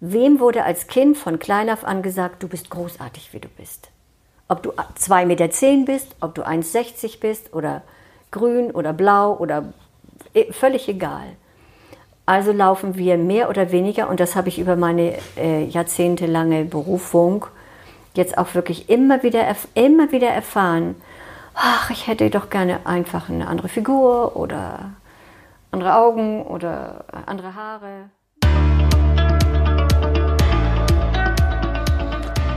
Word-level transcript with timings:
Wem 0.00 0.40
wurde 0.40 0.64
als 0.64 0.88
Kind 0.88 1.16
von 1.16 1.38
klein 1.38 1.70
auf 1.70 1.82
an 1.84 2.02
gesagt, 2.02 2.42
du 2.42 2.48
bist 2.48 2.68
großartig, 2.68 3.32
wie 3.32 3.40
du 3.40 3.48
bist? 3.48 3.88
Ob 4.46 4.62
du 4.62 4.72
2,10 4.72 5.24
Meter 5.24 5.48
bist, 5.86 6.14
ob 6.20 6.34
du 6.34 6.42
1,60 6.42 7.18
bist 7.18 7.54
oder 7.54 7.82
grün 8.30 8.70
oder 8.72 8.92
blau 8.92 9.34
oder 9.38 9.72
e, 10.34 10.52
völlig 10.52 10.86
egal. 10.88 11.24
Also 12.26 12.52
laufen 12.52 12.96
wir 12.96 13.16
mehr 13.16 13.48
oder 13.48 13.72
weniger, 13.72 14.10
und 14.10 14.20
das 14.20 14.36
habe 14.36 14.48
ich 14.48 14.58
über 14.58 14.76
meine 14.76 15.14
äh, 15.38 15.64
jahrzehntelange 15.64 16.66
Berufung 16.66 17.46
jetzt 18.12 18.36
auch 18.36 18.54
wirklich 18.54 18.90
immer 18.90 19.22
wieder, 19.22 19.46
immer 19.74 20.12
wieder 20.12 20.28
erfahren, 20.28 20.96
ach, 21.54 21.88
ich 21.90 22.06
hätte 22.06 22.28
doch 22.28 22.50
gerne 22.50 22.80
einfach 22.84 23.30
eine 23.30 23.48
andere 23.48 23.68
Figur 23.68 24.36
oder 24.36 24.90
andere 25.70 25.94
Augen 25.96 26.42
oder 26.42 27.06
andere 27.26 27.54
Haare. 27.54 28.10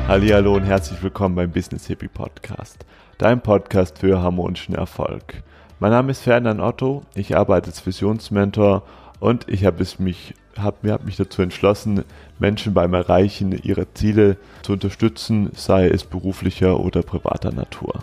Hallo 0.10 0.56
und 0.56 0.64
herzlich 0.64 1.04
willkommen 1.04 1.36
beim 1.36 1.52
Business 1.52 1.86
Hippie 1.86 2.08
Podcast, 2.08 2.84
dein 3.20 3.42
Podcast 3.42 4.00
für 4.00 4.20
harmonischen 4.20 4.74
Erfolg. 4.74 5.44
Mein 5.80 5.92
Name 5.92 6.10
ist 6.10 6.22
Ferdinand 6.22 6.60
Otto, 6.62 7.04
ich 7.14 7.38
arbeite 7.38 7.68
als 7.68 7.86
Visionsmentor 7.86 8.82
und 9.20 9.48
ich 9.48 9.66
habe 9.66 9.86
mich, 10.00 10.34
hab, 10.58 10.84
hab 10.84 11.06
mich 11.06 11.16
dazu 11.18 11.44
entschlossen, 11.44 12.06
Menschen 12.40 12.74
beim 12.74 12.96
Erreichen 12.96 13.52
ihrer 13.52 13.94
Ziele 13.94 14.38
zu 14.64 14.74
unterstützen, 14.74 15.52
sei 15.54 15.88
es 15.88 16.06
beruflicher 16.06 16.80
oder 16.80 17.04
privater 17.04 17.52
Natur. 17.52 18.00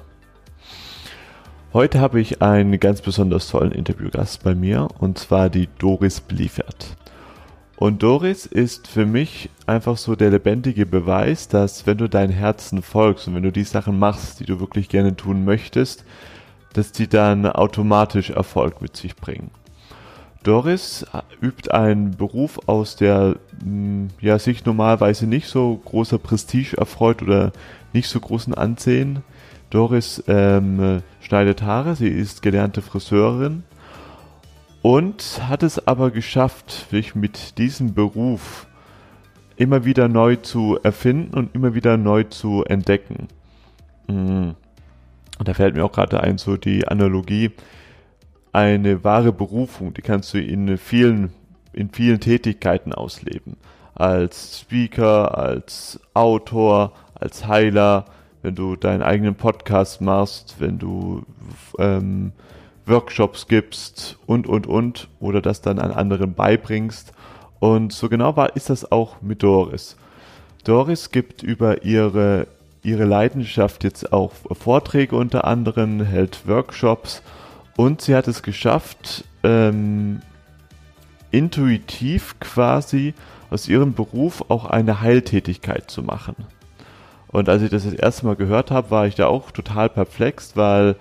Heute 1.72 1.98
habe 1.98 2.20
ich 2.20 2.40
einen 2.40 2.78
ganz 2.78 3.00
besonders 3.00 3.48
tollen 3.48 3.72
Interviewgast 3.72 4.44
bei 4.44 4.54
mir 4.54 4.86
und 5.00 5.18
zwar 5.18 5.50
die 5.50 5.68
Doris 5.80 6.20
Bliefert. 6.20 6.96
Und 7.76 8.02
Doris 8.02 8.46
ist 8.46 8.88
für 8.88 9.04
mich 9.04 9.50
einfach 9.66 9.98
so 9.98 10.16
der 10.16 10.30
lebendige 10.30 10.86
Beweis, 10.86 11.48
dass 11.48 11.86
wenn 11.86 11.98
du 11.98 12.08
dein 12.08 12.30
Herzen 12.30 12.80
folgst 12.82 13.28
und 13.28 13.34
wenn 13.34 13.42
du 13.42 13.52
die 13.52 13.64
Sachen 13.64 13.98
machst, 13.98 14.40
die 14.40 14.46
du 14.46 14.60
wirklich 14.60 14.88
gerne 14.88 15.14
tun 15.14 15.44
möchtest, 15.44 16.04
dass 16.72 16.92
die 16.92 17.06
dann 17.06 17.44
automatisch 17.44 18.30
Erfolg 18.30 18.80
mit 18.80 18.96
sich 18.96 19.14
bringen. 19.14 19.50
Doris 20.42 21.04
übt 21.42 21.70
einen 21.70 22.12
Beruf 22.12 22.60
aus, 22.66 22.96
der 22.96 23.36
hm, 23.62 24.08
ja, 24.20 24.38
sich 24.38 24.64
normalerweise 24.64 25.26
nicht 25.26 25.48
so 25.48 25.76
großer 25.84 26.18
Prestige 26.18 26.78
erfreut 26.78 27.20
oder 27.20 27.52
nicht 27.92 28.08
so 28.08 28.20
großen 28.20 28.54
Ansehen. 28.54 29.22
Doris 29.68 30.22
ähm, 30.28 31.02
schneidet 31.20 31.62
Haare, 31.62 31.94
sie 31.96 32.08
ist 32.08 32.40
gelernte 32.40 32.80
Friseurin 32.80 33.64
und 34.86 35.40
hat 35.42 35.64
es 35.64 35.84
aber 35.88 36.12
geschafft, 36.12 36.86
sich 36.92 37.16
mit 37.16 37.58
diesem 37.58 37.92
Beruf 37.92 38.68
immer 39.56 39.84
wieder 39.84 40.06
neu 40.06 40.36
zu 40.36 40.78
erfinden 40.80 41.36
und 41.36 41.56
immer 41.56 41.74
wieder 41.74 41.96
neu 41.96 42.22
zu 42.22 42.62
entdecken. 42.62 43.26
Mm. 44.06 44.50
Und 45.38 45.48
da 45.48 45.54
fällt 45.54 45.74
mir 45.74 45.84
auch 45.84 45.90
gerade 45.90 46.20
ein, 46.20 46.38
so 46.38 46.56
die 46.56 46.86
Analogie, 46.86 47.50
eine 48.52 49.02
wahre 49.02 49.32
Berufung, 49.32 49.92
die 49.92 50.02
kannst 50.02 50.32
du 50.34 50.40
in 50.40 50.78
vielen, 50.78 51.32
in 51.72 51.90
vielen 51.90 52.20
Tätigkeiten 52.20 52.92
ausleben. 52.92 53.56
Als 53.96 54.60
Speaker, 54.60 55.36
als 55.36 55.98
Autor, 56.14 56.92
als 57.12 57.48
Heiler, 57.48 58.04
wenn 58.42 58.54
du 58.54 58.76
deinen 58.76 59.02
eigenen 59.02 59.34
Podcast 59.34 60.00
machst, 60.00 60.60
wenn 60.60 60.78
du 60.78 61.24
ähm, 61.76 62.30
Workshops 62.86 63.48
gibst 63.48 64.18
und, 64.26 64.46
und, 64.46 64.66
und, 64.66 65.08
oder 65.20 65.42
das 65.42 65.60
dann 65.60 65.78
an 65.78 65.90
anderen 65.90 66.34
beibringst. 66.34 67.12
Und 67.58 67.92
so 67.92 68.08
genau 68.08 68.36
war, 68.36 68.54
ist 68.54 68.70
das 68.70 68.90
auch 68.90 69.20
mit 69.22 69.42
Doris. 69.42 69.96
Doris 70.64 71.10
gibt 71.10 71.42
über 71.42 71.84
ihre, 71.84 72.46
ihre 72.82 73.04
Leidenschaft 73.04 73.84
jetzt 73.84 74.12
auch 74.12 74.32
Vorträge 74.52 75.16
unter 75.16 75.44
anderem, 75.44 76.00
hält 76.00 76.46
Workshops 76.46 77.22
und 77.76 78.00
sie 78.00 78.14
hat 78.14 78.28
es 78.28 78.42
geschafft, 78.42 79.24
ähm, 79.42 80.20
intuitiv 81.30 82.38
quasi 82.40 83.14
aus 83.50 83.68
ihrem 83.68 83.94
Beruf 83.94 84.44
auch 84.48 84.64
eine 84.64 85.00
Heiltätigkeit 85.00 85.90
zu 85.90 86.02
machen. 86.02 86.36
Und 87.28 87.48
als 87.48 87.62
ich 87.62 87.70
das 87.70 87.84
das 87.84 87.92
erste 87.92 88.26
Mal 88.26 88.36
gehört 88.36 88.70
habe, 88.70 88.90
war 88.90 89.06
ich 89.06 89.14
da 89.14 89.26
auch 89.26 89.50
total 89.50 89.88
perplex, 89.88 90.56
weil 90.56 90.96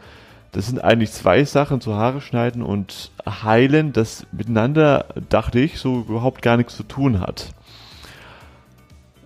das 0.56 0.68
sind 0.68 0.82
eigentlich 0.82 1.12
zwei 1.12 1.44
Sachen, 1.44 1.82
so 1.82 1.96
Haare 1.96 2.22
schneiden 2.22 2.64
und 2.64 3.12
heilen, 3.28 3.92
das 3.92 4.26
miteinander, 4.32 5.08
dachte 5.28 5.60
ich, 5.60 5.80
so 5.80 6.00
überhaupt 6.00 6.42
gar 6.42 6.56
nichts 6.56 6.78
zu 6.78 6.84
tun 6.84 7.20
hat. 7.20 7.54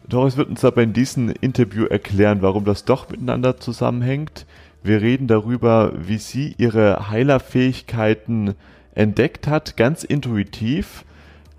Doris 0.08 0.38
wird 0.38 0.50
uns 0.50 0.66
aber 0.66 0.82
in 0.82 0.92
diesem 0.92 1.30
Interview 1.30 1.86
erklären, 1.86 2.42
warum 2.42 2.66
das 2.66 2.84
doch 2.84 3.10
miteinander 3.10 3.58
zusammenhängt. 3.58 4.48
Wir 4.82 5.02
reden 5.02 5.28
darüber, 5.28 5.94
wie 5.96 6.18
sie 6.18 6.56
ihre 6.58 7.12
Heilerfähigkeiten 7.12 8.56
entdeckt 8.96 9.46
hat, 9.48 9.78
ganz 9.78 10.04
intuitiv 10.04 11.06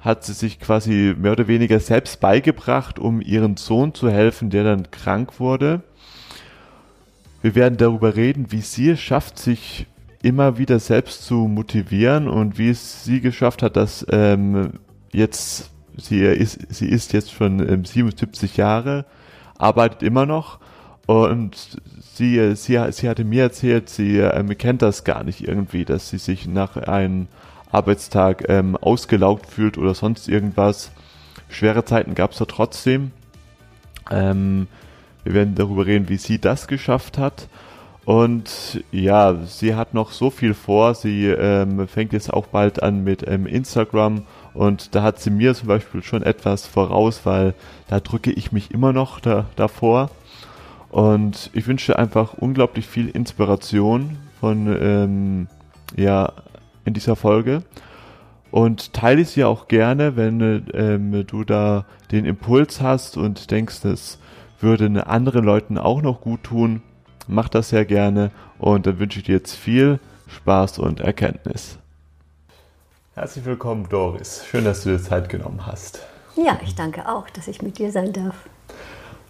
hat 0.01 0.25
sie 0.25 0.33
sich 0.33 0.59
quasi 0.59 1.15
mehr 1.17 1.33
oder 1.33 1.47
weniger 1.47 1.79
selbst 1.79 2.21
beigebracht, 2.21 2.99
um 2.99 3.21
ihren 3.21 3.57
Sohn 3.57 3.95
zu 3.95 4.11
helfen, 4.11 4.51
der 4.51 4.65
dann 4.65 4.91
krank 4.91 5.39
wurde. 5.39 5.83
Wir 7.43 7.55
werden 7.55 7.79
darüber 7.79 8.17
reden, 8.17 8.53
wie 8.53 8.61
sie 8.61 8.91
es 8.91 9.01
schafft, 9.01 9.39
sich 9.39 9.87
immer 10.23 10.59
wieder 10.59 10.79
selbst 10.79 11.25
zu 11.25 11.35
motivieren 11.35 12.29
und 12.29 12.59
wie 12.59 12.69
es 12.69 13.05
sie 13.05 13.21
geschafft 13.21 13.63
hat, 13.63 13.77
dass 13.77 14.07
ähm, 14.11 14.75
jetzt 15.13 15.71
sie 15.97 16.21
ist, 16.21 16.59
sie 16.73 16.89
ist 16.89 17.13
jetzt 17.13 17.33
schon 17.33 17.67
ähm, 17.67 17.85
77 17.85 18.57
Jahre, 18.57 19.07
arbeitet 19.57 20.03
immer 20.03 20.27
noch 20.27 20.59
und 21.07 21.79
sie, 22.15 22.55
sie, 22.55 22.79
sie 22.93 23.09
hatte 23.09 23.25
mir 23.25 23.45
erzählt, 23.45 23.89
sie 23.89 24.19
ähm, 24.19 24.57
kennt 24.59 24.83
das 24.83 25.05
gar 25.05 25.25
nicht 25.25 25.47
irgendwie, 25.47 25.85
dass 25.85 26.11
sie 26.11 26.19
sich 26.19 26.47
nach 26.47 26.77
einem 26.77 27.29
Arbeitstag 27.73 28.49
ähm, 28.49 28.77
ausgelaugt 28.77 29.47
fühlt 29.47 29.79
oder 29.79 29.95
sonst 29.95 30.29
irgendwas. 30.29 30.93
Schwere 31.49 31.85
Zeiten 31.85 32.15
gab 32.15 32.33
es 32.33 32.39
da 32.39 32.45
trotzdem. 32.45 33.13
Ähm, 34.11 34.67
wir 35.25 35.35
werden 35.35 35.55
darüber 35.55 35.87
reden, 35.87 36.09
wie 36.09 36.17
sie 36.17 36.39
das 36.39 36.69
geschafft 36.69 37.19
hat. 37.19 37.49
Und 38.05 38.83
ja, 38.91 39.35
sie 39.47 39.75
hat 39.75 39.95
noch 39.95 40.13
so 40.13 40.31
viel 40.31 40.55
vor. 40.55 40.95
Sie 40.95 41.27
ähm, 41.27 41.87
fängt 41.87 42.13
jetzt 42.13 42.33
auch 42.33 42.47
bald 42.47 42.83
an 42.83 43.05
mit 43.05 43.27
ähm, 43.29 43.47
Instagram 43.47 44.23
und 44.55 44.95
da 44.95 45.03
hat 45.03 45.21
sie 45.21 45.31
mir 45.31 45.55
zum 45.55 45.69
Beispiel 45.69 46.03
schon 46.03 46.23
etwas 46.23 46.67
voraus, 46.67 47.21
weil 47.25 47.55
da 47.89 48.01
drücke 48.01 48.33
ich 48.33 48.53
mich 48.53 48.73
immer 48.73 48.93
noch 48.93 49.21
da, 49.21 49.47
davor. 49.57 50.11
Und 50.89 51.51
ich 51.53 51.67
wünsche 51.69 51.99
einfach 51.99 52.35
unglaublich 52.35 52.87
viel 52.87 53.09
Inspiration 53.09 54.19
von 54.41 54.67
ähm, 54.81 55.47
ja 55.97 56.33
in 56.85 56.95
dieser 56.95 57.15
Folge 57.15 57.63
und 58.51 58.93
teile 58.93 59.25
sie 59.25 59.45
auch 59.45 59.69
gerne, 59.69 60.17
wenn 60.17 60.67
ähm, 60.75 61.25
du 61.27 61.45
da 61.45 61.85
den 62.11 62.25
Impuls 62.25 62.81
hast 62.81 63.17
und 63.17 63.51
denkst, 63.51 63.83
dass 63.83 64.19
würde 64.63 65.07
anderen 65.07 65.45
Leuten 65.45 65.79
auch 65.79 66.03
noch 66.03 66.21
gut 66.21 66.45
tun. 66.45 66.83
Mach 67.27 67.49
das 67.49 67.71
sehr 67.71 67.85
gerne 67.85 68.31
und 68.59 68.87
dann 68.87 68.99
wünsche 68.99 69.19
ich 69.21 69.27
dir 69.27 69.37
jetzt 69.37 69.55
viel 69.55 70.01
Spaß 70.29 70.79
und 70.79 71.01
Erkenntnis. 71.01 71.79
Herzlich 73.15 73.45
willkommen, 73.45 73.89
Doris. 73.89 74.45
Schön, 74.49 74.65
dass 74.65 74.83
du 74.83 74.91
dir 74.91 75.03
Zeit 75.03 75.29
genommen 75.29 75.67
hast. 75.67 76.01
Ja, 76.37 76.59
ich 76.65 76.75
danke 76.75 77.09
auch, 77.09 77.29
dass 77.31 77.49
ich 77.49 77.63
mit 77.63 77.79
dir 77.79 77.91
sein 77.93 78.13
darf. 78.13 78.35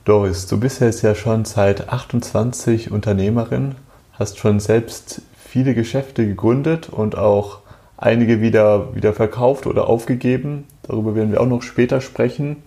Doris, 0.04 0.46
du 0.46 0.58
bist 0.58 0.80
jetzt 0.80 1.02
ja 1.02 1.14
schon 1.14 1.44
seit 1.44 1.88
28 1.88 2.90
Unternehmerin, 2.90 3.74
hast 4.12 4.38
schon 4.38 4.60
selbst 4.60 5.22
viele 5.36 5.74
Geschäfte 5.74 6.26
gegründet 6.26 6.88
und 6.88 7.16
auch 7.16 7.60
einige 7.96 8.40
wieder, 8.40 8.94
wieder 8.94 9.12
verkauft 9.12 9.66
oder 9.66 9.88
aufgegeben. 9.88 10.66
Darüber 10.82 11.14
werden 11.14 11.32
wir 11.32 11.40
auch 11.40 11.46
noch 11.46 11.62
später 11.62 12.00
sprechen 12.00 12.62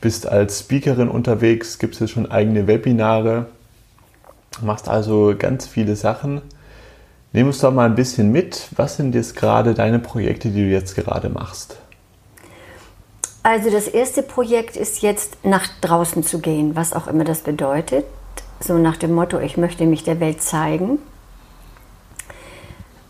bist 0.00 0.28
als 0.28 0.60
Speakerin 0.60 1.08
unterwegs, 1.08 1.78
gibt 1.78 2.00
es 2.00 2.10
schon 2.10 2.30
eigene 2.30 2.66
Webinare, 2.66 3.46
machst 4.62 4.88
also 4.88 5.34
ganz 5.38 5.66
viele 5.66 5.96
Sachen. 5.96 6.42
Nimm 7.32 7.48
uns 7.48 7.58
doch 7.58 7.72
mal 7.72 7.86
ein 7.86 7.94
bisschen 7.94 8.32
mit. 8.32 8.68
Was 8.76 8.96
sind 8.96 9.14
jetzt 9.14 9.36
gerade 9.36 9.74
deine 9.74 9.98
Projekte, 9.98 10.48
die 10.48 10.62
du 10.62 10.68
jetzt 10.68 10.94
gerade 10.94 11.28
machst? 11.28 11.76
Also 13.42 13.70
das 13.70 13.86
erste 13.86 14.22
Projekt 14.22 14.76
ist 14.76 15.02
jetzt 15.02 15.44
nach 15.44 15.68
draußen 15.80 16.22
zu 16.24 16.40
gehen, 16.40 16.74
was 16.74 16.92
auch 16.92 17.06
immer 17.06 17.24
das 17.24 17.40
bedeutet. 17.40 18.04
So 18.58 18.78
nach 18.78 18.96
dem 18.96 19.14
Motto, 19.14 19.38
ich 19.38 19.56
möchte 19.56 19.84
mich 19.84 20.02
der 20.02 20.18
Welt 20.18 20.42
zeigen. 20.42 20.98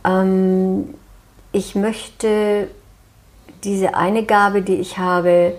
Ähm, 0.04 0.94
ich 1.52 1.74
möchte 1.74 2.68
diese 3.64 3.94
eine 3.94 4.24
Gabe, 4.24 4.62
die 4.62 4.74
ich 4.74 4.98
habe, 4.98 5.54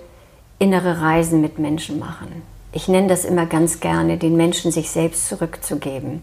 innere 0.60 1.02
Reisen 1.02 1.42
mit 1.42 1.60
Menschen 1.60 2.00
machen. 2.00 2.42
Ich 2.72 2.88
nenne 2.88 3.08
das 3.08 3.26
immer 3.26 3.46
ganz 3.46 3.80
gerne, 3.80 4.18
den 4.18 4.36
Menschen 4.36 4.72
sich 4.72 4.90
selbst 4.92 5.28
zurückzugeben, 5.28 6.22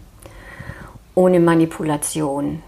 ohne 1.15 1.41
Manipulation. 1.41 2.63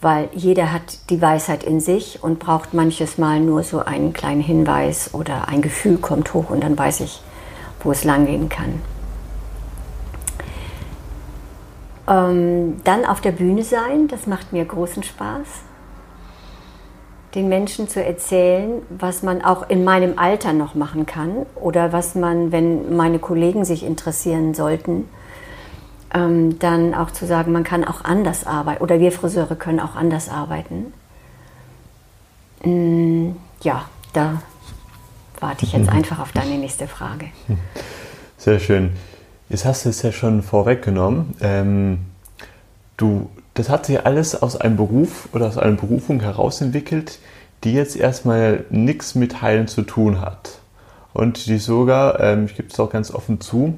weil 0.00 0.28
jeder 0.34 0.72
hat 0.72 1.10
die 1.10 1.20
Weisheit 1.20 1.64
in 1.64 1.80
sich 1.80 2.22
und 2.22 2.38
braucht 2.38 2.74
manches 2.74 3.18
Mal 3.18 3.40
nur 3.40 3.62
so 3.62 3.80
einen 3.80 4.12
kleinen 4.12 4.42
Hinweis 4.42 5.14
oder 5.14 5.48
ein 5.48 5.62
Gefühl 5.62 5.98
kommt 5.98 6.34
hoch 6.34 6.50
und 6.50 6.62
dann 6.62 6.78
weiß 6.78 7.00
ich, 7.00 7.20
wo 7.82 7.90
es 7.92 8.04
langgehen 8.04 8.48
kann. 8.48 8.80
Ähm, 12.08 12.80
dann 12.84 13.04
auf 13.04 13.20
der 13.20 13.32
Bühne 13.32 13.64
sein, 13.64 14.06
das 14.06 14.26
macht 14.26 14.52
mir 14.52 14.64
großen 14.64 15.02
Spaß. 15.02 15.46
Den 17.36 17.48
Menschen 17.50 17.86
zu 17.86 18.02
erzählen, 18.02 18.82
was 18.88 19.22
man 19.22 19.42
auch 19.42 19.68
in 19.68 19.84
meinem 19.84 20.18
Alter 20.18 20.54
noch 20.54 20.74
machen 20.74 21.04
kann 21.04 21.44
oder 21.54 21.92
was 21.92 22.14
man, 22.14 22.50
wenn 22.50 22.96
meine 22.96 23.18
Kollegen 23.18 23.66
sich 23.66 23.84
interessieren 23.84 24.54
sollten, 24.54 25.04
ähm, 26.14 26.58
dann 26.58 26.94
auch 26.94 27.10
zu 27.10 27.26
sagen, 27.26 27.52
man 27.52 27.62
kann 27.62 27.84
auch 27.84 28.02
anders 28.04 28.46
arbeiten 28.46 28.82
oder 28.82 29.00
wir 29.00 29.12
Friseure 29.12 29.54
können 29.54 29.80
auch 29.80 29.96
anders 29.96 30.30
arbeiten. 30.30 30.94
Mm, 32.64 33.32
ja, 33.60 33.84
da 34.14 34.40
warte 35.38 35.66
ich 35.66 35.74
jetzt 35.74 35.90
einfach 35.90 36.18
auf 36.20 36.32
deine 36.32 36.56
nächste 36.56 36.88
Frage. 36.88 37.26
Sehr 38.38 38.58
schön. 38.60 38.92
Jetzt 39.50 39.66
hast 39.66 39.84
du 39.84 39.90
es 39.90 40.00
ja 40.00 40.10
schon 40.10 40.42
vorweggenommen. 40.42 41.34
Ähm, 41.42 41.98
du, 42.96 43.28
das 43.56 43.68
hat 43.68 43.86
sich 43.86 44.04
alles 44.06 44.40
aus 44.40 44.56
einem 44.56 44.76
Beruf 44.76 45.28
oder 45.32 45.46
aus 45.46 45.58
einer 45.58 45.76
Berufung 45.76 46.20
herausentwickelt, 46.20 47.18
die 47.64 47.72
jetzt 47.72 47.96
erstmal 47.96 48.64
nichts 48.70 49.14
mit 49.14 49.42
Heilen 49.42 49.66
zu 49.66 49.82
tun 49.82 50.20
hat. 50.20 50.58
Und 51.12 51.46
die 51.46 51.58
sogar, 51.58 52.20
ähm, 52.20 52.44
ich 52.44 52.54
gebe 52.54 52.68
es 52.68 52.78
auch 52.78 52.90
ganz 52.90 53.10
offen 53.10 53.40
zu, 53.40 53.74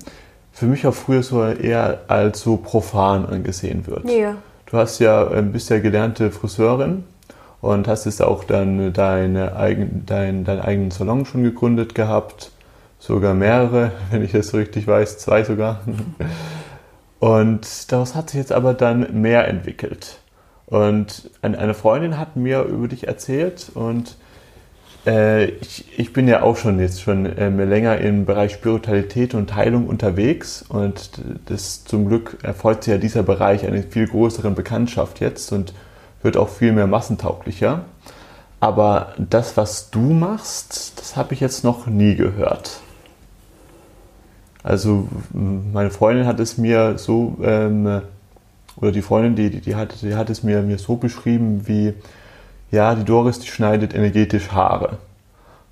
für 0.52 0.66
mich 0.66 0.86
auch 0.86 0.94
früher 0.94 1.22
so 1.22 1.44
eher 1.44 2.00
als 2.08 2.40
so 2.40 2.56
profan 2.56 3.25
angesehen 3.25 3.86
wird. 3.86 4.10
Ja. 4.10 4.36
Du 4.66 4.76
hast 4.76 4.98
ja, 4.98 5.30
ähm, 5.32 5.52
bist 5.52 5.70
ja 5.70 5.78
gelernte 5.78 6.32
Friseurin 6.32 7.04
und 7.60 7.86
hast 7.86 8.04
jetzt 8.06 8.20
auch 8.20 8.42
dann 8.42 8.92
deine 8.92 9.56
eigen, 9.56 10.02
dein, 10.04 10.44
deinen 10.44 10.60
eigenen 10.60 10.90
Salon 10.90 11.25
schon 11.25 11.44
gegründet 11.44 11.94
gehabt 11.94 12.50
sogar 12.98 13.34
mehrere, 13.34 13.92
wenn 14.10 14.25
ich 14.25 14.32
das 14.32 14.48
so 14.48 14.56
richtig 14.56 14.86
weiß, 14.86 15.19
zwei 15.19 15.44
sogar. 15.44 15.80
Und 17.20 17.91
daraus 17.91 18.15
hat 18.15 18.31
sich 18.31 18.38
jetzt 18.38 18.53
aber 18.53 18.75
dann 18.75 19.20
mehr 19.20 19.49
entwickelt. 19.49 20.19
Und 20.67 21.31
eine 21.41 21.75
Freundin 21.75 22.19
hat 22.19 22.37
mir 22.37 22.62
über 22.62 22.88
dich 22.88 23.09
erzählt 23.09 23.70
und 23.75 24.17
äh, 25.06 25.47
ich, 25.47 25.99
ich, 25.99 26.12
bin 26.12 26.29
ja 26.29 26.43
auch 26.43 26.59
schon 26.59 26.79
jetzt 26.79 27.00
schon 27.00 27.25
äh, 27.25 27.49
länger 27.49 27.99
im 27.99 28.26
Bereich 28.26 28.53
Spiritualität 28.53 29.32
und 29.32 29.55
Heilung 29.55 29.87
unterwegs 29.87 30.62
und 30.69 31.23
das 31.47 31.85
zum 31.85 32.06
Glück 32.06 32.37
erfolgt 32.43 32.85
sich 32.85 32.93
ja 32.93 32.99
dieser 32.99 33.23
Bereich 33.23 33.67
eine 33.67 33.82
viel 33.82 34.06
größeren 34.06 34.55
Bekanntschaft 34.55 35.21
jetzt 35.21 35.53
und 35.53 35.73
wird 36.23 36.37
auch 36.37 36.50
viel 36.50 36.73
mehr 36.73 36.87
massentauglicher. 36.87 37.85
Aber 38.61 39.14
das, 39.17 39.56
was 39.56 39.91
du 39.91 40.00
machst, 40.00 41.00
das 41.00 41.17
habe 41.17 41.32
ich 41.32 41.41
jetzt 41.41 41.64
noch 41.64 41.87
nie 41.87 42.14
gehört. 42.17 42.81
Also 44.69 45.09
meine 45.32 45.91
Freundin 45.91 46.26
hat 46.26 46.38
es 46.41 46.59
mir 46.59 46.99
so, 46.99 47.38
ähm, 47.43 48.03
oder 48.76 48.93
die 48.93 49.00
Freundin, 49.00 49.35
die, 49.35 49.62
die, 49.62 49.75
hat, 49.75 50.03
die 50.03 50.15
hat 50.15 50.29
es 50.29 50.43
mir, 50.43 50.61
mir 50.61 50.76
so 50.76 50.97
beschrieben 50.97 51.67
wie, 51.67 51.94
ja, 52.70 52.94
die 52.94 53.05
Doris, 53.05 53.38
die 53.38 53.47
schneidet 53.47 53.94
energetisch 53.94 54.53
Haare. 54.53 54.99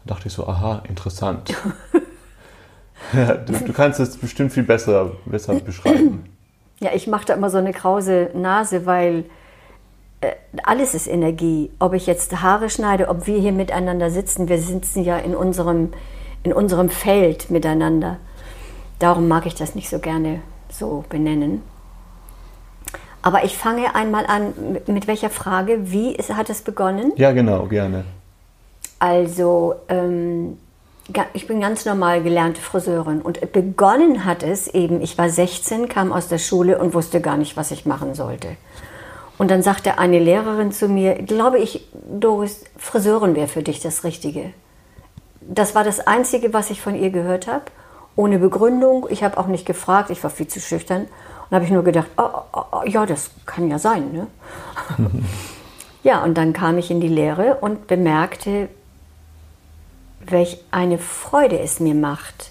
Da 0.03 0.15
dachte 0.15 0.29
ich 0.29 0.33
so, 0.33 0.49
aha, 0.49 0.83
interessant. 0.89 1.55
ja, 3.13 3.35
du, 3.47 3.53
du, 3.53 3.73
kannst 3.75 4.01
es 4.01 4.17
bestimmt 4.17 4.55
viel 4.55 4.63
besser, 4.63 5.13
besser 5.27 5.55
beschreiben. 5.57 6.25
Ja, 6.79 6.91
ich 6.95 7.07
mache 7.07 7.25
da 7.25 7.33
immer 7.33 7.49
so 7.49 7.57
eine 7.57 7.73
krause 7.73 8.29
Nase, 8.35 8.85
weil 8.85 9.25
äh, 10.21 10.33
alles 10.63 10.93
ist 10.93 11.07
Energie. 11.07 11.71
Ob 11.79 11.95
ich 11.95 12.07
jetzt 12.07 12.43
Haare 12.43 12.69
schneide, 12.69 13.09
ob 13.09 13.27
wir 13.27 13.41
hier 13.41 13.53
miteinander 13.53 14.11
sitzen, 14.11 14.51
wir 14.51 14.59
sitzen 14.59 15.03
ja 15.03 15.17
in 15.17 15.35
unserem, 15.35 15.93
in 16.43 16.53
unserem 16.53 16.91
Feld 16.91 17.49
miteinander. 17.49 18.19
Darum 18.99 19.29
mag 19.29 19.47
ich 19.47 19.55
das 19.55 19.75
nicht 19.75 19.89
so 19.89 19.99
gerne 19.99 20.41
so 20.71 21.05
benennen. 21.09 21.63
Aber 23.23 23.45
ich 23.45 23.57
fange 23.57 23.95
einmal 23.95 24.27
an, 24.27 24.55
mit 24.87 25.07
welcher 25.07 25.31
Frage, 25.31 25.91
wie 25.91 26.15
ist, 26.15 26.33
hat 26.35 26.49
es 26.49 26.63
begonnen? 26.63 27.13
Ja, 27.17 27.33
genau, 27.33 27.67
gerne. 27.67 28.05
Also, 28.99 29.75
ähm, 29.89 30.59
ich 31.35 31.47
bin 31.47 31.61
ganz 31.61 31.85
normal 31.85 32.23
gelernte 32.23 32.61
Friseurin 32.61 33.21
und 33.21 33.53
begonnen 33.53 34.25
hat 34.25 34.43
es 34.43 34.69
eben, 34.69 35.01
ich 35.03 35.19
war 35.19 35.29
16, 35.29 35.89
kam 35.89 36.13
aus 36.13 36.29
der 36.29 36.39
Schule 36.39 36.79
und 36.79 36.95
wusste 36.95 37.21
gar 37.21 37.37
nicht, 37.37 37.57
was 37.57 37.71
ich 37.71 37.85
machen 37.85 38.15
sollte. 38.15 38.57
Und 39.39 39.51
dann 39.51 39.63
sagte 39.63 39.99
eine 39.99 40.19
Lehrerin 40.19 40.73
zu 40.73 40.89
mir, 40.89 41.15
glaube 41.15 41.59
ich, 41.59 41.87
Doris, 42.09 42.65
Friseurin 42.79 43.37
wäre 43.37 43.49
für 43.49 43.63
dich 43.63 43.81
das 43.81 44.03
Richtige. 44.05 44.53
Das 45.41 45.75
war 45.75 45.85
das 45.85 46.07
Einzige, 46.07 46.55
was 46.55 46.71
ich 46.71 46.81
von 46.81 46.95
ihr 46.95 47.11
gehört 47.11 47.47
habe 47.47 47.65
ohne 48.17 48.39
Begründung. 48.39 49.07
Ich 49.11 49.23
habe 49.23 49.39
auch 49.39 49.47
nicht 49.47 49.67
gefragt, 49.67 50.11
ich 50.11 50.23
war 50.23 50.31
viel 50.31 50.49
zu 50.49 50.61
schüchtern. 50.61 51.03
Und 51.49 51.55
habe 51.55 51.65
ich 51.65 51.71
nur 51.71 51.85
gedacht, 51.85 52.09
oh, 52.17 52.41
oh, 52.53 52.63
oh, 52.73 52.83
ja, 52.87 53.07
das 53.07 53.31
kann 53.45 53.69
ja 53.69 53.79
sein. 53.79 54.13
Ne? 54.13 54.27
ja, 56.03 56.25
und 56.25 56.35
dann 56.35 56.53
kam 56.53 56.79
ich 56.79 56.91
in 56.91 57.01
die 57.01 57.09
Lehre 57.09 57.59
und 57.61 57.87
bemerkte, 57.87 58.69
welch 60.25 60.59
eine 60.73 60.99
Freude 60.99 61.61
es 61.61 61.79
mir 61.79 61.95
macht, 61.95 62.51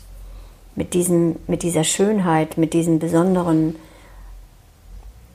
mit, 0.76 0.94
diesem, 0.94 1.38
mit 1.48 1.64
dieser 1.64 1.84
Schönheit, 1.84 2.58
mit 2.58 2.74
diesem 2.74 3.00
besonderen 3.00 3.76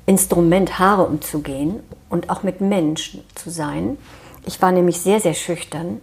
Instrument 0.07 0.79
Haare 0.79 1.05
umzugehen 1.07 1.81
und 2.09 2.31
auch 2.31 2.43
mit 2.43 2.61
Menschen 2.61 3.25
zu 3.35 3.51
sein. 3.51 3.99
Ich 4.47 4.61
war 4.63 4.73
nämlich 4.73 5.01
sehr, 5.01 5.21
sehr 5.21 5.35
schüchtern 5.35 6.01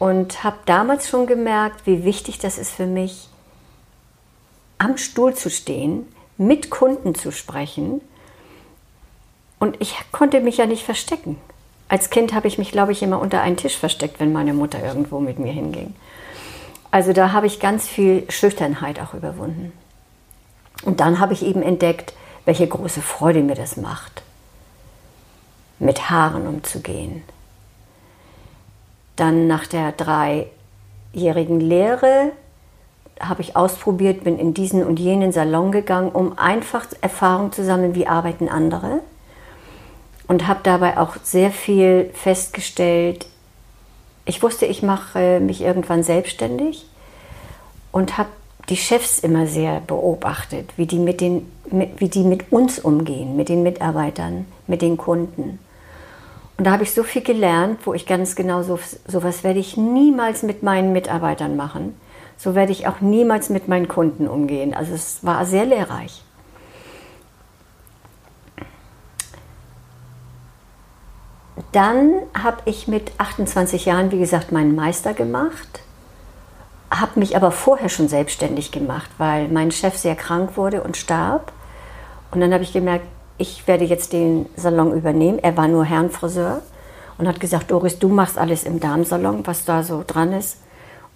und 0.00 0.42
habe 0.42 0.56
damals 0.64 1.08
schon 1.08 1.26
gemerkt, 1.26 1.86
wie 1.86 2.04
wichtig 2.04 2.38
das 2.38 2.58
ist 2.58 2.72
für 2.72 2.86
mich, 2.86 3.28
am 4.78 4.96
Stuhl 4.96 5.34
zu 5.34 5.50
stehen, 5.50 6.08
mit 6.38 6.70
Kunden 6.70 7.14
zu 7.14 7.30
sprechen. 7.30 8.00
Und 9.58 9.78
ich 9.78 9.94
konnte 10.10 10.40
mich 10.40 10.56
ja 10.56 10.64
nicht 10.64 10.84
verstecken. 10.84 11.36
Als 11.88 12.08
Kind 12.08 12.32
habe 12.32 12.48
ich 12.48 12.56
mich, 12.56 12.72
glaube 12.72 12.92
ich, 12.92 13.02
immer 13.02 13.20
unter 13.20 13.42
einen 13.42 13.58
Tisch 13.58 13.76
versteckt, 13.76 14.20
wenn 14.20 14.32
meine 14.32 14.54
Mutter 14.54 14.82
irgendwo 14.82 15.20
mit 15.20 15.38
mir 15.38 15.52
hinging. 15.52 15.94
Also 16.90 17.12
da 17.12 17.32
habe 17.32 17.46
ich 17.46 17.60
ganz 17.60 17.86
viel 17.86 18.24
Schüchternheit 18.30 19.00
auch 19.00 19.12
überwunden. 19.12 19.70
Und 20.82 21.00
dann 21.00 21.20
habe 21.20 21.34
ich 21.34 21.42
eben 21.44 21.62
entdeckt, 21.62 22.14
welche 22.46 22.66
große 22.66 23.02
Freude 23.02 23.42
mir 23.42 23.54
das 23.54 23.76
macht, 23.76 24.22
mit 25.78 26.08
Haaren 26.08 26.46
umzugehen, 26.46 27.22
dann 29.20 29.46
nach 29.46 29.66
der 29.66 29.92
dreijährigen 29.92 31.60
Lehre 31.60 32.32
habe 33.20 33.42
ich 33.42 33.54
ausprobiert, 33.54 34.24
bin 34.24 34.38
in 34.38 34.54
diesen 34.54 34.82
und 34.82 34.98
jenen 34.98 35.30
Salon 35.30 35.72
gegangen, 35.72 36.10
um 36.10 36.38
einfach 36.38 36.86
Erfahrung 37.02 37.52
zu 37.52 37.62
sammeln, 37.64 37.94
wie 37.94 38.06
arbeiten 38.06 38.48
andere. 38.48 39.00
Und 40.26 40.46
habe 40.46 40.60
dabei 40.62 40.96
auch 40.96 41.16
sehr 41.22 41.50
viel 41.50 42.10
festgestellt. 42.14 43.26
Ich 44.24 44.42
wusste, 44.42 44.64
ich 44.64 44.82
mache 44.82 45.40
mich 45.40 45.60
irgendwann 45.60 46.02
selbstständig 46.02 46.86
und 47.92 48.16
habe 48.16 48.30
die 48.68 48.76
Chefs 48.76 49.18
immer 49.18 49.46
sehr 49.46 49.80
beobachtet, 49.80 50.70
wie 50.76 50.86
die 50.86 50.98
mit, 50.98 51.20
den, 51.20 51.50
wie 51.96 52.08
die 52.08 52.22
mit 52.22 52.52
uns 52.52 52.78
umgehen, 52.78 53.36
mit 53.36 53.48
den 53.48 53.64
Mitarbeitern, 53.64 54.46
mit 54.66 54.82
den 54.82 54.96
Kunden. 54.96 55.58
Und 56.60 56.64
da 56.64 56.72
habe 56.72 56.82
ich 56.82 56.92
so 56.92 57.04
viel 57.04 57.22
gelernt, 57.22 57.86
wo 57.86 57.94
ich 57.94 58.04
ganz 58.04 58.36
genau 58.36 58.62
so 58.62 58.78
sowas 59.06 59.44
werde 59.44 59.58
ich 59.58 59.78
niemals 59.78 60.42
mit 60.42 60.62
meinen 60.62 60.92
Mitarbeitern 60.92 61.56
machen. 61.56 61.98
So 62.36 62.54
werde 62.54 62.70
ich 62.70 62.86
auch 62.86 63.00
niemals 63.00 63.48
mit 63.48 63.66
meinen 63.66 63.88
Kunden 63.88 64.28
umgehen. 64.28 64.74
Also 64.74 64.92
es 64.92 65.24
war 65.24 65.46
sehr 65.46 65.64
lehrreich. 65.64 66.22
Dann 71.72 72.12
habe 72.34 72.58
ich 72.66 72.86
mit 72.86 73.12
28 73.16 73.86
Jahren, 73.86 74.12
wie 74.12 74.18
gesagt, 74.18 74.52
meinen 74.52 74.74
Meister 74.74 75.14
gemacht, 75.14 75.80
habe 76.90 77.20
mich 77.20 77.36
aber 77.36 77.52
vorher 77.52 77.88
schon 77.88 78.08
selbstständig 78.08 78.70
gemacht, 78.70 79.08
weil 79.16 79.48
mein 79.48 79.70
Chef 79.70 79.96
sehr 79.96 80.14
krank 80.14 80.58
wurde 80.58 80.82
und 80.82 80.98
starb. 80.98 81.52
Und 82.32 82.42
dann 82.42 82.52
habe 82.52 82.64
ich 82.64 82.74
gemerkt, 82.74 83.06
ich 83.40 83.66
werde 83.66 83.84
jetzt 83.84 84.12
den 84.12 84.46
Salon 84.54 84.92
übernehmen. 84.92 85.38
Er 85.38 85.56
war 85.56 85.66
nur 85.66 85.84
Herrenfriseur 85.84 86.60
und 87.16 87.26
hat 87.26 87.40
gesagt, 87.40 87.70
Doris, 87.70 87.98
du 87.98 88.08
machst 88.08 88.36
alles 88.36 88.64
im 88.64 88.80
Darmsalon, 88.80 89.46
was 89.46 89.64
da 89.64 89.82
so 89.82 90.04
dran 90.06 90.34
ist. 90.34 90.58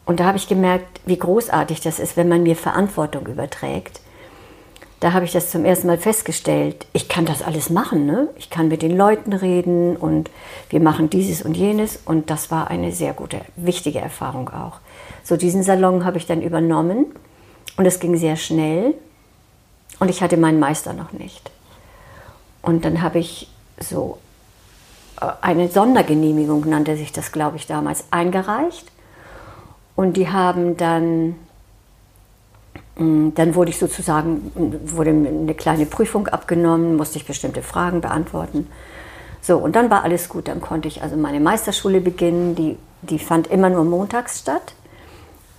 Und 0.06 0.20
da 0.20 0.24
habe 0.24 0.38
ich 0.38 0.48
gemerkt, 0.48 1.00
wie 1.04 1.18
großartig 1.18 1.82
das 1.82 1.98
ist, 1.98 2.16
wenn 2.16 2.28
man 2.28 2.42
mir 2.42 2.56
Verantwortung 2.56 3.26
überträgt. 3.26 4.00
Da 5.00 5.12
habe 5.12 5.26
ich 5.26 5.32
das 5.32 5.50
zum 5.50 5.66
ersten 5.66 5.86
Mal 5.86 5.98
festgestellt. 5.98 6.86
Ich 6.94 7.10
kann 7.10 7.26
das 7.26 7.42
alles 7.42 7.68
machen. 7.68 8.06
Ne? 8.06 8.28
Ich 8.36 8.48
kann 8.48 8.68
mit 8.68 8.80
den 8.80 8.96
Leuten 8.96 9.34
reden 9.34 9.94
und 9.94 10.30
wir 10.70 10.80
machen 10.80 11.10
dieses 11.10 11.42
und 11.42 11.58
jenes. 11.58 12.00
Und 12.06 12.30
das 12.30 12.50
war 12.50 12.70
eine 12.70 12.90
sehr 12.92 13.12
gute, 13.12 13.40
wichtige 13.56 13.98
Erfahrung 13.98 14.48
auch. 14.48 14.78
So, 15.24 15.36
diesen 15.36 15.62
Salon 15.62 16.06
habe 16.06 16.16
ich 16.16 16.26
dann 16.26 16.40
übernommen 16.40 17.06
und 17.76 17.84
es 17.84 18.00
ging 18.00 18.16
sehr 18.16 18.36
schnell. 18.36 18.94
Und 20.00 20.08
ich 20.08 20.22
hatte 20.22 20.38
meinen 20.38 20.58
Meister 20.58 20.94
noch 20.94 21.12
nicht. 21.12 21.50
Und 22.64 22.84
dann 22.84 23.02
habe 23.02 23.18
ich 23.18 23.48
so 23.78 24.18
äh, 25.20 25.26
eine 25.42 25.68
Sondergenehmigung, 25.68 26.68
nannte 26.68 26.96
sich 26.96 27.12
das, 27.12 27.30
glaube 27.30 27.56
ich, 27.56 27.66
damals, 27.66 28.04
eingereicht. 28.10 28.90
Und 29.96 30.16
die 30.16 30.28
haben 30.28 30.76
dann, 30.76 31.36
mm, 32.96 33.34
dann 33.34 33.54
wurde 33.54 33.70
ich 33.70 33.78
sozusagen, 33.78 34.50
wurde 34.86 35.10
eine 35.10 35.54
kleine 35.54 35.86
Prüfung 35.86 36.26
abgenommen, 36.28 36.96
musste 36.96 37.18
ich 37.18 37.26
bestimmte 37.26 37.62
Fragen 37.62 38.00
beantworten. 38.00 38.66
So, 39.42 39.58
und 39.58 39.76
dann 39.76 39.90
war 39.90 40.02
alles 40.02 40.30
gut. 40.30 40.48
Dann 40.48 40.62
konnte 40.62 40.88
ich 40.88 41.02
also 41.02 41.16
meine 41.16 41.38
Meisterschule 41.38 42.00
beginnen. 42.00 42.54
Die, 42.54 42.78
die 43.02 43.18
fand 43.18 43.46
immer 43.48 43.68
nur 43.68 43.84
montags 43.84 44.40
statt. 44.40 44.74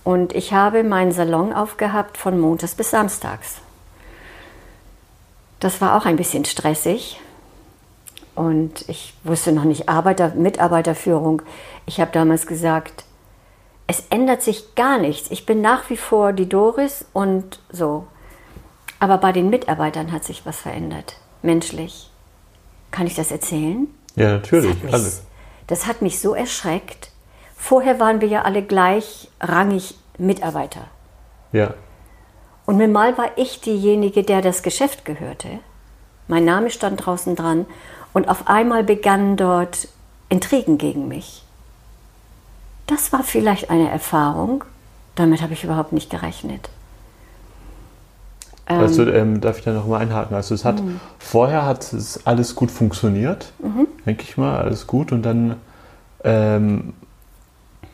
Und 0.02 0.34
ich 0.34 0.52
habe 0.52 0.82
meinen 0.82 1.12
Salon 1.12 1.52
aufgehabt 1.52 2.16
von 2.16 2.38
montags 2.40 2.74
bis 2.74 2.90
samstags. 2.90 3.60
Das 5.60 5.80
war 5.80 5.96
auch 5.96 6.04
ein 6.04 6.16
bisschen 6.16 6.44
stressig. 6.44 7.20
Und 8.34 8.86
ich 8.88 9.14
wusste 9.24 9.52
noch 9.52 9.64
nicht 9.64 9.88
Arbeiter, 9.88 10.34
Mitarbeiterführung. 10.34 11.42
Ich 11.86 12.00
habe 12.00 12.12
damals 12.12 12.46
gesagt, 12.46 13.04
es 13.86 14.04
ändert 14.10 14.42
sich 14.42 14.74
gar 14.74 14.98
nichts. 14.98 15.30
Ich 15.30 15.46
bin 15.46 15.60
nach 15.62 15.88
wie 15.88 15.96
vor 15.96 16.32
die 16.32 16.48
Doris 16.48 17.06
und 17.12 17.60
so. 17.70 18.06
Aber 18.98 19.18
bei 19.18 19.32
den 19.32 19.48
Mitarbeitern 19.50 20.12
hat 20.12 20.24
sich 20.24 20.44
was 20.44 20.58
verändert, 20.58 21.16
menschlich. 21.42 22.10
Kann 22.90 23.06
ich 23.06 23.14
das 23.14 23.30
erzählen? 23.30 23.88
Ja, 24.16 24.32
natürlich. 24.32 24.76
Das 24.82 24.92
hat 24.92 25.02
mich, 25.02 25.14
das 25.66 25.86
hat 25.86 26.02
mich 26.02 26.20
so 26.20 26.34
erschreckt. 26.34 27.10
Vorher 27.56 28.00
waren 28.00 28.20
wir 28.20 28.28
ja 28.28 28.42
alle 28.42 28.62
gleichrangig 28.62 29.96
Mitarbeiter. 30.18 30.88
Ja. 31.52 31.74
Und 32.66 32.78
mal 32.92 33.16
war 33.16 33.30
ich 33.36 33.60
diejenige, 33.60 34.24
der 34.24 34.42
das 34.42 34.62
Geschäft 34.62 35.04
gehörte. 35.04 35.48
Mein 36.28 36.44
Name 36.44 36.70
stand 36.70 37.06
draußen 37.06 37.36
dran 37.36 37.64
und 38.12 38.28
auf 38.28 38.48
einmal 38.48 38.82
begannen 38.82 39.36
dort 39.36 39.88
Intrigen 40.28 40.76
gegen 40.76 41.06
mich. 41.06 41.44
Das 42.88 43.12
war 43.12 43.22
vielleicht 43.22 43.70
eine 43.70 43.88
Erfahrung, 43.88 44.64
damit 45.14 45.42
habe 45.42 45.52
ich 45.52 45.62
überhaupt 45.62 45.92
nicht 45.92 46.10
gerechnet. 46.10 46.68
Also 48.66 49.08
ähm, 49.08 49.40
darf 49.40 49.58
ich 49.58 49.64
da 49.64 49.72
noch 49.72 49.86
mal 49.86 49.98
einhaken? 50.00 50.34
Also 50.34 50.52
es 50.52 50.64
hat 50.64 50.82
mhm. 50.82 51.00
vorher 51.20 51.64
hat 51.64 51.92
es 51.92 52.26
alles 52.26 52.56
gut 52.56 52.72
funktioniert, 52.72 53.52
mhm. 53.60 53.86
denke 54.04 54.24
ich 54.24 54.36
mal, 54.36 54.58
alles 54.58 54.88
gut 54.88 55.12
und 55.12 55.22
dann 55.22 55.54
ähm, 56.24 56.94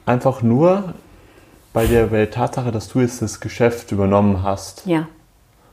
einfach 0.07 0.41
nur 0.41 0.95
bei 1.73 1.87
der, 1.87 2.07
bei 2.07 2.19
der 2.19 2.31
Tatsache, 2.31 2.71
dass 2.71 2.89
du 2.89 3.01
jetzt 3.01 3.23
das 3.23 3.41
Geschäft 3.41 3.93
übernommen 3.93 4.43
hast. 4.43 4.87
Ja. 4.87 5.09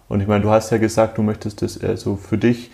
Und 0.08 0.22
ich 0.22 0.28
meine, 0.28 0.42
du 0.42 0.50
hast 0.50 0.72
ja 0.72 0.78
gesagt, 0.78 1.18
du 1.18 1.24
möchtest 1.24 1.62
das 1.62 1.82
also 1.82 2.16
für 2.16 2.38
dich, 2.38 2.72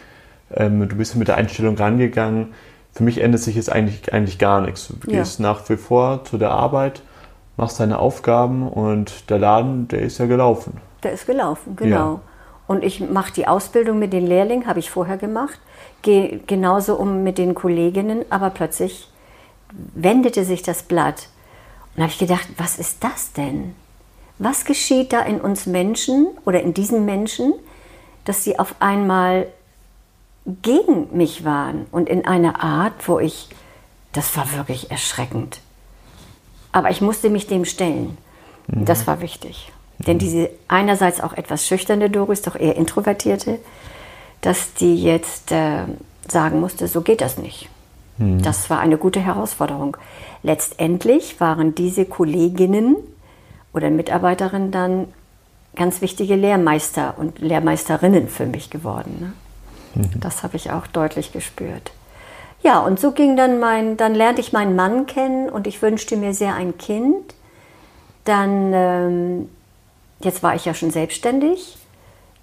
ähm, 0.53 0.88
du 0.88 0.96
bist 0.96 1.15
mit 1.15 1.27
der 1.27 1.36
Einstellung 1.36 1.75
rangegangen. 1.75 2.53
Für 2.94 3.03
mich 3.03 3.20
ändert 3.20 3.41
sich 3.41 3.55
jetzt 3.55 3.72
eigentlich, 3.72 4.13
eigentlich 4.13 4.39
gar 4.39 4.62
nichts. 4.62 4.88
Du 4.88 5.12
ja. 5.12 5.20
gehst 5.20 5.39
nach 5.39 5.67
wie 5.70 5.75
vor 5.75 6.24
zu 6.24 6.38
der 6.38 6.51
Arbeit, 6.51 7.01
machst 7.58 7.79
deine 7.79 8.00
Aufgaben 8.00 8.67
und 8.67 9.29
der 9.29 9.39
Laden, 9.39 9.88
der 9.89 10.01
ist 10.01 10.17
ja 10.17 10.27
gelaufen. 10.27 10.77
Der 11.03 11.12
ist 11.12 11.25
gelaufen, 11.25 11.75
genau. 11.75 12.13
Ja. 12.13 12.22
Und 12.67 12.84
ich 12.84 13.01
mache 13.01 13.34
die 13.34 13.48
Ausbildung 13.48 14.00
mit 14.00 14.13
den 14.13 14.25
Lehrlingen, 14.25 14.65
habe 14.65 14.79
ich 14.79 14.89
vorher 14.89 15.17
gemacht, 15.17 15.60
gehe 16.01 16.39
genauso 16.48 16.96
um 16.96 17.24
mit 17.24 17.38
den 17.38 17.53
Kolleginnen, 17.53 18.25
aber 18.29 18.50
plötzlich 18.50 19.10
wendete 19.94 20.46
sich 20.46 20.63
das 20.63 20.84
Blatt. 20.84 21.27
Und 21.95 22.03
habe 22.03 22.11
ich 22.11 22.19
gedacht, 22.19 22.47
was 22.57 22.77
ist 22.77 23.03
das 23.03 23.33
denn? 23.33 23.75
Was 24.37 24.65
geschieht 24.65 25.13
da 25.13 25.21
in 25.21 25.39
uns 25.39 25.65
Menschen 25.65 26.27
oder 26.45 26.61
in 26.61 26.73
diesen 26.73 27.05
Menschen, 27.05 27.53
dass 28.25 28.43
sie 28.43 28.59
auf 28.59 28.75
einmal 28.79 29.47
gegen 30.61 31.15
mich 31.15 31.45
waren 31.45 31.85
und 31.91 32.09
in 32.09 32.25
einer 32.25 32.63
Art, 32.63 33.07
wo 33.07 33.19
ich, 33.19 33.47
das 34.11 34.35
war 34.37 34.51
wirklich 34.53 34.91
erschreckend. 34.91 35.59
Aber 36.71 36.91
ich 36.91 37.01
musste 37.01 37.29
mich 37.29 37.47
dem 37.47 37.65
stellen. 37.65 38.17
Mhm. 38.67 38.85
Das 38.85 39.07
war 39.07 39.21
wichtig. 39.21 39.71
Denn 39.99 40.19
diese 40.19 40.49
einerseits 40.67 41.21
auch 41.21 41.33
etwas 41.33 41.65
schüchterne 41.65 42.09
Doris, 42.09 42.41
doch 42.41 42.55
eher 42.55 42.75
introvertierte, 42.75 43.59
dass 44.41 44.73
die 44.73 45.01
jetzt 45.01 45.51
äh, 45.51 45.85
sagen 46.27 46.59
musste, 46.59 46.87
so 46.87 47.01
geht 47.01 47.21
das 47.21 47.37
nicht. 47.37 47.69
Mhm. 48.17 48.41
Das 48.41 48.69
war 48.69 48.79
eine 48.79 48.97
gute 48.97 49.19
Herausforderung. 49.19 49.97
Letztendlich 50.45 51.39
waren 51.39 51.75
diese 51.75 52.05
Kolleginnen 52.05 52.95
oder 53.73 53.89
Mitarbeiterinnen 53.89 54.71
dann 54.71 55.07
ganz 55.75 56.01
wichtige 56.01 56.35
Lehrmeister 56.35 57.15
und 57.17 57.39
Lehrmeisterinnen 57.39 58.29
für 58.29 58.45
mich 58.45 58.69
geworden. 58.69 59.33
Ne? 59.95 60.03
Mhm. 60.03 60.19
Das 60.19 60.43
habe 60.43 60.55
ich 60.55 60.71
auch 60.71 60.87
deutlich 60.87 61.33
gespürt. 61.33 61.91
Ja, 62.63 62.79
und 62.79 62.99
so 62.99 63.11
ging 63.11 63.35
dann 63.35 63.59
mein, 63.59 63.97
dann 63.97 64.15
lernte 64.15 64.41
ich 64.41 64.53
meinen 64.53 64.75
Mann 64.75 65.05
kennen 65.05 65.49
und 65.49 65.67
ich 65.67 65.81
wünschte 65.81 66.15
mir 66.15 66.33
sehr 66.33 66.55
ein 66.55 66.77
Kind. 66.77 67.35
Dann 68.23 68.71
ähm, 68.73 69.49
Jetzt 70.19 70.43
war 70.43 70.55
ich 70.55 70.65
ja 70.65 70.73
schon 70.73 70.91
selbstständig. 70.91 71.77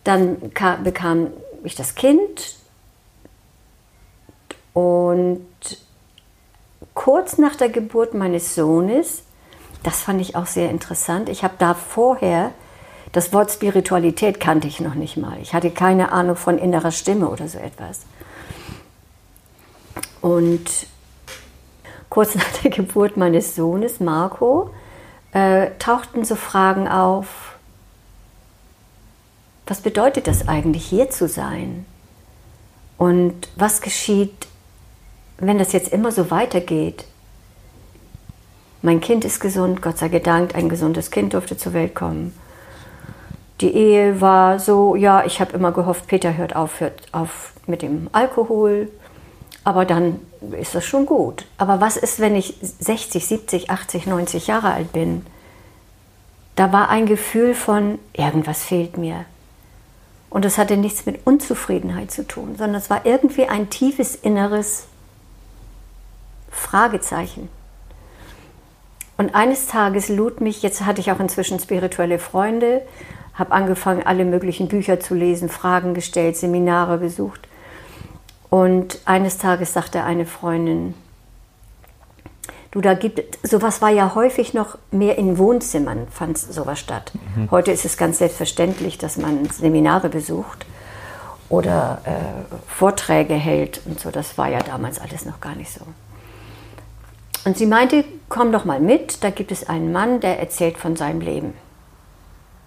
Dann 0.05 0.53
kam, 0.55 0.85
bekam 0.85 1.29
ich 1.65 1.75
das 1.75 1.95
Kind. 1.95 2.57
Und 4.73 5.47
kurz 6.95 7.39
nach 7.39 7.57
der 7.57 7.69
Geburt 7.69 8.15
meines 8.15 8.55
Sohnes, 8.55 9.23
das 9.83 10.03
fand 10.03 10.21
ich 10.21 10.37
auch 10.37 10.47
sehr 10.47 10.71
interessant. 10.71 11.29
Ich 11.29 11.43
habe 11.45 11.55
da 11.59 11.75
vorher, 11.75 12.53
das 13.13 13.33
Wort 13.33 13.51
Spiritualität 13.51 14.41
kannte 14.41 14.69
ich 14.69 14.81
noch 14.81 14.95
nicht 14.95 15.17
mal. 15.17 15.39
Ich 15.41 15.55
hatte 15.55 15.71
keine 15.71 16.13
Ahnung 16.13 16.37
von 16.37 16.59
innerer 16.59 16.93
Stimme 16.93 17.29
oder 17.29 17.49
so 17.49 17.59
etwas. 17.59 18.01
Und 20.21 20.87
kurz 22.09 22.35
nach 22.37 22.53
der 22.63 22.71
Geburt 22.71 23.17
meines 23.17 23.55
Sohnes, 23.55 24.01
Marco, 24.01 24.71
äh, 25.33 25.71
tauchten 25.79 26.25
so 26.25 26.37
Fragen 26.37 26.89
auf, 26.89 27.57
was 29.67 29.81
bedeutet 29.81 30.27
das 30.27 30.49
eigentlich, 30.49 30.85
hier 30.85 31.11
zu 31.11 31.29
sein? 31.29 31.87
Und 32.99 33.49
was 33.57 33.81
geschieht, 33.81 34.47
wenn 35.49 35.59
das 35.59 35.73
jetzt 35.73 35.93
immer 35.93 36.13
so 36.13 36.31
weitergeht? 36.31 37.05
Mein 38.81 39.01
Kind 39.01 39.25
ist 39.25 39.41
gesund, 39.41 39.83
Gott 39.83 39.99
sei 39.99 40.09
Dank, 40.09 40.55
ein 40.55 40.69
gesundes 40.69 41.11
Kind 41.11 41.35
durfte 41.35 41.57
zur 41.57 41.73
Welt 41.73 41.95
kommen. 41.95 42.33
Die 43.61 43.75
Ehe 43.75 44.21
war 44.21 44.59
so, 44.59 44.97
ja, 44.97 45.25
ich 45.25 45.41
habe 45.41 45.53
immer 45.53 45.73
gehofft, 45.73 46.07
Peter 46.07 46.37
hört 46.37 46.57
auf, 46.57 46.81
hört 46.81 47.09
auf 47.13 47.53
mit 47.67 47.83
dem 47.83 48.09
Alkohol, 48.13 48.89
aber 49.65 49.85
dann 49.85 50.21
ist 50.61 50.75
das 50.75 50.85
schon 50.85 51.07
gut. 51.07 51.47
Aber 51.59 51.81
was 51.81 51.97
ist, 51.97 52.19
wenn 52.19 52.35
ich 52.35 52.57
60, 52.61 53.25
70, 53.27 53.71
80, 53.71 54.07
90 54.07 54.47
Jahre 54.49 54.73
alt 54.73 54.93
bin? 54.93 55.25
Da 56.57 56.73
war 56.73 56.89
ein 56.89 57.07
Gefühl 57.07 57.55
von, 57.55 57.99
irgendwas 58.13 58.65
fehlt 58.65 58.97
mir. 58.97 59.25
Und 60.29 60.45
das 60.45 60.59
hatte 60.59 60.77
nichts 60.77 61.07
mit 61.07 61.27
Unzufriedenheit 61.27 62.11
zu 62.11 62.27
tun, 62.27 62.57
sondern 62.57 62.77
es 62.77 62.91
war 62.91 63.07
irgendwie 63.07 63.47
ein 63.47 63.71
tiefes 63.71 64.15
inneres 64.17 64.87
Fragezeichen. 66.53 67.49
Und 69.17 69.35
eines 69.35 69.67
Tages 69.67 70.09
lud 70.09 70.41
mich, 70.41 70.63
jetzt 70.63 70.87
hatte 70.87 71.01
ich 71.01 71.11
auch 71.11 71.21
inzwischen 71.21 71.59
spirituelle 71.59 72.19
Freunde, 72.19 72.83
habe 73.35 73.53
angefangen, 73.53 74.07
alle 74.07 74.25
möglichen 74.25 74.69
Bücher 74.69 75.01
zu 75.01 75.15
lesen, 75.15 75.49
Fragen 75.49 75.95
gestellt, 75.95 76.37
Seminare 76.37 76.99
besucht. 76.99 77.41
Und 78.51 79.01
eines 79.07 79.39
Tages 79.39 79.73
sagte 79.73 80.05
eine 80.05 80.27
Freundin, 80.27 80.95
Du, 82.73 82.81
da 82.81 82.95
gibt 82.95 83.39
sowas 83.47 83.83
war 83.83 83.91
ja 83.91 84.15
häufig 84.15 84.55
noch 84.55 84.79
mehr 84.91 85.19
in 85.19 85.37
Wohnzimmern 85.37 86.07
fand 86.11 86.39
sowas 86.39 86.81
statt. 86.81 87.13
Mhm. 87.37 87.51
Heute 87.51 87.71
ist 87.71 87.85
es 87.85 87.99
ganz 87.99 88.17
selbstverständlich, 88.17 88.97
dass 88.97 89.19
man 89.19 89.45
Seminare 89.51 90.09
besucht 90.09 90.65
oder 91.51 92.01
äh, 92.05 92.11
Vorträge 92.67 93.35
hält 93.35 93.83
und 93.85 94.01
so. 94.01 94.11
Das 94.11 94.39
war 94.39 94.49
ja 94.49 94.59
damals 94.61 94.99
alles 94.99 95.27
noch 95.27 95.39
gar 95.39 95.55
nicht 95.55 95.71
so. 95.71 95.83
Und 97.45 97.57
sie 97.57 97.67
meinte, 97.67 98.05
komm 98.29 98.53
doch 98.53 98.65
mal 98.65 98.81
mit, 98.81 99.25
da 99.25 99.31
gibt 99.31 99.51
es 99.51 99.69
einen 99.69 99.93
Mann, 99.93 100.21
der 100.21 100.39
erzählt 100.39 100.79
von 100.79 100.97
seinem 100.97 101.21
Leben. 101.21 101.55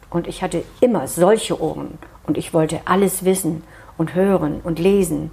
Und 0.10 0.28
ich 0.28 0.44
hatte 0.44 0.64
immer 0.82 1.08
solche 1.08 1.62
Ohren 1.62 1.98
und 2.28 2.38
ich 2.38 2.54
wollte 2.54 2.82
alles 2.86 3.26
wissen 3.26 3.64
und 3.98 4.16
hören 4.16 4.62
und 4.64 4.80
lesen 4.80 5.32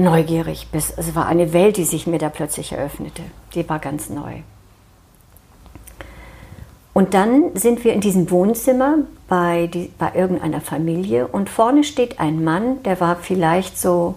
neugierig 0.00 0.68
bis 0.72 0.92
es 0.96 1.14
war 1.14 1.26
eine 1.26 1.52
Welt, 1.52 1.76
die 1.76 1.84
sich 1.84 2.06
mir 2.06 2.18
da 2.18 2.28
plötzlich 2.28 2.72
eröffnete. 2.72 3.22
Die 3.54 3.68
war 3.68 3.78
ganz 3.78 4.08
neu. 4.08 4.36
Und 6.92 7.14
dann 7.14 7.54
sind 7.54 7.84
wir 7.84 7.92
in 7.92 8.00
diesem 8.00 8.30
Wohnzimmer 8.30 8.98
bei, 9.28 9.68
die, 9.68 9.92
bei 9.98 10.12
irgendeiner 10.14 10.60
Familie 10.60 11.28
und 11.28 11.48
vorne 11.48 11.84
steht 11.84 12.18
ein 12.18 12.42
Mann, 12.42 12.82
der 12.82 13.00
war 13.00 13.16
vielleicht 13.16 13.78
so 13.78 14.16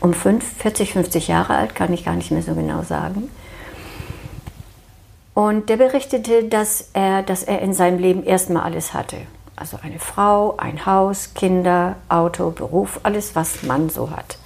um 0.00 0.12
5, 0.12 0.44
40, 0.44 0.92
50 0.92 1.28
Jahre 1.28 1.54
alt, 1.54 1.74
kann 1.74 1.92
ich 1.92 2.04
gar 2.04 2.14
nicht 2.14 2.30
mehr 2.30 2.42
so 2.42 2.54
genau 2.54 2.82
sagen. 2.82 3.28
Und 5.40 5.70
der 5.70 5.78
berichtete, 5.78 6.44
dass 6.44 6.90
er, 6.92 7.22
dass 7.22 7.44
er 7.44 7.62
in 7.62 7.72
seinem 7.72 7.98
Leben 7.98 8.22
erstmal 8.24 8.62
alles 8.62 8.92
hatte. 8.92 9.16
Also 9.56 9.78
eine 9.82 9.98
Frau, 9.98 10.58
ein 10.58 10.84
Haus, 10.84 11.32
Kinder, 11.32 11.96
Auto, 12.10 12.50
Beruf, 12.50 13.00
alles, 13.04 13.34
was 13.34 13.62
man 13.62 13.88
so 13.88 14.10
hat. 14.10 14.36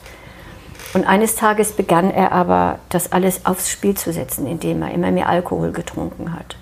Und 0.93 1.05
eines 1.05 1.35
Tages 1.35 1.73
begann 1.73 2.13
er 2.13 2.31
aber, 2.31 2.79
das 2.91 3.11
alles 3.11 3.45
aufs 3.45 3.71
Spiel 3.71 3.97
zu 3.97 4.13
setzen, 4.13 4.47
indem 4.47 4.83
er 4.83 4.93
immer 4.93 5.11
mehr 5.11 5.29
Alkohol 5.29 5.73
getrunken 5.73 6.33
hat. 6.33 6.55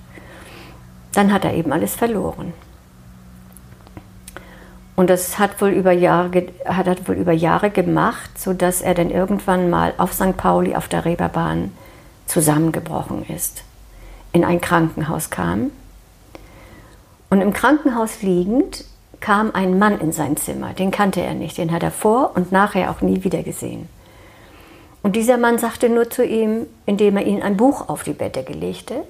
Dann 1.13 1.31
hat 1.31 1.45
er 1.45 1.53
eben 1.53 1.71
alles 1.71 1.95
verloren. 1.95 2.55
Und 4.97 5.11
das 5.11 5.39
hat 5.39 5.61
wohl 5.61 5.73
über 5.73 5.93
Jahre, 5.93 6.47
hat 6.65 6.87
er 6.87 6.97
wohl 7.07 7.17
über 7.17 7.33
Jahre 7.33 7.69
gemacht, 7.69 8.39
sodass 8.39 8.81
er 8.81 8.95
dann 8.95 9.11
irgendwann 9.11 9.69
mal 9.69 9.93
auf 9.99 10.15
St. 10.15 10.39
Pauli 10.39 10.75
auf 10.75 10.89
der 10.89 11.05
Reeperbahn 11.05 11.71
zusammengebrochen 12.27 13.27
ist, 13.29 13.65
in 14.33 14.45
ein 14.45 14.61
Krankenhaus 14.61 15.31
kam. 15.31 15.71
Und 17.31 17.41
im 17.41 17.53
Krankenhaus 17.53 18.23
liegend 18.23 18.85
kam 19.21 19.55
ein 19.55 19.79
Mann 19.79 19.99
in 20.01 20.13
sein 20.13 20.37
Zimmer, 20.37 20.75
den 20.75 20.91
kannte 20.91 21.21
er 21.21 21.35
nicht, 21.35 21.57
den 21.57 21.73
hat 21.73 21.83
er 21.83 21.91
vor 21.91 22.33
und 22.35 22.53
nachher 22.53 22.91
auch 22.91 23.01
nie 23.01 23.25
wieder 23.25 23.43
gesehen. 23.43 23.89
Und 25.03 25.17
dieser 25.17 25.39
Mann 25.39 25.59
sagte 25.59 25.89
nur 25.89 26.11
zu 26.11 26.25
ihm, 26.25 26.67
indem 26.87 27.17
er 27.17 27.27
ihm 27.27 27.43
ein 27.43 27.57
Buch 27.57 27.89
auf 27.89 28.03
die 28.03 28.13
Bette 28.13 28.41
legte, 28.53 29.05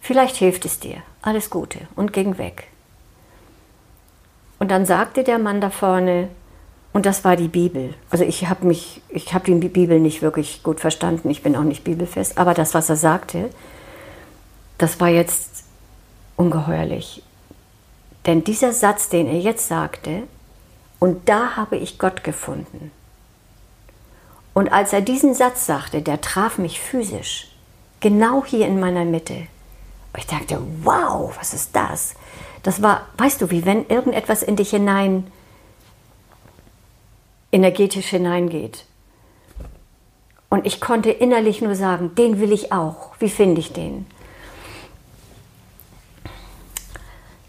vielleicht 0.00 0.36
hilft 0.36 0.64
es 0.64 0.80
dir, 0.80 0.98
alles 1.22 1.50
Gute 1.50 1.80
und 1.96 2.12
ging 2.12 2.38
weg. 2.38 2.68
Und 4.58 4.70
dann 4.70 4.86
sagte 4.86 5.24
der 5.24 5.38
Mann 5.38 5.60
da 5.60 5.70
vorne, 5.70 6.28
und 6.92 7.04
das 7.04 7.24
war 7.24 7.36
die 7.36 7.48
Bibel. 7.48 7.92
Also 8.08 8.24
ich 8.24 8.48
habe 8.48 8.66
mich, 8.66 9.02
ich 9.10 9.34
habe 9.34 9.44
die 9.44 9.68
Bibel 9.68 10.00
nicht 10.00 10.22
wirklich 10.22 10.62
gut 10.62 10.80
verstanden, 10.80 11.28
ich 11.28 11.42
bin 11.42 11.54
auch 11.54 11.62
nicht 11.62 11.84
bibelfest, 11.84 12.38
aber 12.38 12.54
das, 12.54 12.72
was 12.72 12.88
er 12.88 12.96
sagte, 12.96 13.50
das 14.78 15.00
war 15.00 15.08
jetzt 15.08 15.64
ungeheuerlich. 16.36 17.22
Denn 18.26 18.44
dieser 18.44 18.72
Satz, 18.72 19.08
den 19.08 19.26
er 19.26 19.38
jetzt 19.38 19.68
sagte, 19.68 20.24
und 20.98 21.28
da 21.28 21.56
habe 21.56 21.76
ich 21.76 21.98
Gott 21.98 22.24
gefunden. 22.24 22.90
Und 24.54 24.72
als 24.72 24.92
er 24.92 25.02
diesen 25.02 25.34
Satz 25.34 25.66
sagte, 25.66 26.02
der 26.02 26.20
traf 26.20 26.58
mich 26.58 26.80
physisch, 26.80 27.48
genau 28.00 28.44
hier 28.44 28.66
in 28.66 28.80
meiner 28.80 29.04
Mitte. 29.04 29.46
Ich 30.16 30.26
dachte, 30.26 30.58
wow, 30.82 31.36
was 31.38 31.52
ist 31.52 31.76
das? 31.76 32.14
Das 32.62 32.82
war, 32.82 33.06
weißt 33.18 33.42
du, 33.42 33.50
wie 33.50 33.66
wenn 33.66 33.86
irgendetwas 33.86 34.42
in 34.42 34.56
dich 34.56 34.70
hinein 34.70 35.30
energetisch 37.52 38.06
hineingeht. 38.06 38.84
Und 40.48 40.66
ich 40.66 40.80
konnte 40.80 41.10
innerlich 41.10 41.60
nur 41.60 41.74
sagen, 41.74 42.14
den 42.14 42.40
will 42.40 42.52
ich 42.52 42.72
auch. 42.72 43.12
Wie 43.18 43.28
finde 43.28 43.60
ich 43.60 43.72
den? 43.72 44.06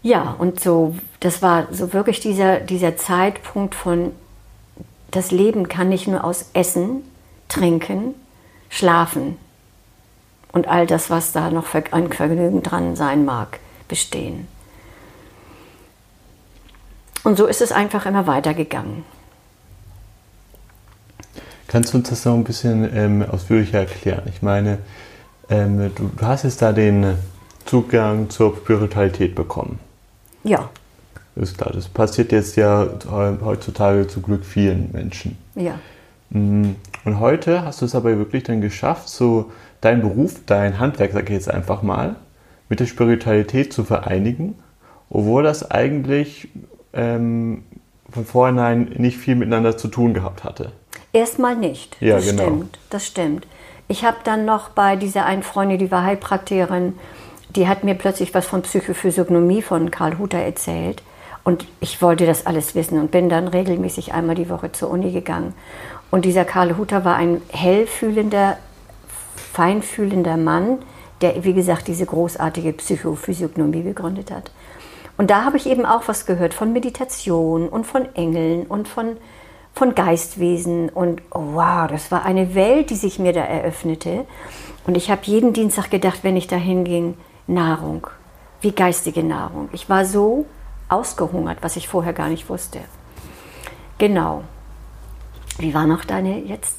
Ja, 0.08 0.34
und 0.38 0.58
so, 0.58 0.94
das 1.20 1.42
war 1.42 1.66
so 1.70 1.92
wirklich 1.92 2.20
dieser, 2.20 2.60
dieser 2.60 2.96
Zeitpunkt 2.96 3.74
von, 3.74 4.12
das 5.10 5.32
Leben 5.32 5.68
kann 5.68 5.90
nicht 5.90 6.08
nur 6.08 6.24
aus 6.24 6.46
Essen, 6.54 7.02
Trinken, 7.48 8.14
Schlafen 8.70 9.36
und 10.50 10.66
all 10.66 10.86
das, 10.86 11.10
was 11.10 11.32
da 11.32 11.50
noch 11.50 11.74
an 11.90 12.10
Vergnügen 12.10 12.62
dran 12.62 12.96
sein 12.96 13.26
mag, 13.26 13.60
bestehen. 13.86 14.48
Und 17.22 17.36
so 17.36 17.44
ist 17.44 17.60
es 17.60 17.70
einfach 17.70 18.06
immer 18.06 18.26
weitergegangen. 18.26 19.04
Kannst 21.66 21.92
du 21.92 21.98
uns 21.98 22.08
das 22.08 22.24
noch 22.24 22.32
ein 22.32 22.44
bisschen 22.44 22.96
ähm, 22.96 23.26
ausführlicher 23.30 23.80
erklären? 23.80 24.22
Ich 24.30 24.40
meine, 24.40 24.78
ähm, 25.50 25.94
du, 25.94 26.10
du, 26.16 26.26
hast 26.26 26.44
jetzt 26.44 26.62
da 26.62 26.72
den 26.72 27.18
Zugang 27.66 28.30
zur 28.30 28.56
Spiritualität 28.56 29.34
bekommen. 29.34 29.78
Ja. 30.48 30.70
Ist 31.36 31.58
klar, 31.58 31.70
das 31.72 31.88
passiert 31.88 32.32
jetzt 32.32 32.56
ja 32.56 32.88
heutzutage 33.10 34.08
zu 34.08 34.22
Glück 34.22 34.44
vielen 34.44 34.90
Menschen. 34.92 35.36
Ja. 35.54 35.78
Mm, 36.30 36.74
und 37.04 37.20
heute 37.20 37.64
hast 37.64 37.80
du 37.80 37.84
es 37.84 37.94
aber 37.94 38.16
wirklich 38.18 38.42
dann 38.44 38.60
geschafft, 38.60 39.08
so 39.08 39.52
deinen 39.80 40.00
Beruf, 40.00 40.40
dein 40.46 40.80
Handwerk, 40.80 41.12
sage 41.12 41.26
ich 41.26 41.34
jetzt 41.34 41.50
einfach 41.50 41.82
mal, 41.82 42.16
mit 42.68 42.80
der 42.80 42.86
Spiritualität 42.86 43.72
zu 43.72 43.84
vereinigen, 43.84 44.58
obwohl 45.10 45.42
das 45.42 45.70
eigentlich 45.70 46.48
ähm, 46.92 47.62
von 48.10 48.24
vornherein 48.24 48.94
nicht 48.96 49.18
viel 49.18 49.36
miteinander 49.36 49.76
zu 49.76 49.88
tun 49.88 50.14
gehabt 50.14 50.44
hatte. 50.44 50.72
Erstmal 51.12 51.56
nicht. 51.56 51.96
Ja, 52.00 52.16
das 52.16 52.26
genau. 52.26 52.42
stimmt. 52.42 52.78
Das 52.90 53.06
stimmt. 53.06 53.46
Ich 53.86 54.04
habe 54.04 54.18
dann 54.24 54.44
noch 54.44 54.70
bei 54.70 54.96
dieser 54.96 55.24
einen 55.24 55.42
Freundin, 55.42 55.78
die 55.78 55.90
war 55.90 56.02
Heilpraktikerin, 56.02 56.94
die 57.56 57.68
hat 57.68 57.84
mir 57.84 57.94
plötzlich 57.94 58.34
was 58.34 58.46
von 58.46 58.62
Psychophysiognomie 58.62 59.62
von 59.62 59.90
Karl 59.90 60.18
Hutter 60.18 60.38
erzählt. 60.38 61.02
Und 61.44 61.66
ich 61.80 62.02
wollte 62.02 62.26
das 62.26 62.46
alles 62.46 62.74
wissen 62.74 63.00
und 63.00 63.10
bin 63.10 63.28
dann 63.28 63.48
regelmäßig 63.48 64.12
einmal 64.12 64.34
die 64.34 64.50
Woche 64.50 64.72
zur 64.72 64.90
Uni 64.90 65.12
gegangen. 65.12 65.54
Und 66.10 66.24
dieser 66.24 66.44
Karl 66.44 66.76
Hutter 66.76 67.04
war 67.04 67.16
ein 67.16 67.40
hellfühlender, 67.50 68.58
feinfühlender 69.52 70.36
Mann, 70.36 70.78
der, 71.20 71.44
wie 71.44 71.54
gesagt, 71.54 71.88
diese 71.88 72.06
großartige 72.06 72.72
Psychophysiognomie 72.74 73.82
gegründet 73.82 74.30
hat. 74.30 74.50
Und 75.16 75.30
da 75.30 75.44
habe 75.44 75.56
ich 75.56 75.66
eben 75.66 75.84
auch 75.84 76.02
was 76.06 76.26
gehört 76.26 76.54
von 76.54 76.72
Meditation 76.72 77.68
und 77.68 77.86
von 77.86 78.14
Engeln 78.14 78.66
und 78.66 78.86
von, 78.86 79.16
von 79.74 79.94
Geistwesen. 79.94 80.90
Und 80.90 81.22
oh 81.32 81.54
wow, 81.54 81.88
das 81.88 82.10
war 82.12 82.24
eine 82.24 82.54
Welt, 82.54 82.90
die 82.90 82.94
sich 82.94 83.18
mir 83.18 83.32
da 83.32 83.40
eröffnete. 83.40 84.26
Und 84.86 84.96
ich 84.96 85.10
habe 85.10 85.22
jeden 85.24 85.52
Dienstag 85.52 85.90
gedacht, 85.90 86.20
wenn 86.22 86.36
ich 86.36 86.46
da 86.46 86.56
hinging, 86.56 87.14
Nahrung, 87.48 88.06
wie 88.60 88.72
geistige 88.72 89.24
Nahrung. 89.24 89.68
Ich 89.72 89.88
war 89.88 90.04
so 90.04 90.46
ausgehungert, 90.88 91.58
was 91.62 91.76
ich 91.76 91.88
vorher 91.88 92.12
gar 92.12 92.28
nicht 92.28 92.48
wusste. 92.48 92.80
Genau. 93.98 94.44
Wie 95.58 95.74
war 95.74 95.86
noch 95.86 96.04
deine 96.04 96.38
jetzt? 96.40 96.76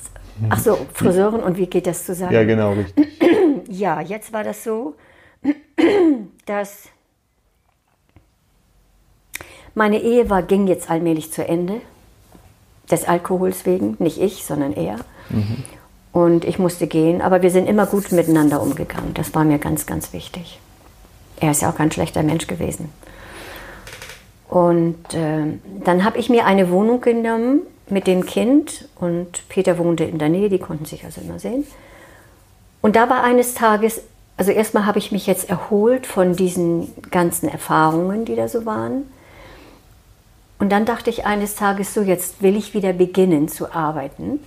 Ach 0.49 0.59
so, 0.59 0.77
Friseurin 0.93 1.41
und 1.41 1.57
wie 1.57 1.67
geht 1.67 1.85
das 1.85 2.05
zusammen? 2.05 2.33
Ja, 2.33 2.43
genau, 2.43 2.73
richtig. 2.73 3.07
Ja, 3.71 4.01
jetzt 4.01 4.33
war 4.33 4.43
das 4.43 4.63
so, 4.63 4.95
dass 6.47 6.89
meine 9.75 10.01
Ehe 10.01 10.29
war, 10.31 10.41
ging 10.41 10.65
jetzt 10.65 10.89
allmählich 10.89 11.31
zu 11.31 11.47
Ende. 11.47 11.81
Des 12.89 13.07
Alkohols 13.07 13.67
wegen, 13.67 13.95
nicht 13.99 14.19
ich, 14.19 14.43
sondern 14.43 14.73
er. 14.73 14.95
Mhm. 15.29 15.63
Und 16.11 16.43
ich 16.43 16.57
musste 16.57 16.87
gehen, 16.87 17.21
aber 17.21 17.41
wir 17.41 17.51
sind 17.51 17.67
immer 17.67 17.85
gut 17.85 18.11
miteinander 18.11 18.61
umgegangen. 18.61 19.13
Das 19.13 19.33
war 19.35 19.43
mir 19.43 19.59
ganz, 19.59 19.85
ganz 19.85 20.11
wichtig. 20.11 20.59
Er 21.39 21.51
ist 21.51 21.61
ja 21.61 21.69
auch 21.69 21.75
kein 21.75 21.91
schlechter 21.91 22.23
Mensch 22.23 22.47
gewesen. 22.47 22.91
Und 24.49 25.13
äh, 25.13 25.59
dann 25.83 26.03
habe 26.03 26.17
ich 26.17 26.29
mir 26.29 26.45
eine 26.45 26.71
Wohnung 26.71 27.01
genommen 27.01 27.61
mit 27.89 28.07
dem 28.07 28.25
Kind 28.25 28.87
und 28.99 29.47
Peter 29.47 29.77
wohnte 29.77 30.03
in 30.03 30.17
der 30.17 30.29
Nähe, 30.29 30.49
die 30.49 30.59
konnten 30.59 30.85
sich 30.85 31.05
also 31.05 31.21
immer 31.21 31.39
sehen. 31.39 31.65
Und 32.81 32.95
da 32.95 33.09
war 33.09 33.23
eines 33.23 33.53
Tages, 33.53 34.01
also 34.37 34.51
erstmal 34.51 34.85
habe 34.85 34.99
ich 34.99 35.11
mich 35.11 35.27
jetzt 35.27 35.49
erholt 35.49 36.07
von 36.07 36.35
diesen 36.35 36.91
ganzen 37.11 37.49
Erfahrungen, 37.49 38.25
die 38.25 38.35
da 38.35 38.47
so 38.47 38.65
waren. 38.65 39.03
Und 40.59 40.71
dann 40.71 40.85
dachte 40.85 41.09
ich 41.09 41.25
eines 41.25 41.55
Tages 41.55 41.93
so, 41.93 42.01
jetzt 42.01 42.41
will 42.41 42.55
ich 42.55 42.73
wieder 42.73 42.93
beginnen 42.93 43.47
zu 43.47 43.73
arbeiten. 43.73 44.39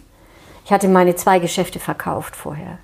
Ich 0.65 0.73
hatte 0.73 0.89
meine 0.89 1.17
zwei 1.17 1.39
Geschäfte 1.39 1.79
verkauft 1.79 2.37
vorher. 2.37 2.79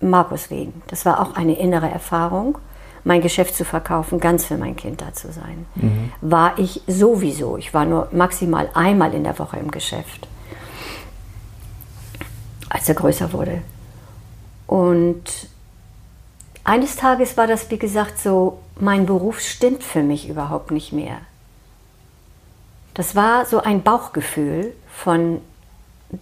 Markus 0.00 0.50
wegen. 0.50 0.82
Das 0.86 1.04
war 1.04 1.20
auch 1.20 1.36
eine 1.36 1.58
innere 1.58 1.90
Erfahrung, 1.90 2.58
mein 3.04 3.20
Geschäft 3.20 3.54
zu 3.54 3.64
verkaufen, 3.64 4.20
ganz 4.20 4.44
für 4.44 4.56
mein 4.56 4.76
Kind 4.76 5.00
da 5.00 5.12
zu 5.12 5.32
sein. 5.32 5.66
Mhm. 5.74 6.12
War 6.20 6.58
ich 6.58 6.82
sowieso. 6.86 7.56
Ich 7.56 7.72
war 7.74 7.84
nur 7.84 8.08
maximal 8.12 8.70
einmal 8.74 9.14
in 9.14 9.24
der 9.24 9.38
Woche 9.38 9.58
im 9.58 9.70
Geschäft, 9.70 10.26
als 12.68 12.88
er 12.88 12.94
größer 12.94 13.32
wurde. 13.32 13.62
Und 14.66 15.48
eines 16.64 16.96
Tages 16.96 17.36
war 17.36 17.46
das, 17.46 17.70
wie 17.70 17.78
gesagt, 17.78 18.18
so, 18.18 18.60
mein 18.78 19.06
Beruf 19.06 19.40
stimmt 19.40 19.82
für 19.82 20.02
mich 20.02 20.28
überhaupt 20.28 20.70
nicht 20.70 20.92
mehr. 20.92 21.18
Das 22.94 23.16
war 23.16 23.46
so 23.46 23.60
ein 23.60 23.82
Bauchgefühl 23.82 24.72
von 24.88 25.40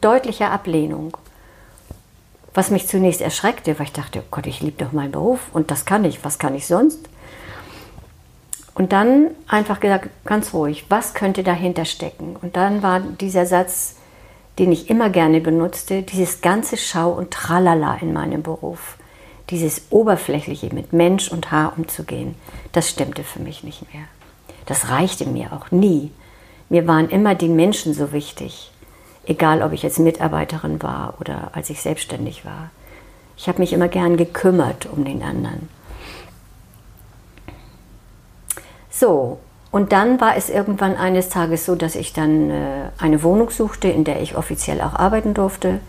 deutlicher 0.01 0.51
Ablehnung, 0.51 1.17
was 2.55 2.71
mich 2.71 2.89
zunächst 2.89 3.21
erschreckte, 3.21 3.79
weil 3.79 3.87
ich 3.87 3.93
dachte, 3.93 4.21
oh 4.21 4.29
Gott, 4.31 4.47
ich 4.47 4.61
liebe 4.61 4.83
doch 4.85 4.93
meinen 4.93 5.13
Beruf 5.13 5.41
und 5.53 5.71
das 5.71 5.85
kann 5.85 6.05
ich, 6.05 6.25
was 6.25 6.39
kann 6.39 6.55
ich 6.55 6.67
sonst? 6.67 7.09
Und 8.75 8.93
dann 8.93 9.31
einfach 9.49 9.81
gesagt, 9.81 10.09
ganz 10.25 10.55
ruhig, 10.55 10.87
was 10.89 11.15
könnte 11.15 11.43
dahinter 11.43 11.85
stecken? 11.85 12.37
Und 12.41 12.57
dann 12.57 12.83
war 12.83 13.01
dieser 13.01 13.45
Satz, 13.45 13.97
den 14.59 14.73
ich 14.73 14.89
immer 14.89 15.11
gerne 15.11 15.41
benutzte, 15.41 16.03
dieses 16.03 16.41
ganze 16.41 16.77
Schau 16.77 17.11
und 17.11 17.33
Tralala 17.33 17.97
in 18.01 18.13
meinem 18.13 18.43
Beruf 18.43 18.97
dieses 19.51 19.83
Oberflächliche 19.91 20.75
mit 20.75 20.93
Mensch 20.93 21.31
und 21.31 21.51
Haar 21.51 21.73
umzugehen, 21.77 22.35
das 22.73 22.91
stimmte 22.91 23.25
für 23.25 23.41
mich 23.41 23.65
nicht 23.65 23.93
mehr. 23.93 24.05
Das 24.67 24.91
reichte 24.91 25.27
mir 25.27 25.53
auch 25.53 25.71
nie. 25.71 26.11
Mir 26.69 26.87
waren 26.87 27.09
immer 27.09 27.35
die 27.35 27.49
Menschen 27.49 27.95
so 27.95 28.13
wichtig, 28.13 28.71
egal 29.29 29.63
ob 29.63 29.73
ich 29.73 29.83
jetzt 29.83 29.99
Mitarbeiterin 29.99 30.83
war 30.83 31.15
oder 31.21 31.51
als 31.53 31.71
ich 31.71 31.81
selbstständig 31.81 32.45
war. 32.45 32.71
Ich 33.37 33.47
habe 33.47 33.61
mich 33.61 33.73
immer 33.73 33.89
gern 33.89 34.17
gekümmert 34.17 34.87
um 34.87 35.05
den 35.05 35.23
anderen. 35.23 35.69
So, 38.91 39.39
Und 39.71 39.93
dann 39.93 40.21
war 40.21 40.37
es 40.37 40.49
irgendwann 40.49 40.97
eines 40.97 41.29
Tages 41.29 41.67
so, 41.67 41.75
dass 41.75 41.95
ich 41.95 42.13
dann 42.13 42.51
äh, 42.51 42.91
eine 42.99 43.23
Wohnung 43.23 43.51
suchte, 43.51 43.89
in 43.89 44.05
der 44.05 44.23
ich 44.23 44.37
offiziell 44.37 44.81
auch 44.81 44.95
arbeiten 44.95 45.35
durfte. 45.35 45.81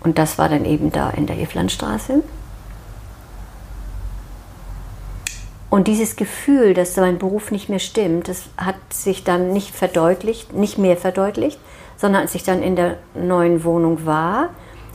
Und 0.00 0.16
das 0.16 0.38
war 0.38 0.48
dann 0.48 0.64
eben 0.64 0.92
da 0.92 1.10
in 1.10 1.26
der 1.26 1.40
Eflandstraße. 1.40 2.22
Und 5.70 5.88
dieses 5.88 6.16
Gefühl, 6.16 6.72
dass 6.72 6.96
mein 6.96 7.18
Beruf 7.18 7.50
nicht 7.50 7.68
mehr 7.68 7.80
stimmt, 7.80 8.28
das 8.28 8.44
hat 8.56 8.76
sich 8.90 9.24
dann 9.24 9.52
nicht 9.52 9.74
verdeutlicht, 9.74 10.54
nicht 10.54 10.78
mehr 10.78 10.96
verdeutlicht, 10.96 11.58
sondern 11.98 12.22
als 12.22 12.34
ich 12.34 12.44
dann 12.44 12.62
in 12.62 12.76
der 12.76 12.96
neuen 13.14 13.64
Wohnung 13.64 14.06
war, 14.06 14.50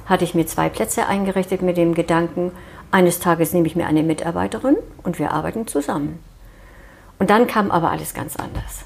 hatte 0.07 0.23
ich 0.23 0.33
mir 0.33 0.47
zwei 0.47 0.69
Plätze 0.69 1.05
eingerichtet 1.05 1.61
mit 1.61 1.77
dem 1.77 1.93
Gedanken, 1.93 2.51
eines 2.91 3.19
Tages 3.19 3.53
nehme 3.53 3.67
ich 3.67 3.75
mir 3.75 3.85
eine 3.85 4.03
Mitarbeiterin 4.03 4.77
und 5.03 5.19
wir 5.19 5.31
arbeiten 5.31 5.67
zusammen. 5.67 6.19
Und 7.19 7.29
dann 7.29 7.47
kam 7.47 7.71
aber 7.71 7.91
alles 7.91 8.13
ganz 8.13 8.35
anders. 8.35 8.85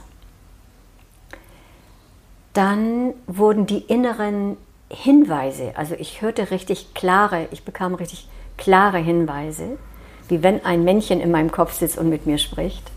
Dann 2.53 3.13
wurden 3.27 3.65
die 3.65 3.80
inneren 3.80 4.58
Hinweise, 4.89 5.73
also 5.75 5.95
ich 5.95 6.21
hörte 6.21 6.49
richtig 6.49 6.93
klare, 6.93 7.47
ich 7.51 7.63
bekam 7.63 7.93
richtig 7.93 8.27
klare 8.58 8.97
Hinweise, 8.97 9.77
wie 10.27 10.41
wenn 10.41 10.65
ein 10.65 10.84
Männchen 10.84 11.19
in 11.19 11.30
meinem 11.30 11.51
Kopf 11.51 11.73
sitzt 11.73 11.97
und 11.97 12.10
mit 12.10 12.25
mir 12.25 12.38
spricht, 12.38 12.89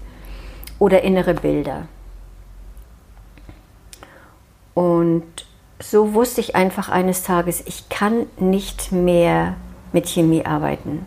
oder 0.79 1.03
innere 1.03 1.35
Bilder. 1.35 1.89
Und 4.75 5.25
so 5.81 6.15
wusste 6.15 6.41
ich 6.41 6.55
einfach 6.55 6.89
eines 6.89 7.23
Tages, 7.23 7.63
ich 7.67 7.89
kann 7.89 8.27
nicht 8.39 8.93
mehr 8.93 9.55
mit 9.93 10.09
Chemie 10.09 10.45
arbeiten. 10.45 11.07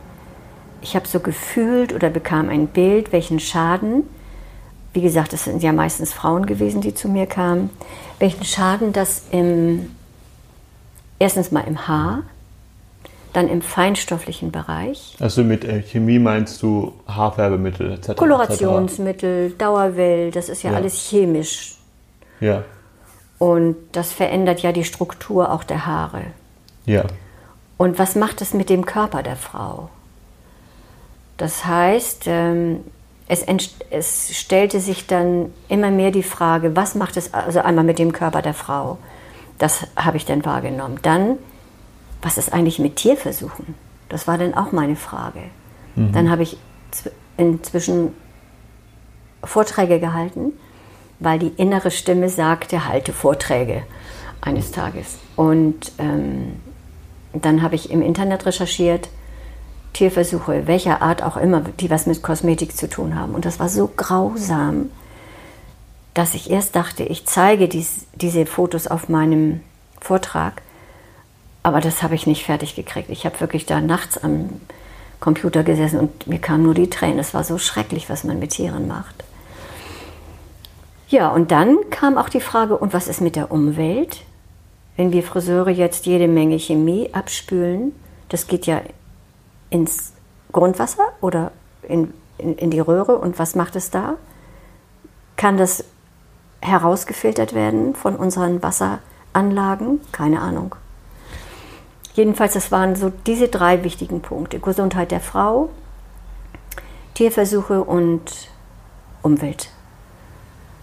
Ich 0.82 0.96
habe 0.96 1.08
so 1.08 1.20
gefühlt 1.20 1.94
oder 1.94 2.10
bekam 2.10 2.50
ein 2.50 2.68
Bild, 2.68 3.12
welchen 3.12 3.40
Schaden, 3.40 4.04
wie 4.94 5.02
gesagt, 5.02 5.34
es 5.34 5.46
sind 5.46 5.64
ja 5.64 5.72
meistens 5.72 6.14
Frauen 6.14 6.46
gewesen, 6.46 6.82
die 6.82 6.94
zu 6.94 7.08
mir 7.08 7.26
kamen, 7.26 7.70
welchen 8.20 8.44
Schaden 8.44 8.94
das 8.94 9.24
im, 9.32 9.92
erstens 11.20 11.52
mal 11.52 11.62
im 11.62 11.88
Haar, 11.88 12.24
dann 13.32 13.50
im 13.50 13.62
feinstofflichen 13.62 14.52
Bereich. 14.52 15.16
Also 15.20 15.44
mit 15.44 15.66
äh, 15.66 15.82
Chemie 15.82 16.20
meinst 16.20 16.62
du 16.62 16.94
Haarfärbemittel 17.08 17.94
etc.? 17.94 18.16
Kolorationsmittel, 18.16 19.52
Dauerwell, 19.58 20.30
das 20.30 20.50
ist 20.50 20.62
ja, 20.62 20.72
ja, 20.72 20.78
alles 20.78 21.10
chemisch. 21.10 21.78
Ja. 22.40 22.64
Und 23.44 23.76
das 23.92 24.14
verändert 24.14 24.62
ja 24.62 24.72
die 24.72 24.86
Struktur 24.86 25.52
auch 25.52 25.66
der 25.66 25.86
Haare. 25.86 26.22
Ja. 26.86 27.04
Und 27.76 28.00
was 28.00 28.16
macht 28.16 28.42
es 28.42 28.54
mit 28.54 28.70
dem 28.70 28.86
Körper 28.86 29.22
der 29.22 29.36
Frau? 29.36 29.90
Das 31.36 31.66
heißt, 31.66 32.24
ähm, 32.28 32.86
es, 33.28 33.44
es, 33.90 34.38
stellte 34.38 34.80
sich 34.80 35.08
dann 35.08 35.52
immer 35.68 35.92
mehr 35.92 36.12
die 36.12 36.24
Frage, 36.24 36.78
was 36.78 36.96
macht 36.96 37.18
es 37.18 37.34
also 37.34 37.60
einmal 37.60 37.84
mit 37.84 38.00
dem 38.00 38.14
Körper 38.14 38.42
der 38.42 38.54
Frau? 38.54 38.98
Das 39.58 39.88
habe 39.98 40.16
ich 40.16 40.24
dann 40.24 40.46
wahrgenommen. 40.46 41.00
Dann 41.02 41.38
was 42.22 42.38
ist 42.38 42.54
eigentlich 42.54 42.80
mit 42.80 42.96
Tierversuchen? 42.96 43.76
Das 44.08 44.26
war 44.26 44.38
dann 44.38 44.54
auch 44.54 44.72
meine 44.72 44.96
Frage. 44.96 45.42
Mhm. 45.96 46.14
Dann 46.14 46.32
habe 46.32 46.44
ich 46.44 46.58
inzwischen 47.36 48.14
Vorträge 49.44 50.00
gehalten, 50.00 50.54
weil 51.24 51.40
die 51.40 51.54
innere 51.58 51.92
Stimme 51.92 52.30
sagte, 52.30 52.88
halte 52.88 53.14
Vorträge 53.14 53.84
eines 54.42 54.72
Tages. 54.72 55.18
Und 55.36 55.92
ähm, 55.98 56.60
dann 57.34 57.62
habe 57.62 57.76
ich 57.76 57.92
im 57.92 58.02
Internet 58.02 58.46
recherchiert, 58.46 59.10
Tierversuche, 59.94 60.66
welcher 60.66 61.02
Art 61.02 61.22
auch 61.22 61.38
immer, 61.38 61.62
die 61.80 61.90
was 61.90 62.08
mit 62.08 62.24
Kosmetik 62.24 62.76
zu 62.76 62.90
tun 62.90 63.16
haben. 63.16 63.36
Und 63.36 63.46
das 63.46 63.60
war 63.60 63.70
so 63.70 63.92
grausam, 63.96 64.90
dass 66.14 66.34
ich 66.34 66.50
erst 66.50 66.76
dachte, 66.76 67.04
ich 67.04 67.26
zeige 67.26 67.68
dies, 67.68 68.06
diese 68.16 68.46
Fotos 68.46 68.88
auf 68.88 69.10
meinem 69.10 69.62
Vortrag 70.00 70.62
aber 71.64 71.80
das 71.80 72.04
habe 72.04 72.14
ich 72.14 72.28
nicht 72.28 72.44
fertig 72.44 72.76
gekriegt. 72.76 73.10
Ich 73.10 73.26
habe 73.26 73.40
wirklich 73.40 73.66
da 73.66 73.80
nachts 73.80 74.18
am 74.18 74.50
Computer 75.22 75.64
gesessen 75.64 75.98
und 75.98 76.28
mir 76.28 76.40
kamen 76.40 76.64
nur 76.64 76.74
die 76.74 76.90
Tränen. 76.90 77.20
Es 77.20 77.34
war 77.34 77.46
so 77.46 77.58
schrecklich, 77.58 78.10
was 78.10 78.26
man 78.26 78.38
mit 78.38 78.52
Tieren 78.52 78.88
macht. 78.88 79.24
Ja, 81.14 81.30
und 81.30 81.52
dann 81.52 81.92
kam 81.92 82.18
auch 82.18 82.28
die 82.28 82.42
Frage, 82.42 82.76
und 82.76 82.92
was 82.92 83.08
ist 83.08 83.22
mit 83.22 83.36
der 83.36 83.52
Umwelt? 83.52 84.24
Wenn 84.98 85.12
wir 85.12 85.22
Friseure 85.22 85.70
jetzt 85.70 86.08
jede 86.08 86.28
Menge 86.28 86.58
Chemie 86.58 87.14
abspülen, 87.14 87.94
das 88.30 88.48
geht 88.48 88.66
ja 88.66 88.82
ins 89.70 90.14
Grundwasser 90.52 91.04
oder 91.22 91.52
in, 91.84 92.12
in, 92.40 92.58
in 92.58 92.72
die 92.72 92.80
Röhre. 92.80 93.20
Und 93.20 93.38
was 93.38 93.54
macht 93.54 93.76
es 93.76 93.92
da? 93.92 94.16
Kann 95.36 95.58
das 95.58 95.86
herausgefiltert 96.64 97.54
werden 97.54 97.94
von 97.94 98.16
unseren 98.16 98.64
Wasseranlagen? 98.64 100.02
Keine 100.12 100.42
Ahnung. 100.42 100.74
Jedenfalls, 102.16 102.54
das 102.54 102.72
waren 102.72 102.96
so 102.96 103.12
diese 103.28 103.50
drei 103.50 103.84
wichtigen 103.84 104.22
Punkte. 104.22 104.60
Gesundheit 104.60 105.12
der 105.12 105.22
Frau, 105.22 105.70
Tierversuche 107.14 107.84
und 107.84 108.50
Umwelt, 109.22 109.70